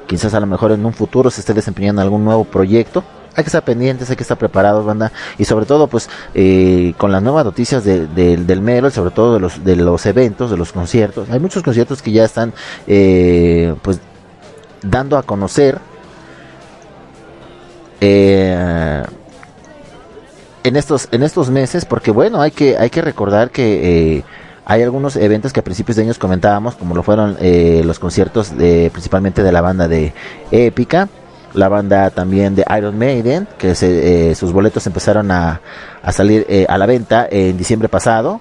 Quizás 0.09 0.35
a 0.35 0.41
lo 0.41 0.47
mejor 0.47 0.73
en 0.73 0.85
un 0.85 0.93
futuro 0.93 1.31
se 1.31 1.41
esté 1.41 1.55
desempeñando 1.55 2.03
algún 2.03 2.25
nuevo 2.25 2.43
proyecto. 2.43 3.05
Hay 3.39 3.45
que 3.45 3.51
estar 3.51 3.63
pendientes, 3.65 4.11
hay 4.11 4.17
que 4.17 4.25
estar 4.25 4.37
preparados, 4.37 4.85
banda. 4.85 5.13
Y 5.39 5.45
sobre 5.45 5.65
todo, 5.65 5.87
pues, 5.87 6.11
eh, 6.35 6.93
con 6.99 7.13
las 7.13 7.23
nuevas 7.23 7.45
noticias 7.45 7.85
de- 7.85 8.09
de- 8.09 8.37
del 8.37 8.61
Mero, 8.61 8.91
sobre 8.91 9.13
todo 9.13 9.35
de 9.35 9.39
los, 9.39 9.63
de 9.65 9.77
los 9.77 10.05
eventos, 10.07 10.51
de 10.51 10.57
los 10.57 10.73
conciertos. 10.73 11.31
Hay 11.31 11.39
muchos 11.39 11.63
conciertos 11.63 12.03
que 12.03 12.11
ya 12.11 12.25
están, 12.25 12.53
eh, 12.89 13.77
pues, 13.81 14.01
dando 14.83 15.17
a 15.17 15.23
conocer. 15.23 15.79
Eh, 18.01 19.05
en 20.65 20.77
estos 20.77 21.09
en 21.13 21.23
estos 21.23 21.51
meses 21.51 21.85
porque 21.85 22.11
bueno 22.11 22.41
hay 22.41 22.51
que 22.51 22.77
hay 22.77 22.91
que 22.91 23.03
recordar 23.03 23.51
que 23.51 24.17
eh, 24.19 24.25
hay 24.65 24.83
algunos 24.83 25.17
eventos 25.17 25.53
que 25.53 25.61
a 25.61 25.65
principios 25.65 25.97
de 25.97 26.03
años 26.03 26.19
comentábamos 26.19 26.75
como 26.77 26.95
lo 26.95 27.03
fueron 27.03 27.37
eh, 27.41 27.83
los 27.85 27.99
conciertos 27.99 28.57
de 28.57 28.91
principalmente 28.93 29.43
de 29.43 29.51
la 29.53 29.61
banda 29.63 29.89
de 29.89 30.13
Épica 30.51 31.09
la 31.55 31.69
banda 31.69 32.11
también 32.11 32.55
de 32.55 32.65
Iron 32.77 32.99
Maiden 32.99 33.49
que 33.59 33.75
se, 33.75 34.31
eh, 34.31 34.35
sus 34.35 34.53
boletos 34.53 34.87
empezaron 34.87 35.31
a, 35.31 35.61
a 36.03 36.13
salir 36.13 36.47
eh, 36.49 36.67
a 36.69 36.79
la 36.79 36.87
venta 36.87 37.27
en 37.31 37.57
diciembre 37.57 37.89
pasado. 37.89 38.41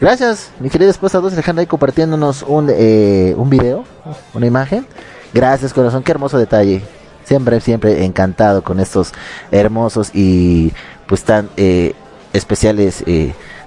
Gracias 0.00 0.50
mi 0.58 0.68
querida 0.68 0.90
esposa 0.90 1.18
Dulce 1.18 1.36
Alejandra 1.36 1.60
ahí 1.60 1.66
compartiéndonos 1.66 2.42
un 2.42 2.68
eh, 2.70 3.34
un 3.36 3.48
video 3.50 3.84
una 4.34 4.46
imagen. 4.46 4.86
Gracias 5.32 5.72
corazón 5.72 6.02
qué 6.02 6.12
hermoso 6.12 6.38
detalle. 6.38 6.82
Siempre 7.24 7.60
siempre 7.60 8.04
encantado 8.04 8.62
con 8.62 8.80
estos 8.80 9.12
hermosos 9.50 10.10
y 10.12 10.72
pues 11.06 11.22
tan 11.22 11.48
eh, 11.56 11.94
especiales 12.32 13.04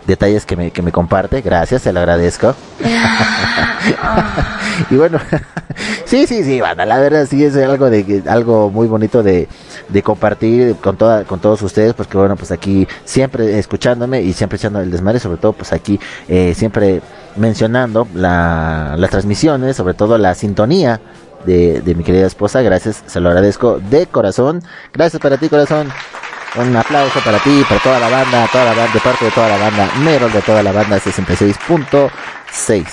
detalles 0.05 0.45
que 0.45 0.55
me, 0.55 0.71
que 0.71 0.81
me 0.81 0.91
comparte. 0.91 1.41
Gracias, 1.41 1.81
se 1.81 1.93
lo 1.93 1.99
agradezco. 1.99 2.55
y 4.89 4.95
bueno, 4.95 5.19
sí, 6.05 6.27
sí, 6.27 6.43
sí, 6.43 6.61
banda, 6.61 6.85
la 6.85 6.99
verdad 6.99 7.27
sí 7.29 7.43
es 7.43 7.55
algo 7.57 7.89
de 7.89 8.23
algo 8.27 8.69
muy 8.69 8.87
bonito 8.87 9.23
de, 9.23 9.47
de 9.89 10.03
compartir 10.03 10.75
con 10.77 10.97
toda, 10.97 11.23
con 11.23 11.39
todos 11.39 11.61
ustedes, 11.61 11.93
porque 11.93 12.17
bueno, 12.17 12.35
pues 12.35 12.51
aquí 12.51 12.87
siempre 13.03 13.59
escuchándome 13.59 14.21
y 14.21 14.33
siempre 14.33 14.57
echando 14.57 14.79
el 14.79 14.91
desmadre, 14.91 15.19
sobre 15.19 15.37
todo 15.37 15.53
pues 15.53 15.73
aquí 15.73 15.99
eh, 16.27 16.53
siempre 16.55 17.01
mencionando 17.35 18.07
la, 18.13 18.95
las 18.97 19.09
transmisiones, 19.09 19.75
sobre 19.75 19.93
todo 19.93 20.17
la 20.17 20.35
sintonía 20.35 21.01
de, 21.45 21.81
de 21.81 21.95
mi 21.95 22.03
querida 22.03 22.25
esposa, 22.25 22.61
gracias, 22.61 23.03
se 23.05 23.19
lo 23.19 23.29
agradezco 23.29 23.79
de 23.79 24.07
corazón, 24.07 24.63
gracias 24.93 25.21
para 25.21 25.37
ti 25.37 25.49
corazón. 25.49 25.89
Un 26.57 26.73
aplauso 26.75 27.19
para 27.19 27.37
ti, 27.39 27.63
para 27.67 27.81
toda 27.81 27.99
la 27.99 28.07
banda, 28.07 28.47
toda 28.49 28.63
la 28.63 28.73
banda, 28.73 28.93
de 28.93 28.99
parte 29.01 29.25
de 29.25 29.31
toda 29.31 29.49
la 29.49 29.57
banda, 29.57 29.89
Merol 29.99 30.31
de 30.31 30.41
toda 30.41 30.63
la 30.63 30.71
banda 30.71 30.97
66.6. 30.97 32.85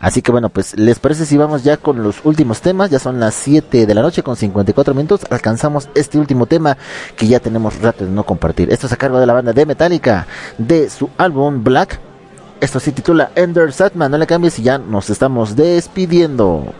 Así 0.00 0.22
que 0.22 0.32
bueno, 0.32 0.48
pues 0.48 0.78
les 0.78 0.98
parece 0.98 1.26
si 1.26 1.36
vamos 1.36 1.62
ya 1.62 1.76
con 1.76 2.02
los 2.02 2.24
últimos 2.24 2.62
temas, 2.62 2.88
ya 2.88 2.98
son 2.98 3.20
las 3.20 3.34
7 3.34 3.84
de 3.84 3.94
la 3.94 4.00
noche 4.00 4.22
con 4.22 4.36
54 4.36 4.94
minutos, 4.94 5.26
alcanzamos 5.30 5.90
este 5.94 6.18
último 6.18 6.46
tema 6.46 6.78
que 7.16 7.26
ya 7.26 7.38
tenemos 7.38 7.80
rato 7.80 8.06
de 8.06 8.10
no 8.10 8.24
compartir. 8.24 8.72
Esto 8.72 8.86
es 8.86 8.92
a 8.94 8.96
cargo 8.96 9.20
de 9.20 9.26
la 9.26 9.34
banda 9.34 9.52
de 9.52 9.66
Metallica, 9.66 10.26
de 10.56 10.88
su 10.88 11.10
álbum 11.18 11.64
Black. 11.64 12.00
Esto 12.60 12.80
se 12.80 12.92
titula 12.92 13.30
Ender 13.34 13.72
Satman, 13.74 14.10
no 14.10 14.16
le 14.16 14.26
cambies 14.26 14.58
y 14.58 14.62
ya 14.62 14.78
nos 14.78 15.10
estamos 15.10 15.54
despidiendo. 15.54 16.72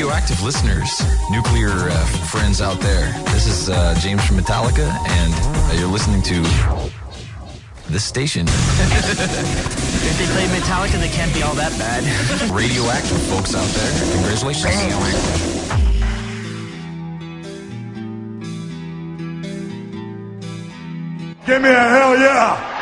Radioactive 0.00 0.42
listeners, 0.42 1.02
nuclear 1.30 1.68
uh, 1.68 2.06
friends 2.32 2.62
out 2.62 2.80
there. 2.80 3.12
This 3.34 3.46
is 3.46 3.68
uh, 3.68 3.94
James 4.00 4.24
from 4.24 4.38
Metallica, 4.38 4.88
and 4.88 5.34
uh, 5.34 5.74
you're 5.78 5.90
listening 5.90 6.22
to 6.22 6.40
this 7.90 8.02
station. 8.02 8.46
If 8.48 10.16
they 10.16 10.24
play 10.32 10.46
Metallica, 10.58 10.98
they 10.98 11.10
can't 11.10 11.34
be 11.34 11.42
all 11.42 11.52
that 11.52 11.78
bad. 11.78 12.02
radioactive 12.50 13.20
folks 13.24 13.54
out 13.54 13.68
there. 13.68 14.14
Congratulations. 14.14 14.64
Give 21.44 21.60
me 21.60 21.68
a 21.68 21.88
hell 21.90 22.16
yeah! 22.16 22.79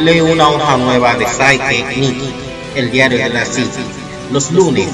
Lee 0.00 0.20
una 0.20 0.48
hoja 0.48 0.76
nueva 0.76 1.14
de 1.14 1.26
Saike 1.26 1.84
Nikki, 1.96 2.32
el 2.74 2.90
diario 2.90 3.18
de 3.18 3.28
la 3.28 3.44
City, 3.44 3.84
los 4.32 4.50
lunes 4.50 4.88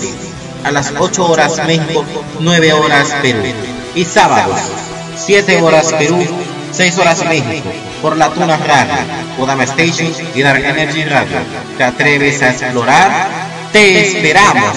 a 0.65 0.71
las 0.71 0.93
8 0.99 1.27
horas 1.27 1.61
México, 1.67 2.05
9 2.41 2.73
horas 2.73 3.15
Perú 3.23 3.43
y 3.95 4.05
sábados 4.05 4.61
7 5.17 5.63
horas 5.63 5.93
Perú, 5.93 6.25
6 6.73 6.99
horas 6.99 7.25
México 7.25 7.71
por 8.03 8.17
la 8.17 8.31
Tuna 8.31 8.57
Radio, 8.57 8.95
Kodama 9.37 9.65
Station 9.65 10.13
y 10.35 10.43
Dark 10.43 10.65
Energy 10.65 11.05
Radio. 11.05 11.39
¿Te 11.79 11.85
atreves 11.85 12.43
a 12.43 12.51
explorar? 12.51 13.29
¡Te 13.73 14.07
esperamos! 14.07 14.77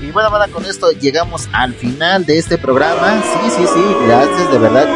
Y 0.00 0.10
bueno, 0.12 0.30
bueno, 0.30 0.44
con 0.52 0.64
esto 0.64 0.90
llegamos 0.92 1.48
al 1.52 1.74
final 1.74 2.24
de 2.24 2.38
este 2.38 2.56
programa. 2.56 3.20
Sí, 3.22 3.50
sí, 3.50 3.64
sí, 3.66 3.80
gracias, 4.06 4.52
de 4.52 4.58
verdad. 4.58 4.86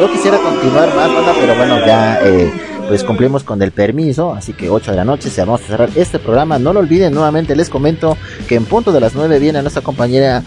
Yo- 0.00 0.10
quisiera 0.12 0.38
continuar 0.38 0.88
más, 0.94 1.12
banda, 1.14 1.32
pero 1.38 1.54
bueno, 1.54 1.78
ya 1.86 2.18
eh, 2.22 2.52
pues 2.88 3.04
cumplimos 3.04 3.44
con 3.44 3.62
el 3.62 3.70
permiso, 3.70 4.34
así 4.34 4.52
que 4.52 4.68
8 4.68 4.90
de 4.90 4.96
la 4.96 5.04
noche 5.04 5.30
se 5.30 5.40
vamos 5.42 5.62
a 5.62 5.66
cerrar 5.66 5.90
este 5.94 6.18
programa. 6.18 6.58
No 6.58 6.72
lo 6.72 6.80
olviden, 6.80 7.14
nuevamente 7.14 7.54
les 7.54 7.68
comento 7.70 8.16
que 8.48 8.56
en 8.56 8.64
punto 8.64 8.90
de 8.90 9.00
las 9.00 9.14
9 9.14 9.38
viene 9.38 9.62
nuestra 9.62 9.82
compañera 9.82 10.42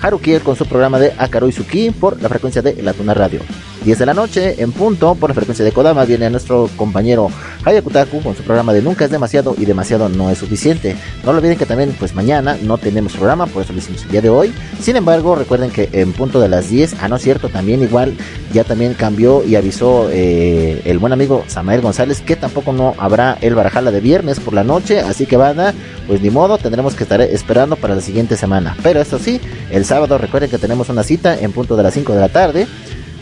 Harukiel 0.00 0.42
con 0.42 0.56
su 0.56 0.66
programa 0.66 0.98
de 0.98 1.12
Akaru 1.18 1.48
Izuki 1.48 1.90
por 1.90 2.20
la 2.22 2.28
frecuencia 2.28 2.62
de 2.62 2.82
La 2.82 2.92
Tuna 2.92 3.14
Radio. 3.14 3.40
10 3.88 4.00
de 4.00 4.04
la 4.04 4.12
noche, 4.12 4.62
en 4.62 4.70
punto, 4.70 5.14
por 5.14 5.30
la 5.30 5.34
frecuencia 5.34 5.64
de 5.64 5.72
Kodama, 5.72 6.04
viene 6.04 6.28
nuestro 6.28 6.68
compañero 6.76 7.30
Hayakutaku 7.64 8.20
con 8.20 8.36
su 8.36 8.42
programa 8.42 8.74
de 8.74 8.82
Nunca 8.82 9.06
es 9.06 9.10
demasiado 9.10 9.54
y 9.56 9.64
demasiado 9.64 10.10
no 10.10 10.28
es 10.28 10.36
suficiente. 10.36 10.94
No 11.24 11.32
lo 11.32 11.38
olviden 11.38 11.56
que 11.56 11.64
también, 11.64 11.96
pues 11.98 12.14
mañana 12.14 12.58
no 12.60 12.76
tenemos 12.76 13.14
programa, 13.14 13.46
por 13.46 13.62
eso 13.62 13.72
lo 13.72 13.78
hicimos 13.78 14.02
el 14.02 14.10
día 14.10 14.20
de 14.20 14.28
hoy. 14.28 14.52
Sin 14.78 14.96
embargo, 14.96 15.36
recuerden 15.36 15.70
que 15.70 15.88
en 15.92 16.12
punto 16.12 16.38
de 16.38 16.50
las 16.50 16.68
10, 16.68 16.96
ah, 17.00 17.08
no 17.08 17.16
es 17.16 17.22
cierto, 17.22 17.48
también 17.48 17.82
igual 17.82 18.14
ya 18.52 18.62
también 18.62 18.92
cambió 18.92 19.42
y 19.42 19.56
avisó 19.56 20.10
eh, 20.10 20.82
el 20.84 20.98
buen 20.98 21.14
amigo 21.14 21.44
Samael 21.46 21.80
González 21.80 22.20
que 22.20 22.36
tampoco 22.36 22.74
no 22.74 22.94
habrá 22.98 23.38
el 23.40 23.54
Barajala 23.54 23.90
de 23.90 24.00
viernes 24.00 24.38
por 24.38 24.52
la 24.52 24.64
noche. 24.64 25.00
Así 25.00 25.24
que 25.24 25.38
van 25.38 25.60
a, 25.60 25.72
pues 26.06 26.20
ni 26.20 26.28
modo, 26.28 26.58
tendremos 26.58 26.94
que 26.94 27.04
estar 27.04 27.22
esperando 27.22 27.76
para 27.76 27.94
la 27.94 28.02
siguiente 28.02 28.36
semana. 28.36 28.76
Pero 28.82 29.00
esto 29.00 29.18
sí, 29.18 29.40
el 29.70 29.86
sábado 29.86 30.18
recuerden 30.18 30.50
que 30.50 30.58
tenemos 30.58 30.90
una 30.90 31.04
cita 31.04 31.38
en 31.38 31.52
punto 31.52 31.74
de 31.74 31.82
las 31.82 31.94
5 31.94 32.12
de 32.12 32.20
la 32.20 32.28
tarde 32.28 32.66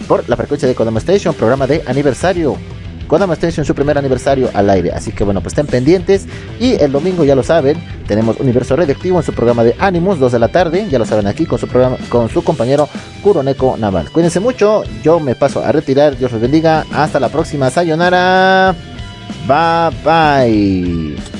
por 0.07 0.29
la 0.29 0.37
frecuencia 0.37 0.69
de 0.69 0.75
Kodama 0.75 0.99
Station, 0.99 1.35
programa 1.35 1.67
de 1.67 1.83
aniversario. 1.87 2.57
Kodama 3.07 3.35
Station, 3.35 3.65
su 3.65 3.75
primer 3.75 3.97
aniversario 3.99 4.51
al 4.53 4.69
aire. 4.69 4.93
Así 4.93 5.13
que 5.13 5.25
bueno, 5.25 5.41
pues 5.41 5.53
estén 5.53 5.67
pendientes. 5.67 6.27
Y 6.59 6.73
el 6.75 6.93
domingo, 6.93 7.25
ya 7.25 7.35
lo 7.35 7.43
saben, 7.43 7.79
tenemos 8.07 8.39
Universo 8.41 8.77
Radioactivo 8.77 9.19
en 9.19 9.25
su 9.25 9.33
programa 9.33 9.65
de 9.65 9.77
Animus, 9.79 10.19
2 10.19 10.33
de 10.33 10.39
la 10.39 10.49
tarde. 10.49 10.87
Ya 10.91 10.99
lo 10.99 11.07
saben 11.07 11.27
aquí 11.27 11.47
con 11.47 11.59
su 11.59 11.69
programa, 11.69 11.97
con 12.09 12.29
su 12.29 12.43
compañero 12.43 12.89
Kuroneko 13.23 13.77
Naval. 13.77 14.11
Cuídense 14.11 14.41
mucho, 14.41 14.83
yo 15.03 15.21
me 15.21 15.35
paso 15.35 15.65
a 15.65 15.73
retirar. 15.73 16.17
Dios 16.17 16.33
los 16.33 16.41
bendiga. 16.41 16.85
Hasta 16.93 17.21
la 17.21 17.29
próxima. 17.29 17.71
Sayonara. 17.71 18.75
Bye 19.47 19.91
bye. 20.05 21.36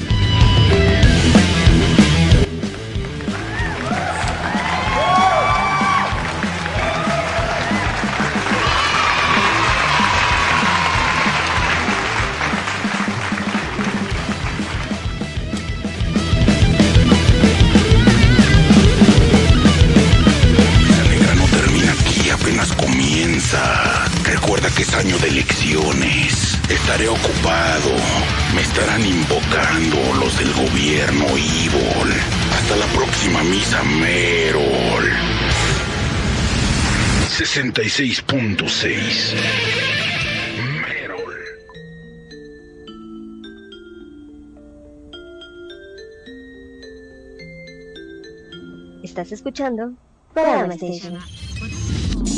Ocupado. 27.17 27.91
Me 28.55 28.63
estarán 28.63 29.05
invocando 29.05 29.97
los 30.21 30.39
del 30.39 30.53
gobierno 30.55 31.27
Evil. 31.29 32.13
Hasta 32.53 32.77
la 32.77 32.87
próxima 32.87 33.43
misa, 33.45 33.83
Merol. 33.83 35.11
66.6 37.37 39.35
Estás 49.03 49.33
escuchando 49.33 49.93
Kodama 50.35 50.75
Station. 50.75 51.19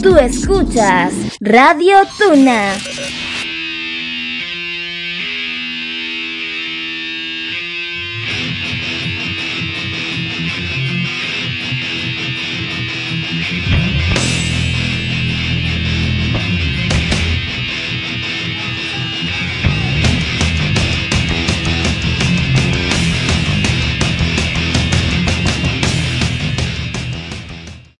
Tú 0.02 0.16
escuchas 0.16 1.12
Radio 1.40 1.96
Tuna. 2.18 2.74